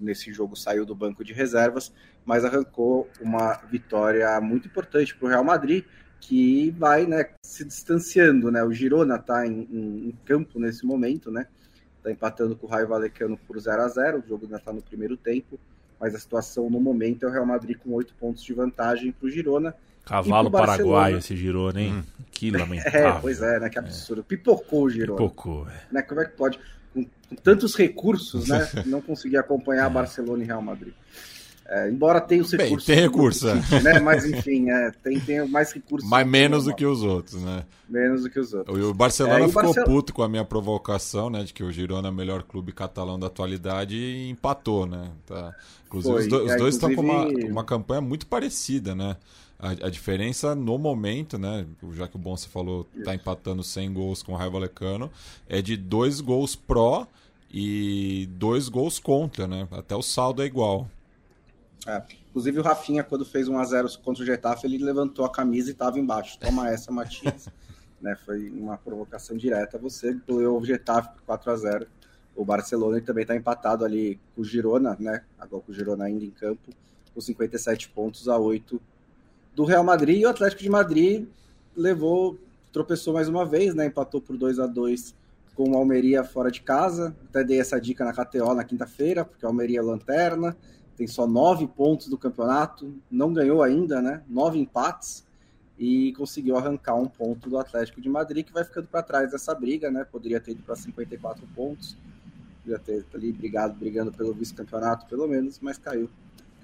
nesse 0.00 0.32
jogo 0.32 0.56
saiu 0.56 0.86
do 0.86 0.94
banco 0.94 1.24
de 1.24 1.32
reservas, 1.32 1.92
mas 2.28 2.44
arrancou 2.44 3.08
uma 3.22 3.54
vitória 3.70 4.38
muito 4.38 4.68
importante 4.68 5.16
para 5.16 5.26
o 5.26 5.30
Real 5.30 5.42
Madrid, 5.42 5.82
que 6.20 6.70
vai 6.72 7.06
né, 7.06 7.30
se 7.40 7.64
distanciando, 7.64 8.50
né? 8.50 8.62
O 8.62 8.70
Girona 8.70 9.16
está 9.16 9.46
em, 9.46 9.66
em, 9.72 10.08
em, 10.08 10.18
campo 10.26 10.60
nesse 10.60 10.84
momento, 10.84 11.30
né? 11.30 11.46
Está 11.96 12.10
empatando 12.10 12.54
com 12.54 12.66
o 12.66 12.68
Raio 12.68 12.86
Valecano 12.86 13.38
por 13.46 13.58
0 13.58 13.80
a 13.80 13.88
0 13.88 14.18
o 14.18 14.28
jogo 14.28 14.44
ainda 14.44 14.58
está 14.58 14.70
no 14.74 14.82
primeiro 14.82 15.16
tempo, 15.16 15.58
mas 15.98 16.14
a 16.14 16.18
situação 16.18 16.68
no 16.68 16.78
momento 16.78 17.24
é 17.24 17.30
o 17.30 17.32
Real 17.32 17.46
Madrid 17.46 17.78
com 17.78 17.94
oito 17.94 18.12
pontos 18.20 18.44
de 18.44 18.52
vantagem 18.52 19.10
para 19.10 19.26
o 19.26 19.30
Girona. 19.30 19.74
Cavalo 20.04 20.50
paraguaio 20.50 21.16
esse 21.16 21.34
Girona, 21.34 21.80
hein? 21.80 21.94
Hum. 21.94 22.24
Que 22.30 22.48
é, 22.54 22.58
lamentável. 22.58 23.08
É, 23.08 23.20
pois 23.22 23.40
é, 23.40 23.58
né? 23.58 23.70
Que 23.70 23.78
absurdo. 23.78 24.20
É. 24.20 24.24
Pipocou 24.24 24.82
o 24.82 24.90
Girona. 24.90 25.16
Pipocou, 25.16 25.66
é. 25.66 25.80
Né? 25.90 26.02
Como 26.02 26.20
é 26.20 26.26
que 26.26 26.36
pode, 26.36 26.60
com, 26.92 27.06
com 27.06 27.36
tantos 27.36 27.74
recursos, 27.74 28.48
né? 28.48 28.68
não 28.84 29.00
conseguir 29.00 29.38
acompanhar 29.38 29.90
é. 29.90 29.94
Barcelona 29.94 30.42
e 30.42 30.46
Real 30.46 30.60
Madrid? 30.60 30.92
É, 31.70 31.90
embora 31.90 32.18
tenha 32.18 32.40
os 32.40 32.50
recursos. 32.50 32.86
Bem, 32.86 32.96
tem 32.96 33.04
recurso. 33.04 33.46
É. 33.46 33.54
Né? 33.82 34.00
Mas 34.00 34.24
enfim, 34.24 34.70
é, 34.70 34.90
tem, 35.02 35.20
tem 35.20 35.46
mais 35.46 35.70
recursos. 35.70 36.08
Mas 36.08 36.26
menos 36.26 36.64
do 36.64 36.74
que 36.74 36.86
os 36.86 37.02
outros, 37.02 37.42
né? 37.42 37.64
Menos 37.86 38.22
do 38.22 38.30
que 38.30 38.40
os 38.40 38.54
outros. 38.54 38.86
O 38.86 38.94
Barcelona 38.94 39.44
é, 39.44 39.48
ficou 39.48 39.62
Barcel... 39.64 39.84
puto 39.84 40.14
com 40.14 40.22
a 40.22 40.28
minha 40.28 40.46
provocação, 40.46 41.28
né? 41.28 41.44
De 41.44 41.52
que 41.52 41.62
o 41.62 41.70
Girona 41.70 42.08
é 42.08 42.10
o 42.10 42.14
melhor 42.14 42.42
clube 42.42 42.72
catalão 42.72 43.18
da 43.18 43.26
atualidade 43.26 43.96
e 43.96 44.30
empatou, 44.30 44.86
né? 44.86 45.10
Tá. 45.26 45.54
Inclusive, 45.86 46.14
Foi. 46.14 46.22
os, 46.22 46.28
do, 46.28 46.44
os 46.46 46.56
dois 46.56 46.74
estão 46.74 46.94
com 46.94 47.02
uma, 47.02 47.24
uma 47.26 47.64
campanha 47.64 48.00
muito 48.00 48.26
parecida, 48.26 48.94
né? 48.94 49.16
A, 49.58 49.70
a, 49.70 49.90
diferença 49.90 50.54
no 50.54 50.78
momento, 50.78 51.36
né? 51.36 51.66
Já 51.92 52.08
que 52.08 52.16
o 52.16 52.18
Bonsa 52.18 52.48
falou, 52.48 52.86
tá 53.04 53.14
empatando 53.14 53.62
100 53.62 53.92
gols 53.92 54.22
com 54.22 54.32
o 54.32 54.36
Raio 54.36 54.52
Valecano, 54.52 55.10
é 55.46 55.60
de 55.60 55.76
dois 55.76 56.20
gols 56.22 56.56
pró 56.56 57.06
e 57.52 58.26
dois 58.32 58.68
gols 58.70 58.98
contra, 58.98 59.46
né? 59.46 59.68
Até 59.70 59.94
o 59.94 60.02
saldo 60.02 60.42
é 60.42 60.46
igual. 60.46 60.88
É. 61.86 62.02
Inclusive 62.30 62.58
o 62.60 62.62
Rafinha, 62.62 63.02
quando 63.02 63.24
fez 63.24 63.48
1x0 63.48 64.00
contra 64.02 64.22
o 64.22 64.26
Getafe, 64.26 64.66
ele 64.66 64.78
levantou 64.78 65.24
a 65.24 65.30
camisa 65.30 65.68
e 65.68 65.72
estava 65.72 65.98
embaixo. 65.98 66.38
Toma 66.38 66.68
essa, 66.68 66.90
Matias. 66.90 67.48
né, 68.00 68.16
foi 68.24 68.48
uma 68.50 68.76
provocação 68.76 69.36
direta. 69.36 69.78
Você 69.78 70.16
goleou 70.26 70.60
o 70.60 70.64
Getafe 70.64 71.10
por 71.14 71.38
4x0. 71.38 71.86
O 72.36 72.44
Barcelona 72.44 73.00
também 73.00 73.22
está 73.22 73.34
empatado 73.34 73.84
ali 73.84 74.20
com 74.34 74.42
o 74.42 74.44
Girona, 74.44 74.96
né? 75.00 75.22
Agora 75.38 75.62
com 75.62 75.72
o 75.72 75.74
Girona 75.74 76.04
ainda 76.04 76.24
em 76.24 76.30
campo, 76.30 76.70
com 77.12 77.20
57 77.20 77.88
pontos 77.88 78.28
a 78.28 78.38
8 78.38 78.80
do 79.54 79.64
Real 79.64 79.82
Madrid. 79.82 80.20
E 80.20 80.26
o 80.26 80.28
Atlético 80.28 80.62
de 80.62 80.70
Madrid 80.70 81.26
levou, 81.74 82.38
tropeçou 82.72 83.14
mais 83.14 83.28
uma 83.28 83.44
vez, 83.44 83.74
né? 83.74 83.86
Empatou 83.86 84.20
por 84.20 84.36
2 84.36 84.60
a 84.60 84.66
2 84.68 85.16
com 85.56 85.70
o 85.70 85.76
Almeria 85.76 86.22
fora 86.22 86.48
de 86.48 86.60
casa. 86.60 87.16
Até 87.28 87.42
dei 87.42 87.58
essa 87.58 87.80
dica 87.80 88.04
na 88.04 88.12
KTO 88.12 88.54
na 88.54 88.62
quinta-feira, 88.62 89.24
porque 89.24 89.44
o 89.44 89.48
Almeria 89.48 89.80
é 89.80 89.82
lanterna 89.82 90.56
tem 90.98 91.06
só 91.06 91.28
nove 91.28 91.68
pontos 91.68 92.08
do 92.08 92.18
campeonato, 92.18 92.92
não 93.08 93.32
ganhou 93.32 93.62
ainda, 93.62 94.02
né? 94.02 94.20
Nove 94.28 94.58
empates 94.58 95.24
e 95.78 96.12
conseguiu 96.14 96.56
arrancar 96.56 96.96
um 96.96 97.06
ponto 97.06 97.48
do 97.48 97.56
Atlético 97.56 98.00
de 98.00 98.08
Madrid, 98.08 98.44
que 98.44 98.52
vai 98.52 98.64
ficando 98.64 98.88
para 98.88 99.00
trás 99.00 99.30
dessa 99.30 99.54
briga, 99.54 99.92
né? 99.92 100.04
Poderia 100.04 100.40
ter 100.40 100.50
ido 100.50 100.62
para 100.64 100.74
54 100.74 101.46
pontos, 101.54 101.96
poderia 102.64 102.80
ter 102.84 103.06
ali 103.14 103.30
brigado, 103.30 103.74
brigando 103.74 104.10
pelo 104.10 104.34
vice-campeonato, 104.34 105.06
pelo 105.06 105.28
menos, 105.28 105.60
mas 105.60 105.78
caiu. 105.78 106.10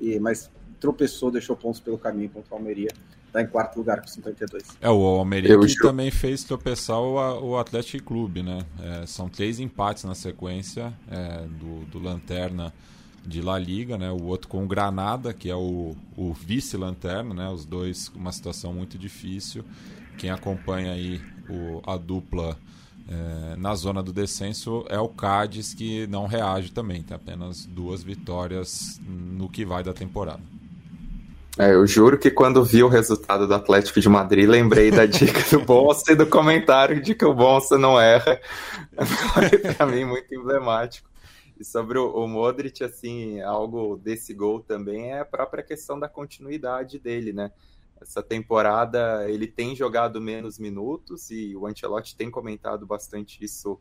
E, 0.01 0.19
mas 0.19 0.51
tropeçou, 0.81 1.31
deixou 1.31 1.57
pontos 1.57 1.79
pelo 1.79 1.97
caminho 1.97 2.29
contra 2.31 2.55
o 2.55 2.59
Almeria. 2.59 2.91
Está 3.29 3.41
em 3.41 3.47
quarto 3.47 3.77
lugar 3.77 4.01
com 4.01 4.09
52. 4.09 4.65
É, 4.81 4.91
o 4.91 5.01
Almeria 5.01 5.57
que 5.59 5.77
também 5.77 6.11
fez 6.11 6.43
tropeçar 6.43 7.01
o, 7.01 7.51
o 7.51 7.57
Atlético 7.57 8.05
Clube, 8.05 8.43
né? 8.43 8.67
É, 8.81 9.07
são 9.07 9.29
três 9.29 9.61
empates 9.61 10.03
na 10.03 10.15
sequência 10.17 10.93
é, 11.09 11.47
do, 11.47 11.85
do 11.87 12.01
Lanterna 12.01 12.73
de 13.27 13.41
La 13.41 13.59
Liga, 13.59 13.97
né? 13.97 14.11
O 14.11 14.25
outro 14.25 14.49
com 14.49 14.65
o 14.65 14.67
Granada, 14.67 15.33
que 15.33 15.51
é 15.51 15.57
o, 15.57 15.97
o 16.17 16.33
vice-lanterna, 16.33 17.35
né? 17.35 17.49
Os 17.49 17.65
dois 17.65 18.11
uma 18.15 18.33
situação 18.33 18.73
muito 18.73 18.99
difícil. 18.99 19.65
Quem 20.19 20.31
acompanha 20.31 20.93
aí 20.93 21.21
o, 21.49 21.83
a 21.87 21.97
dupla 21.97 22.57
é, 23.09 23.57
na 23.57 23.75
zona 23.75 24.03
do 24.03 24.13
descenso 24.13 24.85
é 24.89 24.99
o 24.99 25.09
Cádiz, 25.09 25.75
que 25.75 26.07
não 26.07 26.27
reage 26.27 26.73
também. 26.73 27.03
Tem 27.03 27.15
apenas 27.15 27.65
duas 27.67 28.03
vitórias 28.03 29.01
no 29.07 29.49
que 29.49 29.65
vai 29.65 29.83
da 29.83 29.93
temporada. 29.93 30.41
É, 31.57 31.73
eu 31.73 31.87
juro 31.87 32.19
que 32.19 32.31
quando 32.31 32.65
vi 32.65 32.83
o 32.83 32.89
resultado 32.89 33.47
do 33.47 33.55
Atlético 33.55 34.01
de 34.01 34.09
Madrid, 34.09 34.49
lembrei 34.49 34.91
da 34.91 35.07
dica 35.07 35.41
do 35.51 35.63
Bonsa 35.65 36.13
e 36.13 36.17
do 36.17 36.27
comentário 36.27 37.01
de 37.01 37.15
que 37.15 37.25
o 37.25 37.33
Bonsa 37.33 37.79
não 37.79 38.01
erra. 38.01 38.41
Foi 39.33 39.59
para 39.59 39.87
mim 39.87 40.05
muito 40.05 40.35
emblemático. 40.35 41.09
E 41.59 41.65
sobre 41.65 41.99
o, 41.99 42.11
o 42.13 42.27
Modric, 42.27 42.83
assim, 42.83 43.41
algo 43.41 43.97
desse 43.97 44.35
gol 44.35 44.61
também 44.61 45.13
é 45.13 45.21
a 45.21 45.25
própria 45.25 45.63
questão 45.63 45.99
da 45.99 46.09
continuidade 46.09 46.99
dele, 46.99 47.33
né? 47.33 47.53
Essa 48.01 48.23
temporada 48.23 49.29
ele 49.31 49.47
tem 49.47 49.75
jogado 49.75 50.21
menos 50.21 50.59
minutos 50.59 51.31
e 51.31 51.57
o 51.57 51.67
Ancelotti 51.67 52.17
tem 52.17 52.31
comentado 52.31 52.85
bastante 52.85 53.43
isso 53.43 53.79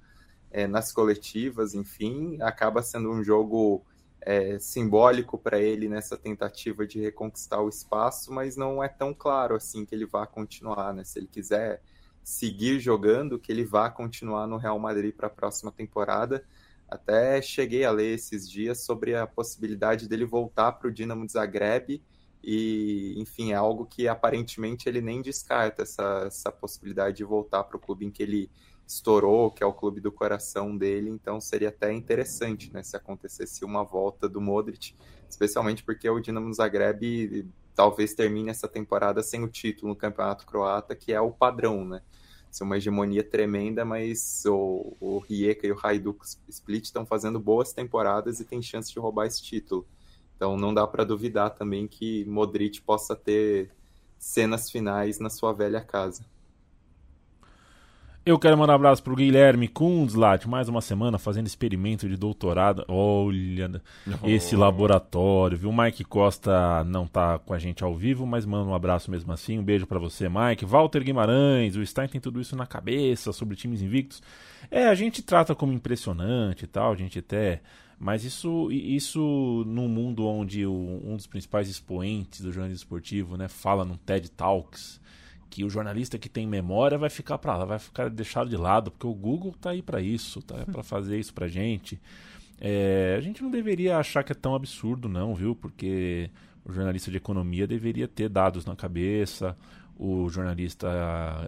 é, 0.52 0.68
nas 0.68 0.92
coletivas, 0.92 1.74
enfim, 1.74 2.38
acaba 2.42 2.82
sendo 2.84 3.12
um 3.12 3.24
jogo 3.24 3.84
é, 4.22 4.58
simbólico 4.60 5.38
para 5.38 5.60
ele 5.60 5.90
nessa 5.90 6.16
tentativa 6.16 6.86
de 6.86 7.02
reconquistar 7.02 7.62
o 7.62 7.68
espaço, 7.68 8.32
mas 8.32 8.56
não 8.56 8.82
é 8.84 8.88
tão 8.88 9.14
claro 9.14 9.56
assim 9.56 9.84
que 9.84 9.94
ele 9.94 10.06
vá 10.06 10.26
continuar, 10.28 10.94
né? 10.94 11.04
Se 11.04 11.20
ele 11.20 11.28
quiser 11.28 11.82
seguir 12.24 12.80
jogando, 12.80 13.38
que 13.38 13.52
ele 13.52 13.66
vá 13.66 13.90
continuar 13.90 14.48
no 14.48 14.58
Real 14.58 14.80
Madrid 14.80 15.14
para 15.14 15.28
a 15.28 15.30
próxima 15.30 15.72
temporada 15.72 16.46
até 16.94 17.42
cheguei 17.42 17.84
a 17.84 17.92
ler 17.92 18.14
esses 18.14 18.50
dias 18.50 18.86
sobre 18.86 19.16
a 19.16 19.26
possibilidade 19.26 20.08
dele 20.08 20.26
voltar 20.26 20.74
para 20.74 20.88
o 20.88 20.92
Dinamo 20.92 21.26
de 21.26 21.34
Zagreb 21.34 22.02
e, 22.44 23.16
enfim, 23.18 23.52
é 23.52 23.56
algo 23.56 23.86
que 23.86 24.08
aparentemente 24.08 24.88
ele 24.88 25.02
nem 25.02 25.22
descarta 25.22 25.82
essa, 25.82 26.26
essa 26.28 26.52
possibilidade 26.52 27.18
de 27.18 27.24
voltar 27.24 27.64
para 27.64 27.78
o 27.78 27.80
clube 27.80 28.06
em 28.06 28.12
que 28.12 28.22
ele 28.22 28.52
estourou, 28.86 29.50
que 29.50 29.64
é 29.64 29.66
o 29.66 29.74
clube 29.74 30.00
do 30.00 30.12
coração 30.12 30.78
dele. 30.78 31.10
Então 31.10 31.42
seria 31.42 31.70
até 31.70 31.92
interessante, 31.92 32.72
né, 32.72 32.84
se 32.84 32.96
acontecesse 32.96 33.66
uma 33.66 33.84
volta 33.84 34.30
do 34.30 34.40
Modric, 34.40 34.96
especialmente 35.28 35.84
porque 35.84 36.08
o 36.08 36.20
Dinamo 36.20 36.54
Zagreb 36.54 37.48
talvez 37.74 38.14
termine 38.14 38.50
essa 38.50 38.68
temporada 38.68 39.24
sem 39.24 39.44
o 39.44 39.48
título 39.48 39.90
no 39.90 39.96
Campeonato 39.96 40.46
Croata, 40.46 40.96
que 40.96 41.12
é 41.12 41.20
o 41.20 41.32
padrão, 41.32 41.84
né? 41.84 42.02
Ser 42.54 42.64
uma 42.64 42.78
hegemonia 42.78 43.24
tremenda, 43.24 43.84
mas 43.84 44.44
o, 44.46 44.96
o 45.02 45.24
e 45.30 45.72
o 45.72 45.80
Hajduk 45.82 46.24
Split 46.48 46.86
estão 46.86 47.04
fazendo 47.04 47.40
boas 47.40 47.74
temporadas 47.74 48.40
e 48.40 48.46
tem 48.46 48.62
chance 48.62 48.94
de 48.94 49.00
roubar 49.00 49.26
esse 49.26 49.42
título. 49.42 49.88
Então 50.36 50.56
não 50.56 50.72
dá 50.72 50.86
para 50.86 51.04
duvidar 51.04 51.50
também 51.50 51.88
que 51.88 52.24
Modric 52.26 52.80
possa 52.82 53.16
ter 53.16 53.72
cenas 54.20 54.70
finais 54.70 55.18
na 55.18 55.32
sua 55.32 55.52
velha 55.52 55.82
casa. 55.82 56.24
Eu 58.26 58.40
quero 58.40 58.58
mandar 58.58 58.72
um 58.72 58.76
abraço 58.78 59.04
pro 59.04 59.18
Guilherme 59.18 59.68
Kunzlat, 59.68 60.48
mais 60.48 60.70
uma 60.70 60.80
semana 60.80 61.20
fazendo 61.20 61.46
experimento 61.46 62.08
de 62.08 62.16
doutorado. 62.16 62.86
Olha 62.88 63.82
oh. 64.22 64.30
esse 64.30 64.56
laboratório, 64.56 65.58
viu? 65.58 65.74
Mike 65.74 66.06
Costa 66.06 66.86
não 66.86 67.06
tá 67.06 67.38
com 67.38 67.54
a 67.54 67.60
gente 67.60 67.84
ao 67.84 67.94
vivo, 67.94 68.26
mas 68.26 68.46
manda 68.46 68.70
um 68.70 68.74
abraço 68.74 69.12
mesmo 69.12 69.34
assim. 69.34 69.60
Um 69.60 69.64
beijo 69.64 69.86
para 69.86 70.00
você, 70.00 70.30
Mike. 70.30 70.64
Walter 70.64 71.04
Guimarães, 71.04 71.76
o 71.76 71.86
Stein 71.86 72.08
tem 72.08 72.22
tudo 72.22 72.40
isso 72.40 72.56
na 72.56 72.66
cabeça 72.66 73.34
sobre 73.34 73.58
times 73.58 73.82
invictos. 73.82 74.24
É, 74.72 74.88
a 74.88 74.96
gente 74.96 75.22
trata 75.22 75.54
como 75.54 75.74
impressionante 75.74 76.64
e 76.64 76.68
tal, 76.68 76.94
a 76.94 76.96
gente 76.96 77.20
até. 77.20 77.62
Mas 78.00 78.24
isso, 78.24 78.72
isso 78.72 79.66
num 79.68 79.90
mundo 79.90 80.26
onde 80.26 80.66
o, 80.66 81.02
um 81.04 81.18
dos 81.18 81.28
principais 81.28 81.68
expoentes 81.68 82.40
do 82.40 82.54
jornalismo 82.54 82.86
esportivo 82.86 83.36
né, 83.36 83.50
fala 83.50 83.84
num 83.84 83.98
TED 83.98 84.32
Talks 84.32 85.03
que 85.54 85.64
o 85.64 85.70
jornalista 85.70 86.18
que 86.18 86.28
tem 86.28 86.48
memória 86.48 86.98
vai 86.98 87.12
ficar 87.12 87.38
para 87.38 87.56
lá, 87.56 87.64
vai 87.64 87.78
ficar 87.78 88.10
deixado 88.10 88.50
de 88.50 88.58
lado, 88.58 88.90
porque 88.90 89.06
o 89.06 89.14
Google 89.14 89.54
tá 89.62 89.70
aí 89.70 89.84
para 89.84 90.02
isso, 90.02 90.42
tá 90.42 90.66
para 90.66 90.82
fazer 90.82 91.20
isso 91.20 91.32
pra 91.32 91.48
gente. 91.48 92.02
É, 92.60 93.14
a 93.16 93.22
gente 93.22 93.44
não 93.44 93.52
deveria 93.52 94.00
achar 94.00 94.24
que 94.24 94.32
é 94.32 94.36
tão 94.36 94.56
absurdo, 94.56 95.08
não, 95.08 95.36
viu? 95.36 95.56
Porque 95.56 96.32
o 96.66 96.74
jornalista 96.74 97.12
de 97.12 97.18
economia 97.18 97.68
deveria 97.68 98.08
ter 98.08 98.30
dados 98.30 98.66
na 98.66 98.76
cabeça, 98.76 99.56
o 99.96 100.28
jornalista 100.28 100.90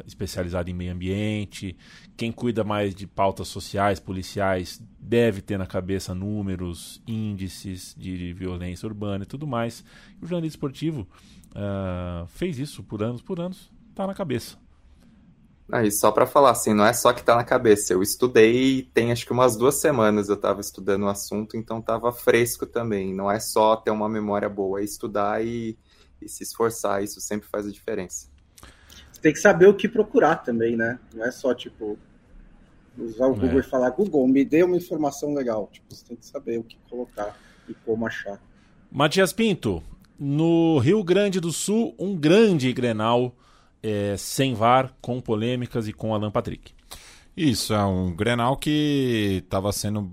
especializado 0.06 0.70
em 0.70 0.74
meio 0.74 0.94
ambiente, 0.94 1.76
quem 2.16 2.32
cuida 2.32 2.64
mais 2.64 2.94
de 2.94 3.08
pautas 3.08 3.48
sociais, 3.48 4.00
policiais, 4.00 4.80
deve 5.00 5.42
ter 5.42 5.58
na 5.58 5.66
cabeça 5.66 6.14
números, 6.14 7.02
índices 7.08 7.96
de 7.98 8.34
violência 8.34 8.86
urbana 8.86 9.24
e 9.24 9.28
tudo 9.28 9.48
mais. 9.48 9.84
O 10.22 10.28
jornalista 10.28 10.58
esportivo 10.58 11.08
uh, 11.56 12.28
fez 12.28 12.60
isso 12.60 12.84
por 12.84 13.02
anos, 13.02 13.24
por 13.24 13.40
anos, 13.40 13.74
tá 13.96 14.06
na 14.06 14.14
cabeça. 14.14 14.58
Ah, 15.72 15.84
e 15.84 15.92
só 15.92 16.12
para 16.12 16.28
falar 16.28 16.52
assim, 16.52 16.76
não 16.76 16.86
é 16.86 16.94
só 16.94 17.12
que 17.12 17.24
tá 17.24 17.36
na 17.36 17.44
cabeça. 17.44 17.92
Eu 17.92 18.04
estudei 18.04 18.84
tem 18.94 19.12
acho 19.12 19.26
que 19.26 19.34
umas 19.34 19.56
duas 19.56 19.76
semanas 19.76 20.30
eu 20.30 20.36
estava 20.36 20.62
estudando 20.62 21.04
o 21.04 21.10
assunto, 21.10 21.58
então 21.58 21.80
estava 21.80 22.12
fresco 22.12 22.68
também. 22.68 23.16
Não 23.16 23.32
é 23.32 23.40
só 23.40 23.76
ter 23.76 23.90
uma 23.90 24.08
memória 24.08 24.48
boa, 24.48 24.80
é 24.80 24.84
estudar 24.84 25.44
e, 25.44 25.76
e 26.22 26.30
se 26.30 26.44
esforçar. 26.44 27.04
Isso 27.04 27.20
sempre 27.20 27.50
faz 27.50 27.66
a 27.66 27.72
diferença. 27.72 28.30
Você 29.12 29.22
tem 29.22 29.34
que 29.34 29.40
saber 29.40 29.68
o 29.68 29.74
que 29.74 29.88
procurar 29.88 30.36
também, 30.36 30.76
né? 30.76 31.00
Não 31.14 31.26
é 31.26 31.32
só 31.32 31.54
tipo 31.56 31.98
usar 32.98 33.28
o 33.28 33.34
é. 33.34 33.40
Google 33.40 33.60
e 33.60 33.64
falar 33.64 33.90
Google, 33.90 34.28
me 34.28 34.46
dê 34.46 34.64
uma 34.64 34.78
informação 34.78 35.34
legal. 35.34 35.68
Tipo, 35.72 35.94
você 35.94 36.06
tem 36.06 36.16
que 36.16 36.26
saber 36.26 36.60
o 36.60 36.64
que 36.64 36.78
colocar 36.90 37.36
e 37.68 37.74
como 37.74 38.06
achar. 38.06 38.40
Matias 38.92 39.34
Pinto, 39.34 39.82
no 40.18 40.78
Rio 40.78 41.04
Grande 41.04 41.40
do 41.40 41.52
Sul, 41.52 41.96
um 41.98 42.16
grande 42.16 42.72
Grenal 42.72 43.36
é, 43.86 44.18
sem 44.18 44.56
VAR, 44.56 44.92
com 45.00 45.22
polêmicas 45.22 45.88
e 45.88 45.94
com 45.94 46.14
Alan 46.14 46.32
Patrick. 46.32 46.74
Isso, 47.38 47.74
é 47.74 47.86
um 47.86 48.16
Grenal 48.16 48.58
que 48.58 49.42
estava 49.44 49.72
sendo. 49.72 50.10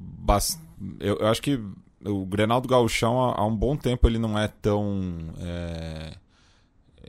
Eu, 1.01 1.17
eu, 1.17 1.29
acho 1.29 1.41
que 1.41 1.59
o 2.05 2.27
Grenal 2.27 2.61
do 2.61 2.69
Gauchão, 2.69 3.23
há, 3.23 3.41
há, 3.41 3.47
um 3.47 3.57
bom 3.57 3.77
tempo, 3.77 4.07
ele 4.07 4.19
não 4.19 4.39
é 4.39 4.49
tão 4.49 5.33
é, 5.39 6.15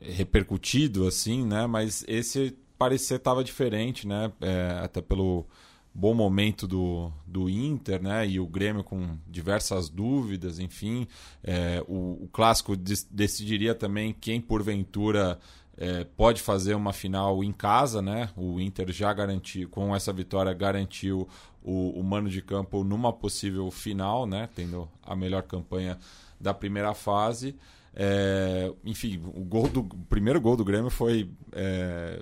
repercutido 0.02 1.06
assim, 1.06 1.46
né? 1.46 1.68
Mas 1.68 2.06
esse 2.08 2.56
parecia 2.78 3.18
estava 3.18 3.44
diferente, 3.44 4.08
né? 4.08 4.32
É, 4.40 4.80
até 4.84 5.02
pelo 5.02 5.46
bom 5.94 6.14
momento 6.14 6.68
do, 6.68 7.12
do 7.28 7.50
Inter, 7.50 8.02
né? 8.02 8.28
E 8.28 8.40
o 8.40 8.48
Grêmio 8.48 8.84
com 8.84 9.18
diversas 9.28 9.90
dúvidas, 9.90 10.60
enfim. 10.60 11.08
É, 11.44 11.84
o, 11.88 12.24
o 12.24 12.30
clássico 12.32 12.76
decidiria 12.76 13.76
também 13.76 14.14
quem 14.14 14.40
porventura 14.40 15.40
é, 15.78 16.04
pode 16.04 16.42
fazer 16.42 16.76
uma 16.76 16.94
final 16.94 17.44
em 17.44 17.52
casa, 17.52 18.02
né? 18.02 18.30
O 18.36 18.60
Inter 18.60 18.92
já 18.92 19.12
garantiu, 19.12 19.68
com 19.70 19.96
essa 19.96 20.14
vitória, 20.14 20.54
garantiu 20.54 21.28
o, 21.64 22.00
o 22.00 22.04
mano 22.04 22.30
de 22.30 22.42
campo 22.42 22.84
numa 22.84 23.12
possível 23.12 23.70
final, 23.72 24.26
né? 24.26 24.50
Tendo 24.56 24.88
a 25.04 25.16
melhor 25.16 25.44
campanha 25.44 25.98
da 26.40 26.54
primeira 26.54 26.94
fase. 26.94 27.56
É, 27.96 28.72
enfim, 28.84 29.22
o, 29.36 29.44
gol 29.44 29.68
do, 29.68 29.82
o 29.82 30.06
primeiro 30.10 30.42
gol 30.42 30.56
do 30.56 30.66
Grêmio 30.66 30.90
foi 30.90 31.30
é, 31.52 32.22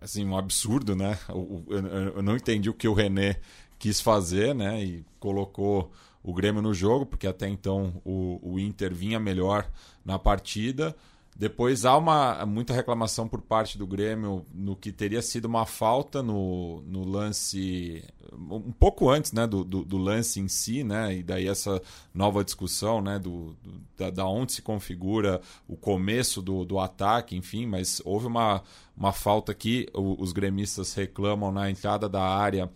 assim, 0.00 0.24
um 0.24 0.36
absurdo, 0.36 0.96
né? 0.96 1.18
Eu, 1.28 1.64
eu, 1.68 1.86
eu, 2.16 2.22
não 2.22 2.36
entendi 2.36 2.68
o 2.68 2.74
que 2.74 2.88
o 2.88 2.94
René 2.94 3.36
quis 3.78 4.00
fazer, 4.00 4.54
né? 4.54 4.82
E 4.82 5.04
colocou 5.18 5.92
o 6.22 6.34
Grêmio 6.34 6.60
no 6.60 6.74
jogo, 6.74 7.06
porque 7.06 7.26
até 7.26 7.48
então 7.48 8.00
o, 8.04 8.38
o 8.42 8.58
Inter 8.58 8.94
vinha 8.94 9.18
melhor 9.18 9.66
na 10.04 10.18
partida. 10.18 10.94
Depois 11.40 11.86
há 11.86 11.96
uma, 11.96 12.44
muita 12.44 12.74
reclamação 12.74 13.26
por 13.26 13.40
parte 13.40 13.78
do 13.78 13.86
Grêmio 13.86 14.44
no 14.52 14.76
que 14.76 14.92
teria 14.92 15.22
sido 15.22 15.46
uma 15.46 15.64
falta 15.64 16.22
no, 16.22 16.82
no 16.82 17.02
lance, 17.02 18.04
um 18.30 18.70
pouco 18.70 19.08
antes 19.08 19.32
né, 19.32 19.46
do, 19.46 19.64
do, 19.64 19.82
do, 19.82 19.96
lance 19.96 20.38
em 20.38 20.48
si, 20.48 20.84
né, 20.84 21.16
e 21.16 21.22
daí 21.22 21.48
essa 21.48 21.80
nova 22.12 22.44
discussão 22.44 23.00
né, 23.00 23.18
do, 23.18 23.56
do 23.62 23.80
da, 23.96 24.10
da, 24.10 24.26
onde 24.26 24.52
se 24.52 24.60
configura 24.60 25.40
o 25.66 25.78
começo 25.78 26.42
do, 26.42 26.62
do 26.62 26.78
ataque, 26.78 27.34
enfim, 27.34 27.64
mas 27.64 28.02
houve 28.04 28.26
uma, 28.26 28.62
uma 28.94 29.10
falta 29.14 29.54
que 29.54 29.88
os 29.94 30.32
gremistas 30.32 30.92
reclamam 30.92 31.50
na 31.50 31.70
entrada 31.70 32.06
da 32.06 32.22
área 32.22 32.70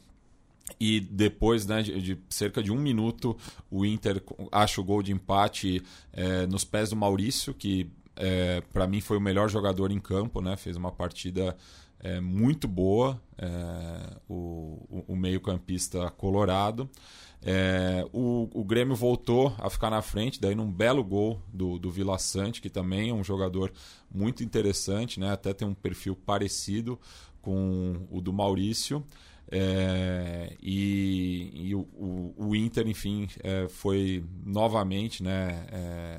e 0.80 1.00
depois 1.00 1.66
né, 1.66 1.82
de, 1.82 2.18
cerca 2.30 2.62
de 2.62 2.72
um 2.72 2.78
minuto, 2.78 3.36
o 3.70 3.84
Inter 3.84 4.22
acha 4.50 4.80
o 4.80 4.84
gol 4.84 5.02
de 5.02 5.12
empate 5.12 5.82
é, 6.14 6.46
nos 6.46 6.64
pés 6.64 6.88
do 6.88 6.96
Maurício, 6.96 7.52
que 7.52 7.90
é, 8.16 8.60
para 8.72 8.86
mim 8.86 9.00
foi 9.00 9.16
o 9.16 9.20
melhor 9.20 9.48
jogador 9.48 9.90
em 9.90 10.00
campo, 10.00 10.40
né? 10.40 10.56
Fez 10.56 10.76
uma 10.76 10.92
partida 10.92 11.56
é, 12.00 12.20
muito 12.20 12.68
boa, 12.68 13.20
é, 13.38 14.16
o, 14.28 15.04
o 15.08 15.16
meio-campista 15.16 16.10
colorado. 16.10 16.88
É, 17.46 18.06
o, 18.12 18.48
o, 18.54 18.64
Grêmio 18.64 18.96
voltou 18.96 19.54
a 19.58 19.68
ficar 19.68 19.90
na 19.90 20.00
frente, 20.00 20.40
daí 20.40 20.54
num 20.54 20.70
belo 20.70 21.04
gol 21.04 21.42
do, 21.52 21.78
do 21.78 21.90
Vila 21.90 22.18
Sante, 22.18 22.62
que 22.62 22.70
também 22.70 23.10
é 23.10 23.12
um 23.14 23.22
jogador 23.22 23.70
muito 24.10 24.42
interessante, 24.42 25.20
né? 25.20 25.32
até 25.32 25.52
tem 25.52 25.68
um 25.68 25.74
perfil 25.74 26.16
parecido 26.16 26.98
com 27.42 28.06
o 28.10 28.20
do 28.20 28.32
Maurício. 28.32 29.04
É, 29.50 30.56
e, 30.62 31.50
e 31.52 31.74
o, 31.74 31.80
o, 31.80 32.34
o, 32.38 32.56
Inter, 32.56 32.88
enfim, 32.88 33.28
é, 33.42 33.68
foi 33.68 34.24
novamente 34.44 35.22
né, 35.22 35.66
é, 35.70 36.18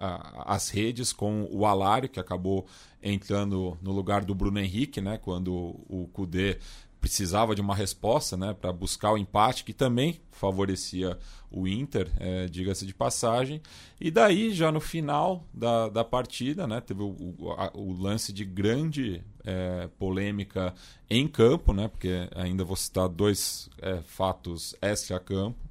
as 0.00 0.70
redes 0.70 1.12
com 1.12 1.46
o 1.50 1.66
Alário, 1.66 2.08
que 2.08 2.18
acabou 2.18 2.66
entrando 3.02 3.76
no 3.82 3.92
lugar 3.92 4.24
do 4.24 4.34
Bruno 4.34 4.58
Henrique, 4.58 5.00
né, 5.00 5.18
quando 5.18 5.52
o 5.52 6.08
Cudê 6.12 6.58
precisava 7.00 7.54
de 7.54 7.60
uma 7.60 7.74
resposta 7.74 8.36
né, 8.36 8.54
para 8.58 8.72
buscar 8.72 9.12
o 9.12 9.18
empate, 9.18 9.64
que 9.64 9.72
também 9.72 10.20
favorecia 10.30 11.18
o 11.50 11.66
Inter, 11.66 12.10
é, 12.18 12.46
diga-se 12.46 12.84
de 12.84 12.94
passagem. 12.94 13.60
E 13.98 14.10
daí, 14.10 14.52
já 14.52 14.70
no 14.70 14.80
final 14.80 15.44
da, 15.52 15.88
da 15.88 16.04
partida, 16.04 16.66
né, 16.66 16.80
teve 16.80 17.02
o, 17.02 17.16
o, 17.38 17.52
a, 17.52 17.70
o 17.74 17.92
lance 17.92 18.32
de 18.32 18.44
grande 18.44 19.24
é, 19.44 19.88
polêmica 19.98 20.74
em 21.08 21.26
campo, 21.26 21.72
né, 21.72 21.88
porque 21.88 22.28
ainda 22.34 22.64
vou 22.64 22.76
citar 22.76 23.08
dois 23.08 23.70
é, 23.80 24.00
fatos 24.02 24.74
extra-campo 24.82 25.70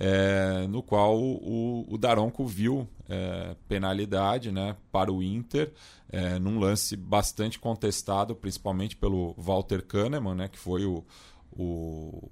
é, 0.00 0.66
no 0.66 0.82
qual 0.82 1.20
o, 1.20 1.84
o 1.86 1.98
Daronco 1.98 2.46
viu 2.46 2.88
é, 3.10 3.56
penalidade 3.66 4.52
né, 4.52 4.76
para 4.92 5.12
o 5.12 5.20
Inter, 5.20 5.72
é, 6.08 6.38
num 6.38 6.60
lance 6.60 6.96
bastante 6.96 7.58
contestado, 7.58 8.36
principalmente 8.36 8.96
pelo 8.96 9.34
Walter 9.36 9.82
Kahneman, 9.82 10.36
né, 10.36 10.48
que 10.48 10.58
foi 10.58 10.84
o, 10.84 11.04
o, 11.52 12.30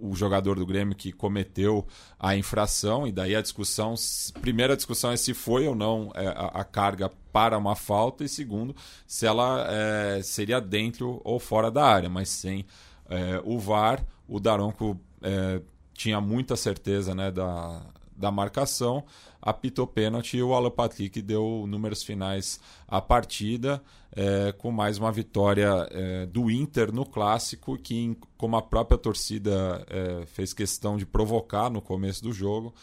o 0.00 0.16
jogador 0.16 0.58
do 0.58 0.66
Grêmio 0.66 0.96
que 0.96 1.12
cometeu 1.12 1.86
a 2.18 2.36
infração, 2.36 3.06
e 3.06 3.12
daí 3.12 3.36
a 3.36 3.40
discussão, 3.40 3.94
primeira 4.40 4.76
discussão 4.76 5.12
é 5.12 5.16
se 5.16 5.32
foi 5.32 5.68
ou 5.68 5.74
não 5.76 6.10
é, 6.16 6.26
a, 6.26 6.46
a, 6.46 6.64
carga 6.64 7.08
para 7.32 7.56
uma 7.56 7.76
falta, 7.76 8.24
e 8.24 8.28
segundo, 8.28 8.74
se 9.06 9.24
ela 9.24 9.66
é, 9.70 10.20
seria 10.20 10.60
dentro 10.60 11.20
ou 11.22 11.38
fora 11.38 11.70
da 11.70 11.84
área, 11.86 12.10
mas 12.10 12.28
sem 12.28 12.66
é, 13.08 13.40
o 13.44 13.56
VAR, 13.56 14.04
o 14.26 14.40
Daronco 14.40 15.00
é, 15.22 15.62
tinha 15.94 16.20
muita 16.20 16.56
certeza 16.56 17.14
né, 17.14 17.30
da, 17.30 17.82
da 18.20 18.30
marcação, 18.30 19.02
apitou 19.40 19.86
pênalti 19.86 20.36
e 20.36 20.42
o 20.42 20.54
Alan 20.54 20.70
Patrick 20.70 21.20
deu 21.22 21.64
números 21.66 22.02
finais 22.02 22.60
à 22.86 23.00
partida, 23.00 23.82
é, 24.14 24.52
com 24.52 24.70
mais 24.70 24.98
uma 24.98 25.10
vitória 25.10 25.88
é, 25.90 26.26
do 26.26 26.50
Inter 26.50 26.92
no 26.92 27.06
clássico, 27.06 27.78
que, 27.78 28.16
como 28.36 28.56
a 28.56 28.62
própria 28.62 28.98
torcida 28.98 29.84
é, 29.88 30.26
fez 30.26 30.52
questão 30.52 30.96
de 30.96 31.06
provocar 31.06 31.70
no 31.70 31.80
começo 31.80 32.22
do 32.22 32.32
jogo, 32.32 32.74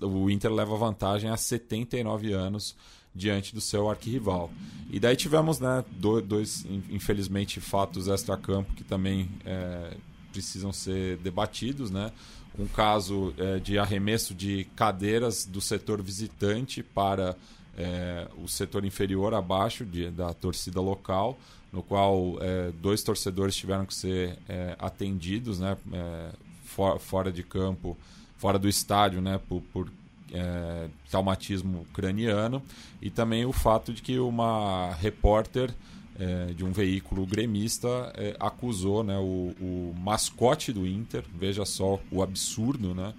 o 0.00 0.28
Inter 0.28 0.52
leva 0.52 0.76
vantagem 0.76 1.30
a 1.30 1.36
79 1.36 2.32
anos 2.32 2.76
diante 3.14 3.54
do 3.54 3.60
seu 3.60 3.88
arquirrival. 3.88 4.50
E 4.90 4.98
daí 4.98 5.16
tivemos 5.16 5.60
né, 5.60 5.84
dois, 5.92 6.64
infelizmente, 6.88 7.60
fatos 7.60 8.08
extra-campo 8.08 8.72
que 8.74 8.84
também 8.84 9.28
é, 9.44 9.96
precisam 10.32 10.72
ser 10.72 11.16
debatidos, 11.18 11.90
né? 11.90 12.12
Um 12.58 12.66
caso 12.66 13.32
é, 13.38 13.58
de 13.58 13.78
arremesso 13.78 14.34
de 14.34 14.64
cadeiras 14.76 15.44
do 15.44 15.60
setor 15.60 16.02
visitante 16.02 16.82
para 16.82 17.36
é, 17.76 18.26
o 18.42 18.48
setor 18.48 18.84
inferior 18.84 19.34
abaixo 19.34 19.84
de, 19.84 20.10
da 20.10 20.32
torcida 20.32 20.80
local, 20.80 21.38
no 21.72 21.82
qual 21.82 22.36
é, 22.40 22.72
dois 22.80 23.02
torcedores 23.02 23.54
tiveram 23.54 23.86
que 23.86 23.94
ser 23.94 24.38
é, 24.48 24.76
atendidos 24.78 25.60
né, 25.60 25.76
é, 25.92 26.30
for, 26.64 26.98
fora 26.98 27.32
de 27.32 27.42
campo, 27.42 27.96
fora 28.36 28.58
do 28.58 28.68
estádio, 28.68 29.20
né, 29.20 29.40
por, 29.48 29.62
por 29.72 29.90
é, 30.32 30.88
traumatismo 31.08 31.86
craniano, 31.92 32.62
e 33.00 33.10
também 33.10 33.44
o 33.44 33.52
fato 33.52 33.92
de 33.92 34.02
que 34.02 34.18
uma 34.18 34.92
repórter 34.94 35.72
é, 36.20 36.52
de 36.52 36.62
um 36.64 36.70
veículo 36.70 37.24
gremista 37.24 37.88
é, 38.14 38.36
acusou 38.38 39.02
né, 39.02 39.16
o, 39.16 39.54
o, 39.58 39.94
mascote 39.98 40.70
do 40.70 40.86
Inter, 40.86 41.24
veja 41.34 41.64
só 41.64 41.98
o 42.10 42.22
absurdo, 42.22 42.94
né, 42.94 43.14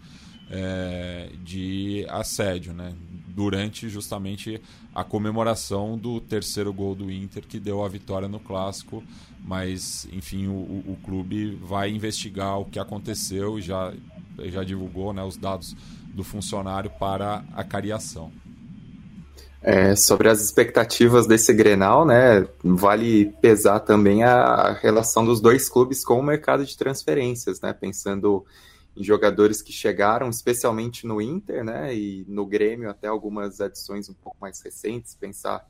é, 0.51 1.31
de 1.43 2.05
assédio, 2.09 2.73
né, 2.73 2.93
durante 3.27 3.89
justamente 3.89 4.61
a 4.93 5.03
comemoração 5.03 5.97
do 5.97 6.21
terceiro 6.21 6.71
gol 6.71 6.93
do 6.93 7.09
Inter 7.11 7.43
que 7.47 7.59
deu 7.59 7.83
a 7.83 7.89
vitória 7.89 8.27
no 8.27 8.39
clássico. 8.39 9.03
Mas, 9.43 10.07
enfim, 10.11 10.45
o, 10.45 10.51
o 10.51 10.97
clube 11.03 11.55
vai 11.55 11.89
investigar 11.89 12.59
o 12.59 12.65
que 12.65 12.77
aconteceu 12.77 13.57
e 13.57 13.61
já, 13.63 13.91
já 14.37 14.63
divulgou 14.63 15.11
né, 15.11 15.23
os 15.23 15.37
dados 15.37 15.75
do 16.13 16.23
funcionário 16.23 16.91
para 16.91 17.43
a 17.53 17.63
cariação. 17.63 18.31
É, 19.63 19.95
sobre 19.95 20.27
as 20.27 20.41
expectativas 20.41 21.27
desse 21.27 21.53
Grenal, 21.53 22.03
né, 22.03 22.47
vale 22.63 23.31
pesar 23.41 23.79
também 23.79 24.23
a 24.23 24.73
relação 24.73 25.23
dos 25.23 25.39
dois 25.39 25.69
clubes 25.69 26.03
com 26.03 26.19
o 26.19 26.23
mercado 26.23 26.65
de 26.65 26.75
transferências, 26.75 27.61
né, 27.61 27.71
pensando 27.71 28.43
em 28.97 29.03
jogadores 29.03 29.61
que 29.61 29.71
chegaram, 29.71 30.29
especialmente 30.31 31.05
no 31.05 31.21
Inter, 31.21 31.63
né, 31.63 31.95
e 31.95 32.25
no 32.27 32.43
Grêmio 32.43 32.89
até 32.89 33.07
algumas 33.07 33.61
adições 33.61 34.09
um 34.09 34.15
pouco 34.15 34.37
mais 34.41 34.59
recentes, 34.61 35.13
pensar 35.13 35.63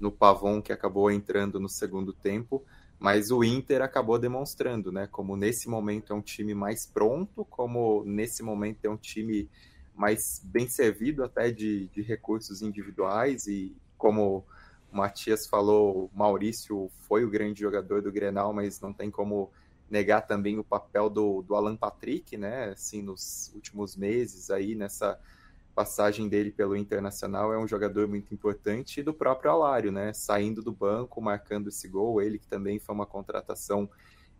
no 0.00 0.10
Pavon 0.10 0.60
que 0.60 0.72
acabou 0.72 1.08
entrando 1.08 1.60
no 1.60 1.68
segundo 1.68 2.12
tempo, 2.12 2.64
mas 2.98 3.30
o 3.30 3.44
Inter 3.44 3.82
acabou 3.82 4.18
demonstrando, 4.18 4.90
né, 4.90 5.06
como 5.06 5.36
nesse 5.36 5.68
momento 5.68 6.12
é 6.12 6.16
um 6.16 6.20
time 6.20 6.54
mais 6.54 6.86
pronto, 6.86 7.44
como 7.44 8.02
nesse 8.04 8.42
momento 8.42 8.84
é 8.84 8.90
um 8.90 8.96
time 8.96 9.48
mais 9.98 10.40
bem 10.44 10.68
servido 10.68 11.24
até 11.24 11.50
de, 11.50 11.88
de 11.88 12.02
recursos 12.02 12.62
individuais 12.62 13.48
e 13.48 13.76
como 13.98 14.44
o 14.92 14.96
Matias 14.96 15.46
falou, 15.46 16.08
Maurício 16.14 16.88
foi 17.00 17.24
o 17.24 17.30
grande 17.30 17.60
jogador 17.60 18.00
do 18.00 18.12
Grenal, 18.12 18.52
mas 18.52 18.80
não 18.80 18.92
tem 18.92 19.10
como 19.10 19.50
negar 19.90 20.22
também 20.22 20.56
o 20.58 20.64
papel 20.64 21.10
do, 21.10 21.42
do 21.42 21.54
Alan 21.56 21.76
Patrick, 21.76 22.36
né? 22.36 22.70
Assim, 22.70 23.02
nos 23.02 23.50
últimos 23.54 23.96
meses 23.96 24.50
aí, 24.50 24.74
nessa 24.74 25.18
passagem 25.74 26.28
dele 26.28 26.52
pelo 26.52 26.76
Internacional, 26.76 27.52
é 27.52 27.58
um 27.58 27.66
jogador 27.66 28.06
muito 28.06 28.32
importante, 28.32 29.00
e 29.00 29.02
do 29.02 29.12
próprio 29.12 29.50
Alário, 29.50 29.90
né? 29.90 30.12
Saindo 30.12 30.62
do 30.62 30.72
banco, 30.72 31.20
marcando 31.20 31.68
esse 31.68 31.88
gol, 31.88 32.22
ele 32.22 32.38
que 32.38 32.46
também 32.46 32.78
foi 32.78 32.94
uma 32.94 33.06
contratação 33.06 33.90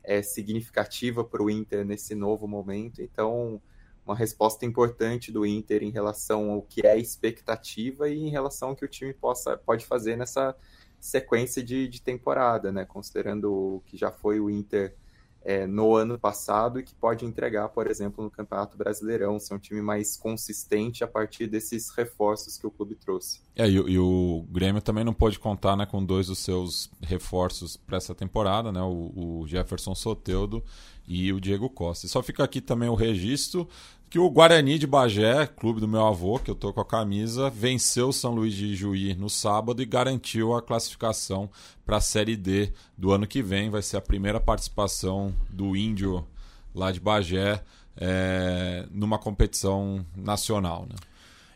é, 0.05 0.23
significativa 0.23 1.25
para 1.25 1.43
o 1.43 1.51
Inter 1.51 1.85
nesse 1.85 2.15
novo 2.15 2.47
momento. 2.47 3.03
Então, 3.03 3.61
uma 4.09 4.17
resposta 4.17 4.65
importante 4.65 5.31
do 5.31 5.45
Inter 5.45 5.83
em 5.83 5.91
relação 5.91 6.51
ao 6.51 6.63
que 6.63 6.87
é 6.87 6.99
expectativa 6.99 8.09
e 8.09 8.19
em 8.19 8.31
relação 8.31 8.71
ao 8.71 8.77
que 8.77 8.85
o 8.85 8.89
time 8.89 9.13
possa, 9.13 9.57
pode 9.57 9.85
fazer 9.85 10.17
nessa 10.17 10.57
sequência 10.99 11.63
de, 11.63 11.87
de 11.87 12.01
temporada, 12.01 12.73
né? 12.73 12.85
Considerando 12.85 13.53
o 13.53 13.83
que 13.87 13.97
já 13.97 14.11
foi 14.11 14.41
o 14.41 14.51
Inter 14.51 14.95
é, 15.43 15.67
no 15.67 15.95
ano 15.95 16.19
passado 16.19 16.81
e 16.81 16.83
que 16.83 16.95
pode 16.95 17.25
entregar, 17.25 17.69
por 17.69 17.87
exemplo, 17.89 18.25
no 18.25 18.31
Campeonato 18.31 18.77
Brasileirão, 18.77 19.39
ser 19.39 19.55
um 19.55 19.59
time 19.59 19.81
mais 19.81 20.17
consistente 20.17 21.05
a 21.05 21.07
partir 21.07 21.47
desses 21.47 21.91
reforços 21.91 22.59
que 22.59 22.67
o 22.67 22.71
clube 22.71 22.95
trouxe. 22.97 23.41
É, 23.55 23.69
e, 23.69 23.75
e 23.75 23.99
o 23.99 24.45
Grêmio 24.51 24.83
também 24.83 25.05
não 25.05 25.15
pode 25.15 25.39
contar 25.39 25.77
né, 25.77 25.87
com 25.87 26.05
dois 26.05 26.27
dos 26.27 26.41
seus 26.41 26.91
reforços 27.01 27.77
para 27.77 27.97
essa 27.97 28.15
temporada, 28.15 28.73
né, 28.73 28.83
o, 28.83 29.41
o 29.43 29.47
Jefferson 29.47 29.95
Soteudo 29.95 30.63
e 31.07 31.33
o 31.33 31.41
Diego 31.41 31.71
Costa. 31.71 32.05
E 32.05 32.09
só 32.09 32.23
fica 32.23 32.45
aqui 32.45 32.61
também 32.61 32.89
o 32.89 32.95
registro 32.95 33.69
que 34.11 34.19
o 34.19 34.31
Guarani 34.31 34.79
de 34.79 34.87
Bagé, 34.87 35.47
clube 35.47 35.81
do 35.81 35.89
meu 35.89 36.07
avô, 36.07 36.39
que 36.39 36.51
eu 36.51 36.55
tô 36.55 36.73
com 36.73 36.81
a 36.81 36.85
camisa, 36.85 37.51
venceu 37.51 38.09
o 38.09 38.13
São 38.13 38.35
Luís 38.35 38.55
de 38.55 38.75
Juí 38.75 39.15
no 39.15 39.29
sábado 39.29 39.83
e 39.83 39.87
garantiu 39.87 40.55
a 40.55 40.63
classificação 40.63 41.51
para 41.85 41.99
a 41.99 42.01
Série 42.01 42.37
D 42.37 42.73
do 42.97 43.13
ano 43.13 43.27
que 43.27 43.43
vem. 43.43 43.69
Vai 43.69 43.83
ser 43.83 43.99
a 43.99 44.01
primeira 44.01 44.41
participação 44.41 45.35
do 45.51 45.77
Índio 45.77 46.27
lá 46.75 46.91
de 46.91 47.01
Bagé 47.01 47.63
é, 47.97 48.87
numa 48.91 49.19
competição 49.19 50.05
nacional. 50.17 50.87
Né? 50.89 50.97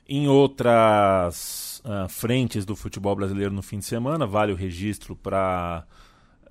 Em 0.06 0.28
outras 0.28 1.82
uh, 1.86 2.08
frentes 2.08 2.66
do 2.66 2.76
futebol 2.76 3.16
brasileiro 3.16 3.54
no 3.54 3.62
fim 3.62 3.78
de 3.78 3.86
semana, 3.86 4.26
vale 4.26 4.52
o 4.52 4.56
registro 4.56 5.16
para 5.16 5.84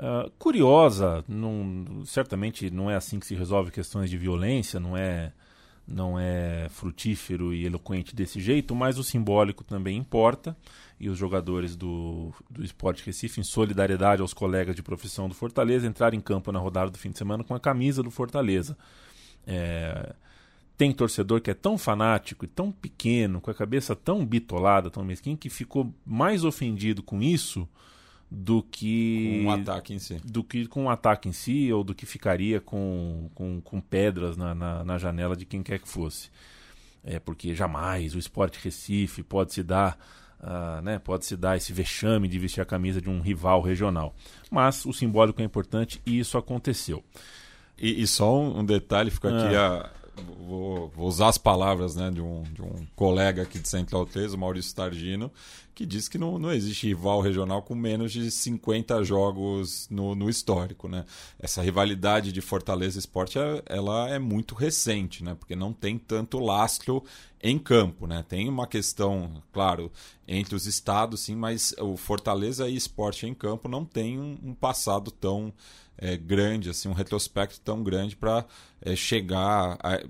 Uh, 0.02 0.32
curiosa, 0.40 1.24
não, 1.28 2.04
certamente 2.06 2.72
não 2.72 2.90
é 2.90 2.96
assim 2.96 3.20
que 3.20 3.28
se 3.28 3.36
resolve 3.36 3.70
questões 3.70 4.10
de 4.10 4.18
violência, 4.18 4.80
não 4.80 4.98
é 4.98 5.32
não 5.92 6.20
é 6.20 6.68
frutífero 6.70 7.54
e 7.54 7.66
eloquente 7.66 8.16
desse 8.16 8.40
jeito, 8.40 8.76
mas 8.76 8.98
o 8.98 9.04
simbólico 9.04 9.64
também 9.64 9.98
importa. 9.98 10.56
E 11.00 11.10
os 11.10 11.18
jogadores 11.18 11.76
do, 11.76 12.32
do 12.50 12.64
Esporte 12.64 13.04
Recife, 13.04 13.40
em 13.40 13.44
solidariedade 13.44 14.22
aos 14.22 14.34
colegas 14.34 14.76
de 14.76 14.84
profissão 14.84 15.28
do 15.28 15.36
Fortaleza, 15.36 15.88
entraram 15.88 16.16
em 16.16 16.22
campo 16.22 16.52
na 16.52 16.60
rodada 16.60 16.92
do 16.92 16.98
fim 16.98 17.10
de 17.10 17.18
semana 17.18 17.44
com 17.44 17.56
a 17.56 17.60
camisa 17.60 18.04
do 18.04 18.12
Fortaleza. 18.12 18.78
É, 19.46 20.14
tem 20.78 20.92
torcedor 20.92 21.42
que 21.42 21.52
é 21.52 21.54
tão 21.54 21.78
fanático 21.78 22.46
e 22.46 22.48
tão 22.48 22.72
pequeno, 22.72 23.42
com 23.42 23.52
a 23.52 23.54
cabeça 23.54 23.96
tão 23.96 24.26
bitolada, 24.26 24.90
tão 24.90 25.04
mesquinha, 25.04 25.38
que 25.38 25.50
ficou 25.50 25.94
mais 26.06 26.44
ofendido 26.44 27.04
com 27.04 27.22
isso 27.22 27.68
do 28.34 28.64
que 28.64 29.42
com 29.44 29.50
um 29.50 29.52
ataque 29.52 29.94
em 29.94 30.00
si. 30.00 30.22
do 30.24 30.42
que 30.42 30.66
com 30.66 30.84
um 30.84 30.90
ataque 30.90 31.28
em 31.28 31.34
si 31.34 31.74
ou 31.74 31.84
do 31.84 31.94
que 31.94 32.06
ficaria 32.06 32.62
com, 32.62 33.30
com, 33.36 33.60
com 33.60 33.82
pedras 33.82 34.38
na, 34.38 34.56
na, 34.56 34.84
na, 34.86 34.98
janela 34.98 35.36
de 35.36 35.46
quem 35.46 35.62
quer 35.62 35.80
que 35.80 35.88
fosse. 35.88 36.30
É 37.04 37.20
porque 37.20 37.54
jamais 37.54 38.16
o 38.16 38.20
esporte 38.20 38.58
Recife 38.64 39.22
pode 39.22 39.54
se 39.54 39.62
dar 39.62 39.98
uh, 40.42 40.82
né, 40.82 41.00
pode 41.00 41.26
se 41.26 41.36
dar 41.36 41.58
esse 41.58 41.74
vexame 41.74 42.28
de 42.28 42.40
vestir 42.40 42.62
a 42.62 42.66
camisa 42.66 43.02
de 43.02 43.10
um 43.10 43.20
rival 43.20 43.62
regional. 43.62 44.16
Mas 44.50 44.86
o 44.86 44.94
simbólico 44.94 45.42
é 45.42 45.46
importante 45.46 46.02
e 46.06 46.18
isso 46.20 46.38
aconteceu. 46.38 47.04
E, 47.78 48.02
e 48.02 48.08
só 48.08 48.40
um, 48.40 48.60
um 48.60 48.66
detalhe 48.66 49.12
fica 49.12 49.28
aqui 49.28 49.56
ah. 49.56 49.92
a 49.94 50.01
Vou, 50.40 50.90
vou, 50.90 51.08
usar 51.08 51.30
as 51.30 51.38
palavras 51.38 51.96
né, 51.96 52.12
de, 52.12 52.22
um, 52.22 52.44
de 52.44 52.62
um 52.62 52.86
colega 52.96 53.44
aqui 53.44 53.60
de 53.60 53.70
Central 53.70 54.06
3, 54.06 54.34
o 54.34 54.38
Maurício 54.38 54.76
Targino, 54.76 55.32
que 55.74 55.86
diz 55.86 56.08
que 56.08 56.18
não, 56.18 56.38
não 56.38 56.52
existe 56.52 56.88
rival 56.88 57.22
regional 57.22 57.62
com 57.62 57.74
menos 57.74 58.12
de 58.12 58.30
50 58.30 59.04
jogos 59.04 59.88
no, 59.90 60.14
no 60.14 60.30
histórico. 60.30 60.88
Né? 60.88 61.06
Essa 61.40 61.62
rivalidade 61.62 62.32
de 62.32 62.42
Fortaleza 62.42 63.00
Esporte 63.00 63.40
ela 63.66 64.10
é 64.10 64.20
muito 64.20 64.54
recente, 64.54 65.24
né? 65.24 65.34
porque 65.34 65.56
não 65.56 65.72
tem 65.72 65.98
tanto 65.98 66.40
lastro 66.40 67.04
em 67.42 67.58
campo. 67.58 68.06
Né? 68.06 68.24
Tem 68.28 68.50
uma 68.50 68.68
questão, 68.68 69.42
claro, 69.54 69.92
entre 70.28 70.56
os 70.56 70.68
estados, 70.68 71.22
sim, 71.22 71.36
mas 71.36 71.74
o 71.80 71.96
Fortaleza 71.96 72.70
e 72.70 72.76
Esporte 72.76 73.26
em 73.26 73.34
campo 73.34 73.70
não 73.70 73.86
tem 73.86 74.20
um, 74.20 74.38
um 74.44 74.54
passado 74.54 75.10
tão 75.10 75.54
é, 76.02 76.18
grande, 76.18 76.72
assim, 76.72 76.90
um 76.90 76.94
retrospecto 76.94 77.62
tão 77.62 77.84
grande 77.84 78.16
para 78.16 78.44
é, 78.82 78.96
chegar. 78.96 79.78
A, 79.82 80.02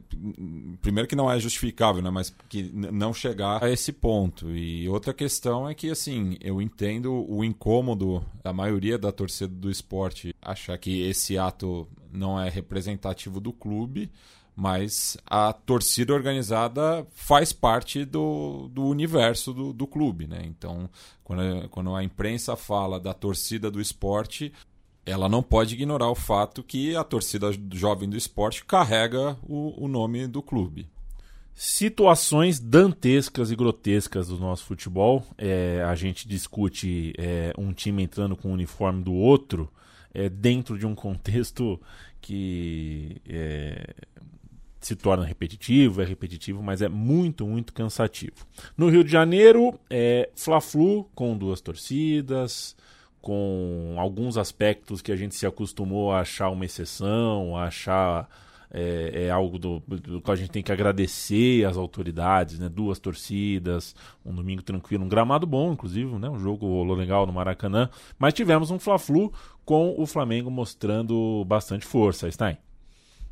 primeiro 0.81 1.07
que 1.07 1.15
não 1.15 1.29
é 1.29 1.37
justificável, 1.37 2.01
né, 2.01 2.09
mas 2.09 2.33
que 2.47 2.63
não 2.73 3.13
chegar 3.13 3.61
a 3.61 3.69
esse 3.69 3.91
ponto. 3.91 4.49
E 4.55 4.87
outra 4.87 5.13
questão 5.13 5.67
é 5.67 5.75
que, 5.75 5.89
assim, 5.89 6.37
eu 6.39 6.61
entendo 6.61 7.29
o 7.29 7.43
incômodo, 7.43 8.25
a 8.41 8.53
maioria 8.53 8.97
da 8.97 9.11
torcida 9.11 9.53
do 9.53 9.69
esporte 9.69 10.33
achar 10.41 10.77
que 10.77 11.01
esse 11.01 11.37
ato 11.37 11.85
não 12.11 12.39
é 12.39 12.49
representativo 12.49 13.41
do 13.41 13.51
clube 13.51 14.09
mas 14.53 15.17
a 15.25 15.53
torcida 15.53 16.13
organizada 16.13 17.07
faz 17.13 17.53
parte 17.53 18.03
do, 18.03 18.67
do 18.69 18.85
universo 18.85 19.53
do, 19.53 19.73
do 19.73 19.87
clube, 19.87 20.27
né? 20.27 20.41
Então, 20.43 20.89
quando, 21.23 21.69
quando 21.69 21.95
a 21.95 22.03
imprensa 22.03 22.55
fala 22.55 22.99
da 22.99 23.13
torcida 23.13 23.71
do 23.71 23.79
esporte, 23.79 24.51
ela 25.05 25.27
não 25.27 25.41
pode 25.41 25.73
ignorar 25.75 26.09
o 26.09 26.15
fato 26.15 26.63
que 26.63 26.95
a 26.95 27.03
torcida 27.03 27.51
jovem 27.73 28.09
do 28.09 28.17
esporte 28.17 28.63
carrega 28.65 29.37
o, 29.43 29.85
o 29.85 29.87
nome 29.87 30.27
do 30.27 30.41
clube. 30.41 30.87
Situações 31.53 32.59
dantescas 32.59 33.51
e 33.51 33.55
grotescas 33.55 34.27
do 34.29 34.37
nosso 34.37 34.65
futebol. 34.65 35.25
É, 35.37 35.83
a 35.85 35.95
gente 35.95 36.27
discute 36.27 37.13
é, 37.17 37.53
um 37.57 37.73
time 37.73 38.03
entrando 38.03 38.35
com 38.35 38.49
o 38.49 38.53
uniforme 38.53 39.03
do 39.03 39.13
outro 39.13 39.71
é, 40.13 40.29
dentro 40.29 40.77
de 40.77 40.85
um 40.85 40.95
contexto 40.95 41.79
que 42.21 43.21
é, 43.27 43.93
se 44.79 44.95
torna 44.95 45.25
repetitivo, 45.25 46.01
é 46.01 46.05
repetitivo, 46.05 46.61
mas 46.61 46.81
é 46.81 46.89
muito, 46.89 47.45
muito 47.45 47.73
cansativo. 47.73 48.45
No 48.77 48.89
Rio 48.89 49.03
de 49.03 49.11
Janeiro, 49.11 49.79
é 49.89 50.29
Fla-Flu 50.35 51.05
com 51.15 51.37
duas 51.37 51.61
torcidas, 51.61 52.75
com 53.21 53.95
alguns 53.97 54.37
aspectos 54.37 55.01
que 55.01 55.11
a 55.11 55.15
gente 55.15 55.35
se 55.35 55.45
acostumou 55.45 56.11
a 56.11 56.21
achar 56.21 56.49
uma 56.49 56.65
exceção, 56.65 57.55
a 57.55 57.65
achar 57.65 58.27
é, 58.73 59.25
é 59.25 59.29
algo 59.29 59.59
do, 59.59 59.79
do 59.79 60.21
que 60.21 60.31
a 60.31 60.35
gente 60.35 60.49
tem 60.49 60.63
que 60.63 60.71
agradecer 60.71 61.65
às 61.65 61.75
autoridades, 61.75 62.57
né? 62.57 62.69
Duas 62.69 62.99
torcidas, 62.99 63.95
um 64.25 64.33
domingo 64.33 64.63
tranquilo, 64.63 65.03
um 65.03 65.09
gramado 65.09 65.45
bom, 65.45 65.73
inclusive, 65.73 66.17
né? 66.17 66.29
Um 66.29 66.39
jogo 66.39 66.65
rolou 66.65 66.95
legal 66.95 67.27
no 67.27 67.33
Maracanã, 67.33 67.89
mas 68.17 68.33
tivemos 68.33 68.71
um 68.71 68.79
Fla-Flu 68.79 69.31
com 69.65 69.93
o 69.97 70.05
Flamengo 70.05 70.49
mostrando 70.49 71.43
bastante 71.45 71.85
força, 71.85 72.31
Stein. 72.31 72.57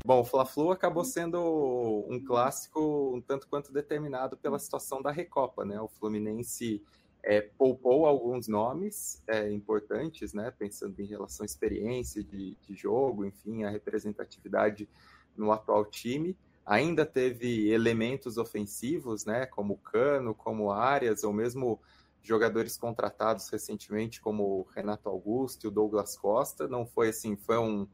Bom, 0.04 0.20
o 0.20 0.24
Fla-Flu 0.24 0.70
acabou 0.70 1.04
sendo 1.04 2.06
um 2.08 2.22
clássico 2.24 3.12
um 3.14 3.20
tanto 3.20 3.46
quanto 3.48 3.72
determinado 3.72 4.36
pela 4.36 4.58
situação 4.58 5.02
da 5.02 5.10
Recopa, 5.10 5.64
né? 5.64 5.80
O 5.80 5.88
Fluminense 5.88 6.82
é, 7.22 7.40
poupou 7.40 8.06
alguns 8.06 8.48
nomes 8.48 9.22
é, 9.26 9.50
importantes, 9.52 10.32
né? 10.32 10.50
Pensando 10.50 10.98
em 11.00 11.06
relação 11.06 11.44
à 11.44 11.46
experiência 11.46 12.22
de, 12.22 12.56
de 12.56 12.74
jogo, 12.74 13.24
enfim, 13.24 13.64
a 13.64 13.70
representatividade 13.70 14.88
no 15.36 15.52
atual 15.52 15.84
time. 15.84 16.36
Ainda 16.64 17.04
teve 17.04 17.70
elementos 17.70 18.38
ofensivos, 18.38 19.24
né? 19.24 19.46
Como 19.46 19.78
Cano, 19.78 20.34
como 20.34 20.70
Arias, 20.70 21.24
ou 21.24 21.32
mesmo 21.32 21.80
jogadores 22.22 22.76
contratados 22.76 23.48
recentemente, 23.48 24.20
como 24.20 24.66
Renato 24.74 25.08
Augusto 25.08 25.64
e 25.64 25.68
o 25.68 25.70
Douglas 25.70 26.16
Costa. 26.16 26.68
Não 26.68 26.86
foi 26.86 27.08
assim, 27.08 27.36
foi 27.36 27.58
um 27.58 27.88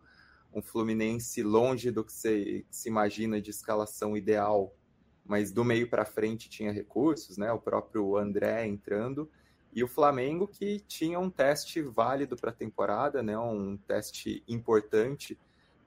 um 0.56 0.62
Fluminense 0.62 1.42
longe 1.42 1.90
do 1.90 2.02
que 2.02 2.12
se, 2.12 2.64
que 2.68 2.76
se 2.76 2.88
imagina 2.88 3.40
de 3.40 3.50
escalação 3.50 4.16
ideal, 4.16 4.74
mas 5.26 5.52
do 5.52 5.64
meio 5.64 5.88
para 5.88 6.04
frente 6.04 6.48
tinha 6.48 6.72
recursos, 6.72 7.36
né? 7.36 7.52
O 7.52 7.58
próprio 7.58 8.16
André 8.16 8.66
entrando 8.66 9.28
e 9.72 9.84
o 9.84 9.88
Flamengo 9.88 10.48
que 10.48 10.80
tinha 10.80 11.18
um 11.18 11.28
teste 11.28 11.82
válido 11.82 12.36
para 12.36 12.50
a 12.50 12.54
temporada, 12.54 13.22
né? 13.22 13.36
Um 13.38 13.76
teste 13.76 14.42
importante 14.48 15.38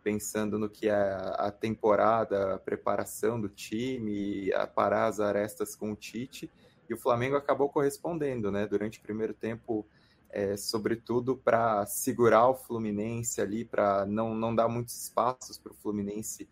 pensando 0.03 0.57
no 0.57 0.69
que 0.69 0.87
é 0.87 0.93
a 0.93 1.51
temporada, 1.51 2.55
a 2.55 2.59
preparação 2.59 3.39
do 3.39 3.49
time, 3.49 4.51
a 4.53 4.65
parar 4.65 5.07
as 5.07 5.19
arestas 5.19 5.75
com 5.75 5.91
o 5.91 5.95
Tite. 5.95 6.49
E 6.89 6.93
o 6.93 6.97
Flamengo 6.97 7.35
acabou 7.35 7.69
correspondendo, 7.69 8.51
né? 8.51 8.65
Durante 8.65 8.99
o 8.99 9.01
primeiro 9.01 9.33
tempo 9.33 9.85
é, 10.29 10.55
sobretudo 10.55 11.35
para 11.35 11.85
segurar 11.85 12.47
o 12.47 12.55
Fluminense 12.55 13.41
ali, 13.41 13.65
para 13.65 14.05
não, 14.05 14.35
não 14.35 14.53
dar 14.53 14.67
muitos 14.67 14.95
espaços 15.01 15.57
para 15.57 15.71
o 15.71 15.75
Fluminense 15.75 16.47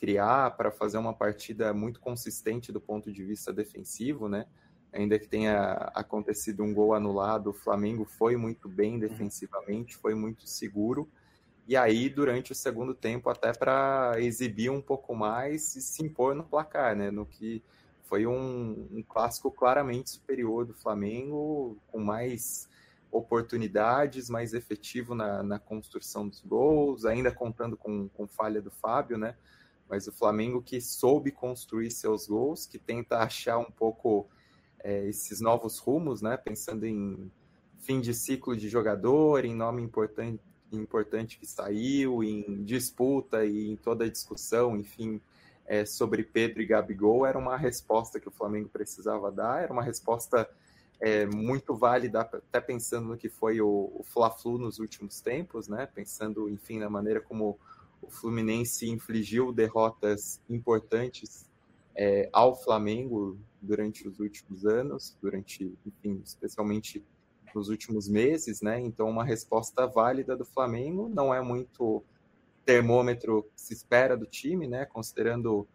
criar, 0.00 0.56
para 0.56 0.70
fazer 0.70 0.96
uma 0.96 1.12
partida 1.12 1.74
muito 1.74 2.00
consistente 2.00 2.72
do 2.72 2.80
ponto 2.80 3.12
de 3.12 3.22
vista 3.22 3.52
defensivo, 3.52 4.28
né? 4.28 4.46
Ainda 4.92 5.18
que 5.18 5.28
tenha 5.28 5.72
acontecido 5.94 6.64
um 6.64 6.72
gol 6.72 6.94
anulado, 6.94 7.50
o 7.50 7.52
Flamengo 7.52 8.06
foi 8.06 8.34
muito 8.34 8.66
bem 8.66 8.98
defensivamente, 8.98 9.96
foi 9.96 10.14
muito 10.14 10.48
seguro. 10.48 11.08
E 11.68 11.76
aí, 11.76 12.08
durante 12.08 12.50
o 12.50 12.54
segundo 12.54 12.94
tempo, 12.94 13.28
até 13.28 13.52
para 13.52 14.14
exibir 14.18 14.70
um 14.70 14.80
pouco 14.80 15.14
mais 15.14 15.76
e 15.76 15.82
se 15.82 16.02
impor 16.02 16.34
no 16.34 16.44
placar, 16.44 16.96
né? 16.96 17.10
No 17.10 17.26
que 17.26 17.62
foi 18.04 18.26
um, 18.26 18.88
um 18.90 19.04
clássico 19.06 19.52
claramente 19.52 20.10
superior 20.10 20.64
do 20.64 20.74
Flamengo, 20.74 21.76
com 21.86 22.00
mais 22.00 22.68
oportunidades, 23.12 24.30
mais 24.30 24.54
efetivo 24.54 25.14
na, 25.14 25.42
na 25.42 25.58
construção 25.58 26.26
dos 26.26 26.40
gols, 26.40 27.04
ainda 27.04 27.30
contando 27.30 27.76
com, 27.76 28.08
com 28.08 28.26
falha 28.26 28.62
do 28.62 28.70
Fábio, 28.70 29.18
né? 29.18 29.36
Mas 29.90 30.06
o 30.06 30.12
Flamengo 30.12 30.62
que 30.62 30.80
soube 30.80 31.32
construir 31.32 31.90
seus 31.90 32.28
gols, 32.28 32.64
que 32.64 32.78
tenta 32.78 33.18
achar 33.18 33.58
um 33.58 33.70
pouco 33.70 34.28
é, 34.82 35.06
esses 35.08 35.40
novos 35.40 35.78
rumos, 35.78 36.22
né? 36.22 36.36
Pensando 36.36 36.86
em 36.86 37.30
fim 37.80 38.00
de 38.00 38.14
ciclo 38.14 38.56
de 38.56 38.68
jogador, 38.68 39.44
em 39.44 39.54
nome 39.54 39.82
importante, 39.82 40.40
importante 40.72 41.38
que 41.38 41.46
saiu, 41.46 42.22
em 42.22 42.62
disputa 42.62 43.44
e 43.44 43.70
em 43.70 43.76
toda 43.76 44.04
a 44.04 44.08
discussão, 44.08 44.76
enfim, 44.76 45.20
é, 45.66 45.84
sobre 45.84 46.22
Pedro 46.22 46.62
e 46.62 46.66
Gabigol, 46.66 47.26
era 47.26 47.38
uma 47.38 47.56
resposta 47.56 48.20
que 48.20 48.28
o 48.28 48.32
Flamengo 48.32 48.68
precisava 48.68 49.30
dar, 49.32 49.62
era 49.62 49.72
uma 49.72 49.82
resposta 49.82 50.48
é, 51.00 51.26
muito 51.26 51.74
válida, 51.74 52.20
até 52.20 52.60
pensando 52.60 53.08
no 53.08 53.16
que 53.16 53.28
foi 53.28 53.60
o, 53.60 53.90
o 53.94 54.04
Fla-Flu 54.04 54.58
nos 54.58 54.78
últimos 54.78 55.20
tempos, 55.20 55.66
né? 55.66 55.86
Pensando, 55.86 56.48
enfim, 56.48 56.78
na 56.78 56.90
maneira 56.90 57.20
como 57.20 57.58
o 58.02 58.08
Fluminense 58.08 58.88
infligiu 58.88 59.52
derrotas 59.52 60.40
importantes 60.48 61.48
é, 61.94 62.28
ao 62.32 62.54
Flamengo 62.54 63.38
durante 63.60 64.08
os 64.08 64.20
últimos 64.20 64.64
anos, 64.64 65.16
durante, 65.20 65.76
enfim, 65.84 66.20
especialmente 66.24 67.04
nos 67.54 67.68
últimos 67.68 68.08
meses, 68.08 68.62
né? 68.62 68.80
Então, 68.80 69.08
uma 69.08 69.24
resposta 69.24 69.86
válida 69.86 70.36
do 70.36 70.44
Flamengo 70.44 71.08
não 71.08 71.34
é 71.34 71.42
muito 71.42 72.02
termômetro 72.64 73.42
que 73.54 73.60
se 73.60 73.74
espera 73.74 74.16
do 74.16 74.26
time, 74.26 74.66
né? 74.66 74.84
Considerando 74.84 75.66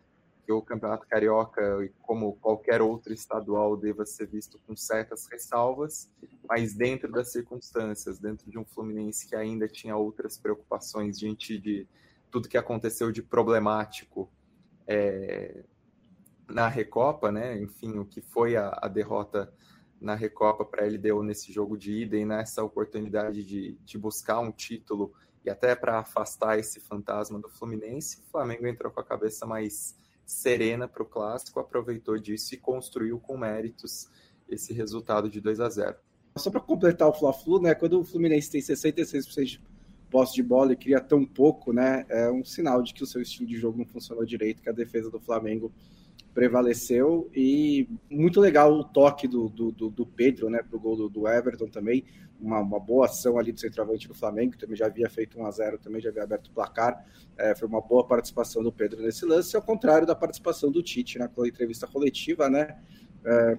que 0.45 0.51
o 0.51 0.61
Campeonato 0.61 1.07
Carioca, 1.07 1.89
como 2.03 2.33
qualquer 2.33 2.81
outro 2.81 3.11
estadual, 3.11 3.75
deva 3.75 4.05
ser 4.05 4.27
visto 4.27 4.59
com 4.65 4.75
certas 4.75 5.27
ressalvas, 5.27 6.09
mas 6.47 6.73
dentro 6.73 7.11
das 7.11 7.31
circunstâncias, 7.31 8.19
dentro 8.19 8.49
de 8.49 8.57
um 8.57 8.63
Fluminense 8.63 9.27
que 9.27 9.35
ainda 9.35 9.67
tinha 9.67 9.97
outras 9.97 10.37
preocupações 10.37 11.17
diante 11.17 11.57
de 11.57 11.87
tudo 12.35 12.49
que 12.49 12.57
aconteceu 12.57 13.13
de 13.13 13.23
problemático 13.23 14.29
é, 14.85 15.63
na 16.49 16.67
Recopa, 16.67 17.31
né? 17.31 17.57
Enfim, 17.61 17.97
o 17.97 18.03
que 18.03 18.19
foi 18.19 18.57
a, 18.57 18.77
a 18.81 18.89
derrota 18.89 19.53
na 20.01 20.15
Recopa 20.15 20.65
para 20.65 20.83
a 20.83 20.85
LDU 20.85 21.23
nesse 21.23 21.53
jogo 21.53 21.77
de 21.77 21.93
ida 21.93 22.17
e 22.17 22.25
nessa 22.25 22.61
oportunidade 22.61 23.41
de, 23.41 23.79
de 23.85 23.97
buscar 23.97 24.41
um 24.41 24.51
título 24.51 25.13
e 25.45 25.49
até 25.49 25.73
para 25.77 25.99
afastar 25.99 26.59
esse 26.59 26.81
fantasma 26.81 27.39
do 27.39 27.47
Fluminense, 27.47 28.19
o 28.19 28.29
Flamengo 28.29 28.67
entrou 28.67 28.91
com 28.91 28.99
a 28.99 29.05
cabeça 29.05 29.45
mais 29.45 29.97
serena 30.25 30.89
para 30.89 31.03
o 31.03 31.05
clássico, 31.05 31.61
aproveitou 31.61 32.19
disso 32.19 32.53
e 32.53 32.57
construiu 32.57 33.17
com 33.17 33.37
méritos 33.37 34.09
esse 34.49 34.73
resultado 34.73 35.29
de 35.29 35.39
2 35.39 35.61
a 35.61 35.69
0. 35.69 35.95
Só 36.37 36.51
para 36.51 36.59
completar 36.59 37.07
o 37.07 37.13
Fla-Flu, 37.13 37.61
né, 37.61 37.73
quando 37.73 38.01
o 38.01 38.03
Fluminense 38.03 38.51
tem 38.51 38.59
66% 38.59 39.45
de 39.45 39.74
posse 40.15 40.33
de 40.33 40.41
bola 40.41 40.71
e 40.71 40.77
cria 40.77 41.01
tão 41.01 41.25
pouco, 41.25 41.73
né, 41.73 42.05
é 42.07 42.31
um 42.31 42.41
sinal 42.41 42.81
de 42.81 42.93
que 42.93 43.03
o 43.03 43.05
seu 43.05 43.21
estilo 43.21 43.49
de 43.49 43.57
jogo 43.57 43.77
não 43.77 43.85
funcionou 43.85 44.23
direito, 44.23 44.63
que 44.63 44.69
a 44.69 44.71
defesa 44.71 45.11
do 45.11 45.19
Flamengo 45.19 45.73
prevaleceu. 46.33 47.29
E 47.35 47.85
muito 48.09 48.39
legal 48.39 48.71
o 48.71 48.85
toque 48.85 49.27
do, 49.27 49.49
do, 49.49 49.73
do 49.73 50.05
Pedro, 50.05 50.49
né, 50.49 50.63
pro 50.63 50.79
gol 50.79 50.95
do, 50.95 51.09
do 51.09 51.27
Everton 51.27 51.67
também, 51.67 52.05
uma, 52.39 52.61
uma, 52.61 52.79
boa 52.79 53.07
ação 53.07 53.37
ali 53.37 53.51
do 53.51 53.59
centroavante 53.59 54.07
do 54.07 54.13
Flamengo, 54.13 54.53
que 54.53 54.57
também 54.57 54.77
já 54.77 54.85
havia 54.85 55.09
feito 55.09 55.37
1 55.37 55.45
a 55.45 55.51
0 55.51 55.79
também 55.79 55.99
já 55.99 56.11
havia 56.11 56.23
aberto 56.23 56.47
o 56.47 56.51
placar, 56.51 57.05
é, 57.37 57.53
foi 57.53 57.67
uma 57.67 57.81
boa 57.81 58.07
participação 58.07 58.63
do 58.63 58.71
Pedro 58.71 59.01
nesse 59.01 59.25
lance, 59.25 59.53
ao 59.53 59.61
contrário 59.61 60.07
da 60.07 60.15
participação 60.15 60.71
do 60.71 60.81
Tite 60.81 61.19
na 61.19 61.29
entrevista 61.45 61.87
coletiva, 61.87 62.49
né, 62.49 62.77
é, 63.25 63.57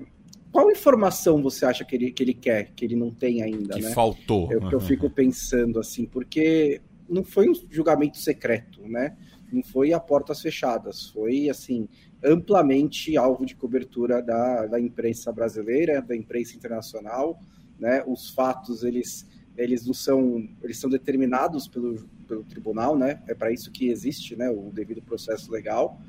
qual 0.56 0.70
informação 0.70 1.42
você 1.42 1.66
acha 1.66 1.84
que 1.84 1.94
ele, 1.94 2.10
que 2.10 2.22
ele 2.22 2.32
quer, 2.32 2.72
que 2.74 2.82
ele 2.82 2.96
não 2.96 3.10
tem 3.10 3.42
ainda, 3.42 3.74
que 3.74 3.82
né? 3.82 3.90
faltou. 3.90 4.50
É 4.50 4.56
o 4.56 4.66
que 4.66 4.74
eu 4.74 4.80
fico 4.80 5.10
pensando, 5.10 5.78
assim, 5.78 6.06
porque 6.06 6.80
não 7.06 7.22
foi 7.22 7.46
um 7.46 7.54
julgamento 7.70 8.16
secreto, 8.16 8.80
né, 8.88 9.14
não 9.52 9.62
foi 9.62 9.92
a 9.92 10.00
portas 10.00 10.40
fechadas, 10.40 11.10
foi 11.10 11.50
assim 11.50 11.86
amplamente 12.24 13.18
alvo 13.18 13.44
de 13.44 13.54
cobertura 13.54 14.22
da, 14.22 14.64
da 14.66 14.80
imprensa 14.80 15.30
brasileira, 15.30 16.00
da 16.00 16.16
imprensa 16.16 16.56
internacional, 16.56 17.38
né? 17.78 18.02
Os 18.06 18.30
fatos 18.30 18.82
eles 18.82 19.26
eles 19.58 19.86
não 19.86 19.92
são 19.92 20.48
eles 20.62 20.78
são 20.78 20.88
determinados 20.88 21.68
pelo, 21.68 22.08
pelo 22.26 22.42
tribunal, 22.44 22.96
né? 22.96 23.22
É 23.28 23.34
para 23.34 23.52
isso 23.52 23.70
que 23.70 23.90
existe, 23.90 24.34
né? 24.34 24.48
O 24.50 24.70
devido 24.72 25.02
processo 25.02 25.52
legal 25.52 26.00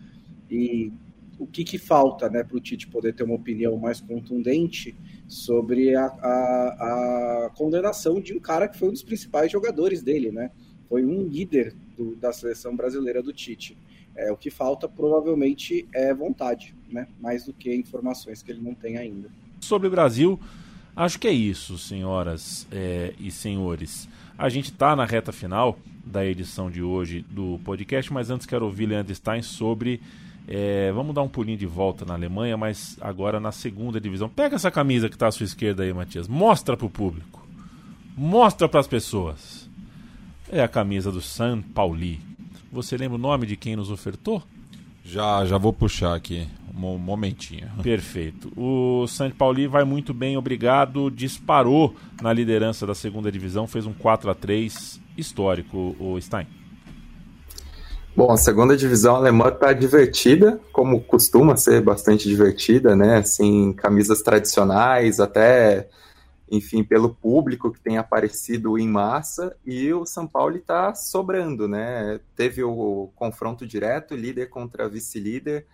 e 0.50 0.94
o 1.40 1.46
que, 1.46 1.64
que 1.64 1.78
falta, 1.78 2.30
né, 2.30 2.44
para 2.44 2.58
o 2.58 2.60
Tite 2.60 2.88
poder 2.88 3.14
ter 3.14 3.24
uma 3.24 3.36
opinião 3.36 3.78
mais 3.78 4.02
contundente 4.02 4.96
sobre 5.28 5.96
a, 5.96 6.06
a, 6.06 7.46
a, 7.46 7.52
condenação 7.56 8.20
de 8.20 8.34
um 8.34 8.40
cara 8.40 8.68
que 8.68 8.78
foi 8.78 8.90
um 8.90 8.92
dos 8.92 9.04
principais 9.04 9.52
jogadores 9.52 10.02
dele, 10.02 10.32
né? 10.32 10.52
Foi 10.90 11.06
um 11.06 11.28
líder 11.28 11.76
do, 11.98 12.16
da 12.16 12.32
seleção 12.32 12.76
brasileira 12.76 13.22
do 13.22 13.34
Tite. 13.34 13.78
É, 14.16 14.32
o 14.32 14.38
que 14.38 14.50
falta 14.50 14.88
provavelmente 14.88 15.88
é 15.94 16.14
vontade, 16.14 16.74
né? 16.90 17.08
mais 17.20 17.46
do 17.46 17.54
que 17.54 17.74
informações 17.76 18.42
que 18.42 18.52
ele 18.52 18.62
não 18.62 18.74
tem 18.74 18.98
ainda. 18.98 19.30
Sobre 19.60 19.88
o 19.88 19.92
Brasil, 19.92 20.40
acho 20.96 21.20
que 21.20 21.28
é 21.28 21.32
isso, 21.32 21.78
senhoras 21.78 22.66
é, 22.72 23.14
e 23.20 23.30
senhores. 23.30 24.10
A 24.38 24.50
gente 24.50 24.72
está 24.72 24.96
na 24.96 25.06
reta 25.06 25.32
final 25.32 25.78
da 26.04 26.26
edição 26.26 26.72
de 26.72 26.82
hoje 26.82 27.26
do 27.30 27.60
podcast, 27.64 28.12
mas 28.12 28.30
antes 28.30 28.48
quero 28.48 28.66
ouvir 28.66 28.88
Leandro 28.88 29.14
Stein 29.14 29.42
sobre. 29.42 30.02
É, 30.48 30.92
vamos 30.94 31.14
dar 31.14 31.24
um 31.24 31.28
pulinho 31.28 31.58
de 31.58 31.66
volta 31.66 32.06
na 32.06 32.14
Alemanha, 32.14 32.56
mas 32.56 32.98
agora 33.02 33.40
na 33.40 33.52
segunda 33.52 34.00
divisão. 34.00 34.30
Pega 34.30 34.56
essa 34.56 34.72
camisa 34.72 35.10
que 35.10 35.16
está 35.16 35.28
à 35.28 35.32
sua 35.32 35.44
esquerda 35.44 35.84
aí, 35.84 35.92
Matias. 35.92 36.28
Mostra 36.28 36.78
para 36.78 36.86
o 36.86 36.90
público. 36.90 37.46
Mostra 38.16 38.70
para 38.70 38.80
as 38.80 38.88
pessoas. 38.88 39.70
É 40.50 40.64
a 40.64 40.68
camisa 40.68 41.12
do 41.12 41.22
San 41.22 41.62
Pauli. 41.62 42.22
Você 42.72 42.96
lembra 42.96 43.16
o 43.16 43.22
nome 43.22 43.46
de 43.46 43.58
quem 43.58 43.76
nos 43.76 43.92
ofertou? 43.92 44.42
Já, 45.04 45.46
já 45.46 45.58
vou 45.58 45.74
puxar 45.74 46.16
aqui. 46.16 46.48
Um 46.74 46.98
momentinho. 46.98 47.68
Perfeito. 47.84 48.52
O 48.56 49.06
São 49.08 49.30
Pauli 49.32 49.68
vai 49.68 49.84
muito 49.84 50.14
bem, 50.14 50.38
obrigado. 50.38 51.10
Disparou 51.10 51.96
na 52.22 52.32
liderança 52.32 52.86
da 52.86 52.94
segunda 52.94 53.32
divisão, 53.32 53.68
fez 53.68 53.86
um 53.86 53.94
4 53.94 54.30
a 54.30 54.36
3 54.36 55.02
histórico, 55.18 55.96
o 56.00 56.20
Stein. 56.22 56.46
Bom, 58.18 58.32
a 58.32 58.38
segunda 58.38 58.76
divisão 58.76 59.16
alemã 59.16 59.50
está 59.50 59.72
divertida, 59.74 60.60
como 60.72 61.04
costuma 61.04 61.56
ser 61.56 61.84
bastante 61.84 62.28
divertida, 62.28 62.96
né? 62.96 63.18
Assim, 63.18 63.72
camisas 63.74 64.24
tradicionais, 64.24 65.20
até, 65.20 65.88
enfim, 66.50 66.84
pelo 66.84 67.14
público 67.14 67.72
que 67.72 67.80
tem 67.80 68.00
aparecido 68.00 68.76
em 68.80 68.88
massa, 68.88 69.56
e 69.64 69.94
o 69.94 70.04
São 70.04 70.26
Paulo 70.26 70.56
está 70.56 70.96
sobrando, 70.96 71.68
né? 71.68 72.20
Teve 72.36 72.64
o 72.64 73.12
confronto 73.16 73.68
direto, 73.68 74.16
líder 74.16 74.48
contra 74.48 74.90
vice-líder. 74.90 75.68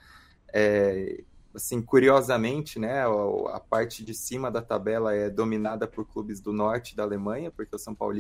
É, 0.54 1.24
assim, 1.56 1.82
curiosamente, 1.82 2.78
né, 2.78 3.06
a, 3.54 3.60
parte 3.62 4.04
de 4.04 4.14
cima 4.14 4.52
da 4.52 4.62
tabela 4.62 5.16
é 5.16 5.30
dominada 5.30 5.88
por 5.88 6.06
clubes 6.06 6.42
do 6.42 6.52
norte 6.52 6.94
da 6.94 7.04
Alemanha, 7.04 7.50
porque 7.50 7.74
o 7.74 7.80
São 7.80 7.96
Paulo 7.96 8.20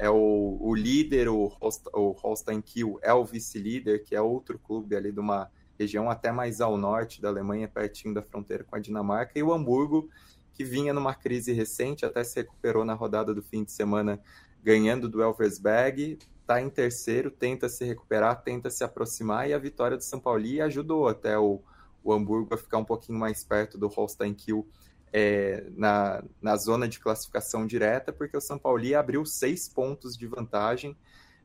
é 0.00 0.08
o, 0.08 0.56
o 0.58 0.74
líder, 0.74 1.28
o, 1.28 1.46
Holst, 1.46 1.86
o 1.92 2.12
Holstein 2.12 2.62
Kiel 2.62 2.98
é 3.02 3.12
o 3.12 3.22
vice-líder, 3.22 4.02
que 4.02 4.16
é 4.16 4.20
outro 4.20 4.58
clube 4.58 4.96
ali 4.96 5.12
de 5.12 5.20
uma 5.20 5.50
região 5.78 6.08
até 6.08 6.32
mais 6.32 6.62
ao 6.62 6.78
norte 6.78 7.20
da 7.20 7.28
Alemanha, 7.28 7.68
pertinho 7.68 8.14
da 8.14 8.22
fronteira 8.22 8.64
com 8.64 8.74
a 8.74 8.78
Dinamarca, 8.78 9.38
e 9.38 9.42
o 9.42 9.52
Hamburgo, 9.52 10.08
que 10.54 10.64
vinha 10.64 10.94
numa 10.94 11.14
crise 11.14 11.52
recente, 11.52 12.06
até 12.06 12.24
se 12.24 12.40
recuperou 12.40 12.82
na 12.82 12.94
rodada 12.94 13.34
do 13.34 13.42
fim 13.42 13.62
de 13.62 13.72
semana, 13.72 14.18
ganhando 14.64 15.06
do 15.06 15.22
Elversberg, 15.22 16.18
está 16.40 16.62
em 16.62 16.70
terceiro, 16.70 17.30
tenta 17.30 17.68
se 17.68 17.84
recuperar, 17.84 18.42
tenta 18.42 18.70
se 18.70 18.82
aproximar, 18.82 19.50
e 19.50 19.52
a 19.52 19.58
vitória 19.58 19.98
do 19.98 20.02
São 20.02 20.18
Paulo 20.18 20.42
ajudou 20.62 21.08
até 21.08 21.38
o, 21.38 21.60
o 22.02 22.10
Hamburgo 22.10 22.54
a 22.54 22.56
ficar 22.56 22.78
um 22.78 22.86
pouquinho 22.86 23.18
mais 23.18 23.44
perto 23.44 23.76
do 23.76 23.86
Holstein 23.86 24.32
Kiel 24.32 24.66
é, 25.12 25.64
na, 25.76 26.22
na 26.40 26.56
zona 26.56 26.88
de 26.88 27.00
classificação 27.00 27.66
direta, 27.66 28.12
porque 28.12 28.36
o 28.36 28.40
São 28.40 28.58
Paulo 28.58 28.82
abriu 28.96 29.24
seis 29.24 29.68
pontos 29.68 30.16
de 30.16 30.26
vantagem, 30.26 30.96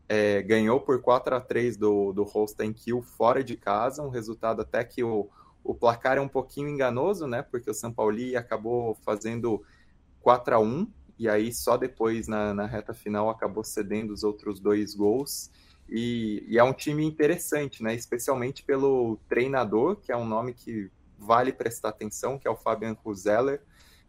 é, 0.07 0.41
ganhou 0.41 0.79
por 0.79 1.01
4 1.01 1.35
a 1.35 1.41
3 1.41 1.77
do, 1.77 2.13
do 2.13 2.23
Holstein 2.23 2.71
Kiel 2.73 3.01
fora 3.01 3.43
de 3.43 3.57
casa, 3.57 4.03
um 4.03 4.09
resultado 4.09 4.61
até 4.61 4.83
que 4.83 5.03
o, 5.03 5.29
o 5.63 5.73
placar 5.73 6.17
é 6.17 6.21
um 6.21 6.27
pouquinho 6.27 6.69
enganoso, 6.69 7.25
né? 7.25 7.41
Porque 7.41 7.69
o 7.69 7.73
São 7.73 7.91
Paulo 7.91 8.15
acabou 8.37 8.95
fazendo 9.03 9.63
4 10.21 10.55
a 10.55 10.59
1 10.59 10.87
e 11.17 11.27
aí 11.27 11.51
só 11.51 11.75
depois 11.75 12.27
na, 12.27 12.53
na 12.53 12.65
reta 12.65 12.93
final 12.93 13.29
acabou 13.29 13.63
cedendo 13.63 14.13
os 14.13 14.23
outros 14.23 14.59
dois 14.59 14.93
gols. 14.93 15.49
E, 15.89 16.43
e, 16.47 16.57
é 16.57 16.63
um 16.63 16.73
time 16.73 17.03
interessante, 17.05 17.81
né? 17.81 17.93
Especialmente 17.95 18.63
pelo 18.63 19.17
treinador, 19.29 19.95
que 19.97 20.11
é 20.11 20.17
um 20.17 20.25
nome 20.25 20.53
que 20.53 20.89
vale 21.17 21.51
prestar 21.53 21.89
atenção, 21.89 22.37
que 22.37 22.47
é 22.47 22.51
o 22.51 22.55
Fabian 22.55 22.95
Huseller. 23.03 23.61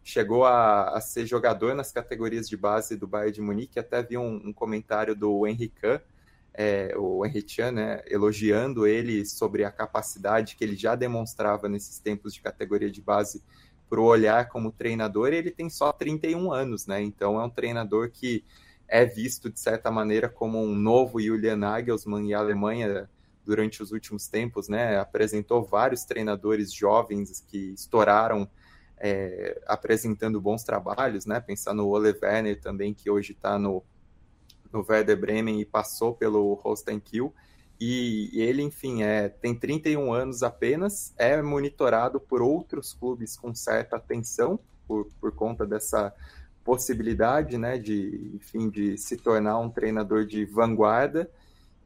Chegou 0.03 0.45
a, 0.45 0.89
a, 0.89 1.01
ser 1.01 1.25
jogador 1.25 1.75
nas 1.75 1.91
categorias 1.91 2.47
de 2.47 2.55
base 2.55 2.95
do 2.95 3.07
Bayern 3.07 3.33
de 3.33 3.41
Munique. 3.41 3.79
Até 3.79 4.01
vi 4.01 4.17
um, 4.17 4.41
um 4.45 4.53
comentário 4.53 5.15
do 5.15 5.45
Henrique, 5.45 5.99
é, 6.53 6.91
o 6.97 7.23
Henrique 7.25 7.61
né, 7.71 8.01
elogiando 8.07 8.87
ele 8.87 9.23
sobre 9.25 9.63
a 9.63 9.71
capacidade 9.71 10.55
que 10.55 10.63
ele 10.63 10.75
já 10.75 10.95
demonstrava 10.95 11.69
nesses 11.69 11.99
tempos 11.99 12.33
de 12.33 12.41
categoria 12.41 12.89
de 12.89 12.99
base 12.99 13.43
para 13.87 13.99
o 13.99 14.05
olhar 14.05 14.49
como 14.49 14.71
treinador. 14.71 15.33
ele 15.33 15.51
tem 15.51 15.69
só 15.69 15.91
31 15.91 16.51
anos, 16.51 16.87
né? 16.87 17.01
Então 17.01 17.39
é 17.39 17.45
um 17.45 17.49
treinador 17.49 18.09
que 18.09 18.43
é 18.87 19.05
visto 19.05 19.49
de 19.49 19.59
certa 19.59 19.91
maneira 19.91 20.27
como 20.29 20.61
um 20.61 20.73
novo 20.73 21.21
Julian 21.21 21.57
Nagelsmann 21.57 22.29
e 22.29 22.33
a 22.33 22.39
Alemanha 22.39 23.09
durante 23.47 23.81
os 23.81 23.93
últimos 23.93 24.27
tempos, 24.27 24.67
né? 24.67 24.99
Apresentou 24.99 25.63
vários 25.63 26.03
treinadores 26.03 26.73
jovens 26.73 27.39
que 27.47 27.71
estouraram 27.71 28.47
é, 28.99 29.61
apresentando 29.65 30.41
bons 30.41 30.63
trabalhos, 30.65 31.25
né? 31.25 31.39
Pensar 31.39 31.73
no 31.73 31.87
Ole 31.87 32.13
Werner 32.21 32.59
também, 32.59 32.93
que 32.93 33.09
hoje 33.09 33.31
está 33.31 33.57
no, 33.57 33.81
no 34.71 34.85
Werder 34.87 35.17
Bremen 35.17 35.61
e 35.61 35.65
passou 35.65 36.13
pelo 36.13 36.55
Holstein 36.55 36.99
Kiel. 36.99 37.33
E, 37.79 38.29
e 38.33 38.41
ele, 38.41 38.61
enfim, 38.63 39.03
é, 39.03 39.29
tem 39.29 39.55
31 39.55 40.11
anos 40.11 40.43
apenas, 40.43 41.13
é 41.15 41.41
monitorado 41.41 42.19
por 42.19 42.41
outros 42.41 42.93
clubes 42.93 43.37
com 43.37 43.55
certa 43.55 43.95
atenção 43.95 44.59
por, 44.87 45.07
por 45.21 45.31
conta 45.31 45.65
dessa 45.65 46.13
possibilidade, 46.65 47.57
né, 47.57 47.77
de, 47.77 48.31
enfim, 48.35 48.69
de 48.69 48.97
se 48.97 49.15
tornar 49.15 49.57
um 49.57 49.69
treinador 49.69 50.25
de 50.25 50.43
vanguarda. 50.43 51.29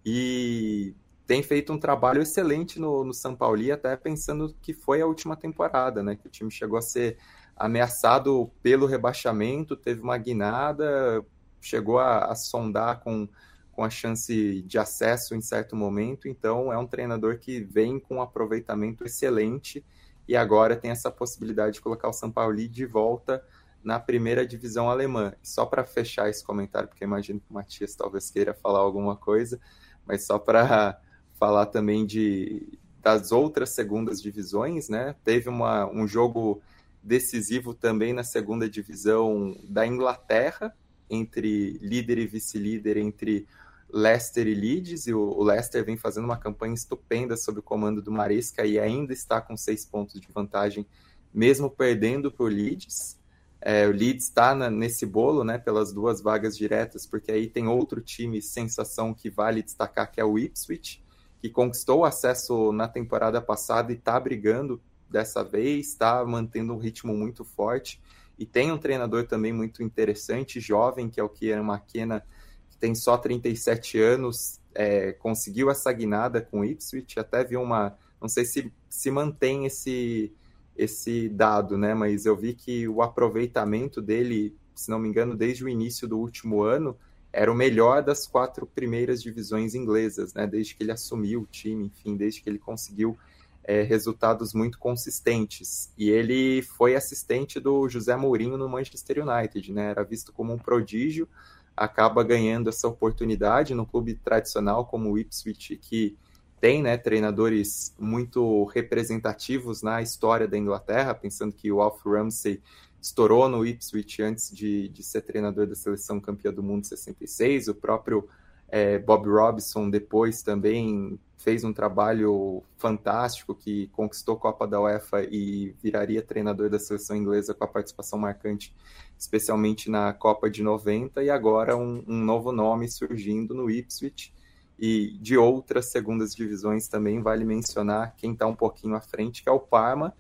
E 0.04 0.96
tem 1.32 1.42
feito 1.42 1.72
um 1.72 1.80
trabalho 1.80 2.22
excelente 2.22 2.78
no, 2.78 3.06
no 3.06 3.14
São 3.14 3.34
Paulo, 3.34 3.62
até 3.72 3.96
pensando 3.96 4.54
que 4.62 4.74
foi 4.74 5.00
a 5.00 5.06
última 5.06 5.38
temporada, 5.38 6.04
né? 6.04 6.14
Que 6.14 6.28
o 6.28 6.30
time 6.30 6.52
chegou 6.52 6.78
a 6.78 6.82
ser 6.82 7.18
ameaçado 7.56 8.52
pelo 8.62 8.86
rebaixamento, 8.86 9.78
teve 9.78 10.02
uma 10.02 10.18
guinada, 10.18 11.26
chegou 11.62 12.00
a, 12.00 12.26
a 12.26 12.36
sondar 12.36 13.00
com, 13.00 13.30
com 13.72 13.82
a 13.82 13.90
chance 13.90 14.62
de 14.64 14.78
acesso 14.78 15.34
em 15.34 15.40
certo 15.40 15.74
momento. 15.74 16.28
Então, 16.28 16.70
é 16.70 16.78
um 16.78 16.86
treinador 16.86 17.40
que 17.40 17.62
vem 17.62 17.98
com 17.98 18.16
um 18.16 18.22
aproveitamento 18.22 19.06
excelente 19.06 19.86
e 20.28 20.36
agora 20.36 20.76
tem 20.76 20.92
essa 20.92 21.10
possibilidade 21.10 21.76
de 21.76 21.82
colocar 21.82 22.10
o 22.10 22.14
São 22.14 22.30
Paulo 22.30 22.58
de 22.58 22.86
volta 22.86 23.42
na 23.82 24.02
primeira 24.02 24.46
divisão 24.46 24.90
alemã. 24.90 25.32
só 25.42 25.66
para 25.66 25.86
fechar 25.86 26.30
esse 26.30 26.44
comentário, 26.44 26.90
porque 26.90 27.06
imagino 27.06 27.40
que 27.40 27.50
o 27.50 27.54
Matias 27.54 27.96
talvez 27.96 28.30
queira 28.30 28.54
falar 28.54 28.80
alguma 28.80 29.16
coisa, 29.16 29.62
mas 30.06 30.26
só 30.26 30.38
para 30.38 31.00
falar 31.42 31.66
também 31.66 32.06
de 32.06 32.78
das 33.02 33.32
outras 33.32 33.72
segundas 33.72 34.22
divisões, 34.22 34.88
né? 34.88 35.16
Teve 35.24 35.50
uma, 35.50 35.88
um 35.90 36.08
jogo 36.08 36.62
decisivo 37.02 37.74
também 37.74 38.14
na 38.14 38.24
segunda 38.24 38.70
divisão 38.70 39.58
da 39.64 39.88
Inglaterra, 39.88 40.72
entre 41.10 41.80
líder 41.82 42.20
e 42.20 42.28
vice-líder, 42.28 42.98
entre 42.98 43.48
Leicester 43.92 44.46
e 44.48 44.54
Leeds, 44.54 45.08
e 45.08 45.16
o, 45.16 45.42
Leicester 45.42 45.84
vem 45.84 45.98
fazendo 45.98 46.26
uma 46.26 46.38
campanha 46.38 46.76
estupenda 46.76 47.36
sob 47.36 47.58
o 47.58 47.64
comando 47.64 48.04
do 48.04 48.12
Maresca 48.12 48.64
e 48.64 48.78
ainda 48.78 49.12
está 49.12 49.42
com 49.42 49.58
seis 49.58 49.84
pontos 49.84 50.22
de 50.22 50.28
vantagem, 50.32 50.86
mesmo 51.34 51.72
perdendo 51.72 52.32
para 52.32 52.46
o 52.46 52.48
Leeds. 52.48 53.20
É, 53.60 53.88
o 53.88 53.92
Leeds 53.92 54.26
está 54.26 54.54
nesse 54.70 55.08
bolo, 55.08 55.44
né, 55.44 55.58
pelas 55.58 55.92
duas 55.92 56.22
vagas 56.22 56.56
diretas, 56.56 57.08
porque 57.08 57.32
aí 57.32 57.48
tem 57.48 57.68
outro 57.68 58.00
time 58.00 58.44
sensação 58.44 59.12
que 59.12 59.28
vale 59.28 59.64
destacar, 59.64 60.12
que 60.12 60.22
é 60.22 60.24
o 60.24 60.38
Ipswich, 60.38 61.02
que 61.42 61.50
conquistou 61.50 62.06
acesso 62.06 62.72
na 62.72 62.88
temporada 62.88 63.42
passada 63.42 63.92
e 63.92 63.96
está 63.96 64.20
brigando 64.20 64.82
dessa 65.10 65.44
vez, 65.44 65.88
está 65.88 66.24
mantendo 66.26 66.74
um 66.74 66.78
ritmo 66.78 67.14
muito 67.14 67.44
forte. 67.44 68.02
E 68.38 68.46
tem 68.46 68.72
um 68.72 68.78
treinador 68.78 69.28
também 69.28 69.52
muito 69.52 69.84
interessante, 69.84 70.60
jovem, 70.60 71.10
que 71.10 71.20
é 71.20 71.24
o 71.24 71.30
Kieran 71.30 71.64
McKenna, 71.64 72.26
que 72.70 72.78
tem 72.78 72.96
só 72.96 73.18
37 73.18 74.00
anos, 74.00 74.60
é, 74.74 75.12
conseguiu 75.14 75.70
essa 75.70 75.92
guinada 75.92 76.42
com 76.42 76.62
o 76.62 76.66
Ipswich, 76.66 77.20
até 77.20 77.44
vi 77.44 77.58
uma... 77.58 77.98
Não 78.22 78.30
sei 78.30 78.46
se 78.46 78.72
se 78.92 79.10
mantém 79.10 79.66
esse, 79.66 80.34
esse 80.76 81.30
dado, 81.30 81.78
né? 81.78 81.96
Mas 81.96 82.26
eu 82.26 82.36
vi 82.36 82.54
que 82.54 82.88
o 82.90 83.02
aproveitamento 83.02 84.02
dele, 84.02 84.56
se 84.76 84.92
não 84.92 85.00
me 85.00 85.08
engano, 85.08 85.36
desde 85.36 85.64
o 85.64 85.70
início 85.70 86.08
do 86.08 86.20
último 86.20 86.62
ano, 86.62 86.98
era 87.34 87.52
o 87.52 87.56
melhor 87.56 88.04
das 88.04 88.28
quatro 88.28 88.66
primeiras 88.66 89.22
divisões 89.22 89.74
inglesas, 89.74 90.34
né? 90.34 90.46
Desde 90.46 90.76
que 90.76 90.84
ele 90.84 90.92
assumiu 90.92 91.42
o 91.42 91.48
time, 91.48 91.86
enfim, 91.86 92.18
desde 92.18 92.42
que 92.42 92.50
ele 92.50 92.60
conseguiu 92.60 93.18
é, 93.64 93.84
resultados 93.84 94.54
muito 94.54 94.78
consistentes. 94.78 95.92
E 95.98 96.10
ele 96.10 96.62
foi 96.62 96.96
assistente 96.96 97.60
do 97.60 97.88
José 97.88 98.16
Mourinho 98.16 98.58
no 98.58 98.68
Manchester 98.68 99.26
United, 99.26 99.72
né? 99.72 99.92
Era 99.92 100.04
visto 100.04 100.34
como 100.34 100.54
um 100.54 100.58
prodígio, 100.58 101.28
acaba 101.76 102.24
ganhando 102.24 102.70
essa 102.70 102.88
oportunidade 102.88 103.74
no 103.74 103.86
clube 103.86 104.16
tradicional 104.16 104.86
como 104.86 105.12
o 105.12 105.18
Ipswich, 105.18 105.78
que 105.78 106.18
tem 106.60 106.84
né, 106.84 106.96
treinadores 106.96 107.96
muito 107.98 108.66
representativos 108.66 109.82
na 109.82 110.00
história 110.02 110.48
da 110.48 110.58
Inglaterra, 110.58 111.16
pensando 111.16 111.54
que 111.54 111.72
o 111.72 111.82
Alf 111.82 112.06
Ramsey 112.06 112.62
estourou 113.02 113.50
no 113.50 113.66
Ipswich 113.66 114.22
antes 114.22 114.56
de, 114.56 114.88
de 114.90 115.04
ser 115.04 115.22
treinador 115.22 115.66
da 115.66 115.76
seleção 115.76 116.20
campeã 116.20 116.54
do 116.54 116.62
mundo 116.62 116.86
66. 116.86 117.68
O 117.70 117.76
próprio 117.76 118.30
é, 118.70 119.00
Bob 119.00 119.28
Robson 119.28 119.90
depois 119.90 120.44
também 120.44 121.20
fez 121.38 121.64
um 121.64 121.74
trabalho 121.74 122.64
fantástico 122.78 123.56
que 123.56 123.88
conquistou 123.88 124.36
a 124.36 124.40
Copa 124.40 124.68
da 124.68 124.80
UEFA 124.80 125.24
e 125.24 125.76
viraria 125.82 126.22
treinador 126.22 126.70
da 126.70 126.78
seleção 126.78 127.16
inglesa 127.16 127.54
com 127.54 127.64
a 127.64 127.68
participação 127.68 128.20
marcante, 128.20 128.74
especialmente 129.18 129.90
na 129.90 130.14
Copa 130.14 130.50
de 130.50 130.62
90, 130.62 131.24
e 131.24 131.30
agora 131.32 131.76
um, 131.76 132.04
um 132.08 132.24
novo 132.24 132.52
nome 132.52 132.88
surgindo 132.88 133.56
no 133.56 133.70
Ipswich. 133.70 134.32
E 134.80 135.18
de 135.20 135.38
outras 135.38 135.88
segundas 135.88 136.34
divisões 136.34 136.88
também 136.88 137.22
vale 137.22 137.44
mencionar 137.44 138.16
quem 138.16 138.34
está 138.34 138.48
um 138.48 138.56
pouquinho 138.56 138.96
à 138.96 139.02
frente, 139.02 139.44
que 139.44 139.50
é 139.50 139.52
o 139.52 139.60
Parma, 139.60 140.16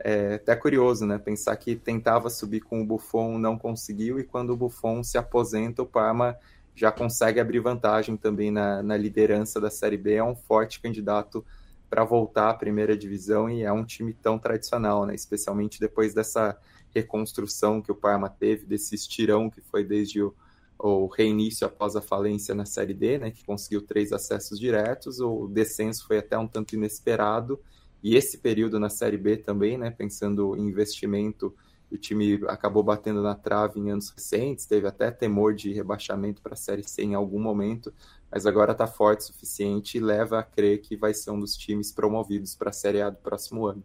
é 0.00 0.34
até 0.34 0.54
curioso, 0.54 1.06
né? 1.06 1.18
Pensar 1.18 1.56
que 1.56 1.76
tentava 1.76 2.30
subir 2.30 2.60
com 2.60 2.80
o 2.80 2.86
Buffon, 2.86 3.38
não 3.38 3.58
conseguiu, 3.58 4.18
e 4.18 4.24
quando 4.24 4.50
o 4.50 4.56
Buffon 4.56 5.02
se 5.02 5.18
aposenta, 5.18 5.82
o 5.82 5.86
Parma 5.86 6.36
já 6.74 6.92
consegue 6.92 7.40
abrir 7.40 7.58
vantagem 7.58 8.16
também 8.16 8.50
na, 8.50 8.82
na 8.82 8.96
liderança 8.96 9.60
da 9.60 9.70
Série 9.70 9.96
B. 9.96 10.14
É 10.14 10.24
um 10.24 10.36
forte 10.36 10.80
candidato 10.80 11.44
para 11.90 12.04
voltar 12.04 12.50
à 12.50 12.54
primeira 12.54 12.96
divisão 12.96 13.50
e 13.50 13.62
é 13.62 13.72
um 13.72 13.84
time 13.84 14.12
tão 14.12 14.38
tradicional, 14.38 15.04
né? 15.06 15.14
Especialmente 15.14 15.80
depois 15.80 16.14
dessa 16.14 16.56
reconstrução 16.94 17.82
que 17.82 17.90
o 17.90 17.94
Parma 17.94 18.28
teve, 18.28 18.66
desse 18.66 18.94
estirão 18.94 19.50
que 19.50 19.60
foi 19.60 19.84
desde 19.84 20.22
o 20.22 20.34
o 20.78 21.06
reinício 21.08 21.66
após 21.66 21.96
a 21.96 22.00
falência 22.00 22.54
na 22.54 22.64
Série 22.64 22.94
D, 22.94 23.18
né, 23.18 23.30
que 23.30 23.44
conseguiu 23.44 23.82
três 23.82 24.12
acessos 24.12 24.58
diretos, 24.60 25.18
o 25.18 25.48
descenso 25.48 26.06
foi 26.06 26.18
até 26.18 26.38
um 26.38 26.46
tanto 26.46 26.74
inesperado, 26.74 27.60
e 28.02 28.16
esse 28.16 28.38
período 28.38 28.78
na 28.78 28.88
Série 28.88 29.16
B 29.16 29.36
também, 29.36 29.76
né, 29.76 29.90
pensando 29.90 30.56
em 30.56 30.66
investimento, 30.68 31.54
o 31.90 31.96
time 31.96 32.40
acabou 32.48 32.82
batendo 32.82 33.22
na 33.22 33.34
trave 33.34 33.80
em 33.80 33.90
anos 33.90 34.10
recentes, 34.10 34.66
teve 34.66 34.86
até 34.86 35.10
temor 35.10 35.54
de 35.54 35.72
rebaixamento 35.72 36.42
para 36.42 36.52
a 36.52 36.56
Série 36.56 36.84
C 36.84 37.02
em 37.02 37.14
algum 37.14 37.40
momento, 37.40 37.92
mas 38.30 38.46
agora 38.46 38.72
está 38.72 38.86
forte 38.86 39.20
o 39.20 39.24
suficiente 39.24 39.96
e 39.96 40.00
leva 40.00 40.38
a 40.38 40.42
crer 40.42 40.80
que 40.80 40.96
vai 40.96 41.14
ser 41.14 41.30
um 41.30 41.40
dos 41.40 41.56
times 41.56 41.90
promovidos 41.90 42.54
para 42.54 42.70
a 42.70 42.72
Série 42.72 43.00
A 43.00 43.10
do 43.10 43.16
próximo 43.16 43.66
ano. 43.66 43.82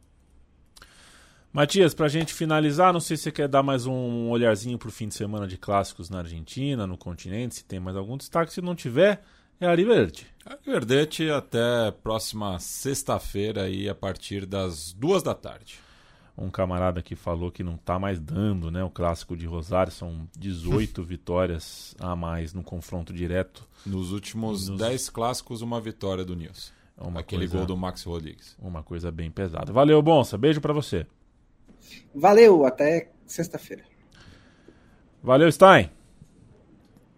Matias, 1.53 1.93
para 1.93 2.07
a 2.07 2.09
gente 2.09 2.34
finalizar, 2.34 2.91
não 2.91 2.99
sei 2.99 3.16
se 3.16 3.24
você 3.24 3.32
quer 3.32 3.47
dar 3.47 3.61
mais 3.61 3.86
um 3.86 4.30
olharzinho 4.32 4.78
para 4.78 4.89
o 4.89 4.91
fim 4.91 5.07
de 5.07 5.14
semana 5.14 5.47
de 5.47 5.55
clássicos 5.55 6.09
na 6.09 6.18
Argentina, 6.20 6.88
no 6.88 6.97
continente, 6.97 7.55
se 7.55 7.64
tem 7.64 7.80
mais 7.80 7.95
algum 7.95 8.18
destaque. 8.18 8.51
Se 8.51 8.59
não 8.59 8.74
tiver, 8.76 9.24
é 9.66 9.68
a 9.68 9.76
Riverdete. 9.76 10.28
A 10.45 10.57
Riverdete 10.64 11.30
até 11.30 11.91
próxima 11.91 12.59
sexta-feira 12.59 13.64
aí 13.64 13.88
a 13.88 13.95
partir 13.95 14.45
das 14.45 14.91
duas 14.93 15.24
da 15.24 15.34
tarde. 15.34 15.80
Um 16.38 16.49
camarada 16.49 17.01
que 17.01 17.16
falou 17.16 17.51
que 17.51 17.64
não 17.64 17.76
está 17.76 17.99
mais 17.99 18.20
dando, 18.20 18.72
né? 18.72 18.84
O 18.84 18.89
clássico 18.89 19.38
de 19.38 19.45
Rosário 19.45 19.91
são 19.91 20.28
18 20.38 21.01
vitórias 21.05 21.95
a 21.99 22.16
mais 22.16 22.53
no 22.53 22.64
confronto 22.64 23.14
direto. 23.14 23.68
Nos 23.86 24.11
últimos 24.11 24.68
Nos... 24.68 24.80
10 24.80 25.09
clássicos, 25.09 25.61
uma 25.61 25.80
vitória 25.80 26.26
do 26.26 26.36
Nilson. 26.36 26.72
Uma 26.97 27.20
Aquele 27.22 27.47
coisa... 27.47 27.57
gol 27.57 27.66
do 27.66 27.78
Max 27.78 28.03
Rodrigues. 28.03 28.55
Uma 28.59 28.84
coisa 28.84 29.11
bem 29.11 29.30
pesada. 29.30 29.72
Valeu, 29.72 30.01
Bonsa. 30.01 30.38
Beijo 30.38 30.59
para 30.59 30.74
você. 30.74 31.05
Valeu, 32.14 32.66
até 32.66 33.11
sexta-feira. 33.26 33.84
Valeu, 35.22 35.51
Stein. 35.51 35.89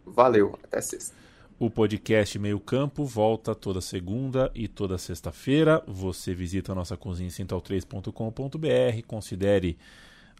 Valeu, 0.05 0.59
até 0.63 0.81
sexta. 0.81 1.24
O 1.57 1.69
podcast 1.69 2.37
Meio 2.37 2.59
Campo 2.59 3.05
volta 3.05 3.55
toda 3.55 3.79
segunda 3.79 4.51
e 4.53 4.67
toda 4.67 4.97
sexta-feira. 4.97 5.81
Você 5.87 6.33
visita 6.33 6.73
a 6.73 6.75
nossa 6.75 6.97
cozinha 6.97 7.29
central3.com.br, 7.29 9.07
considere 9.07 9.77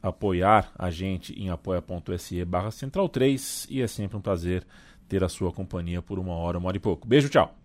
apoiar 0.02 0.74
a 0.78 0.92
gente 0.92 1.32
em 1.42 1.50
apoia.se 1.50 2.44
barra 2.44 2.68
central3 2.68 3.66
e 3.70 3.82
é 3.82 3.88
sempre 3.88 4.18
um 4.18 4.22
prazer 4.22 4.68
ter 5.08 5.24
a 5.24 5.30
sua 5.30 5.54
companhia 5.54 6.02
por 6.02 6.20
uma 6.20 6.34
hora, 6.34 6.58
uma 6.58 6.68
hora 6.68 6.76
e 6.76 6.82
pouco. 6.82 7.08
Beijo, 7.08 7.30
tchau! 7.30 7.65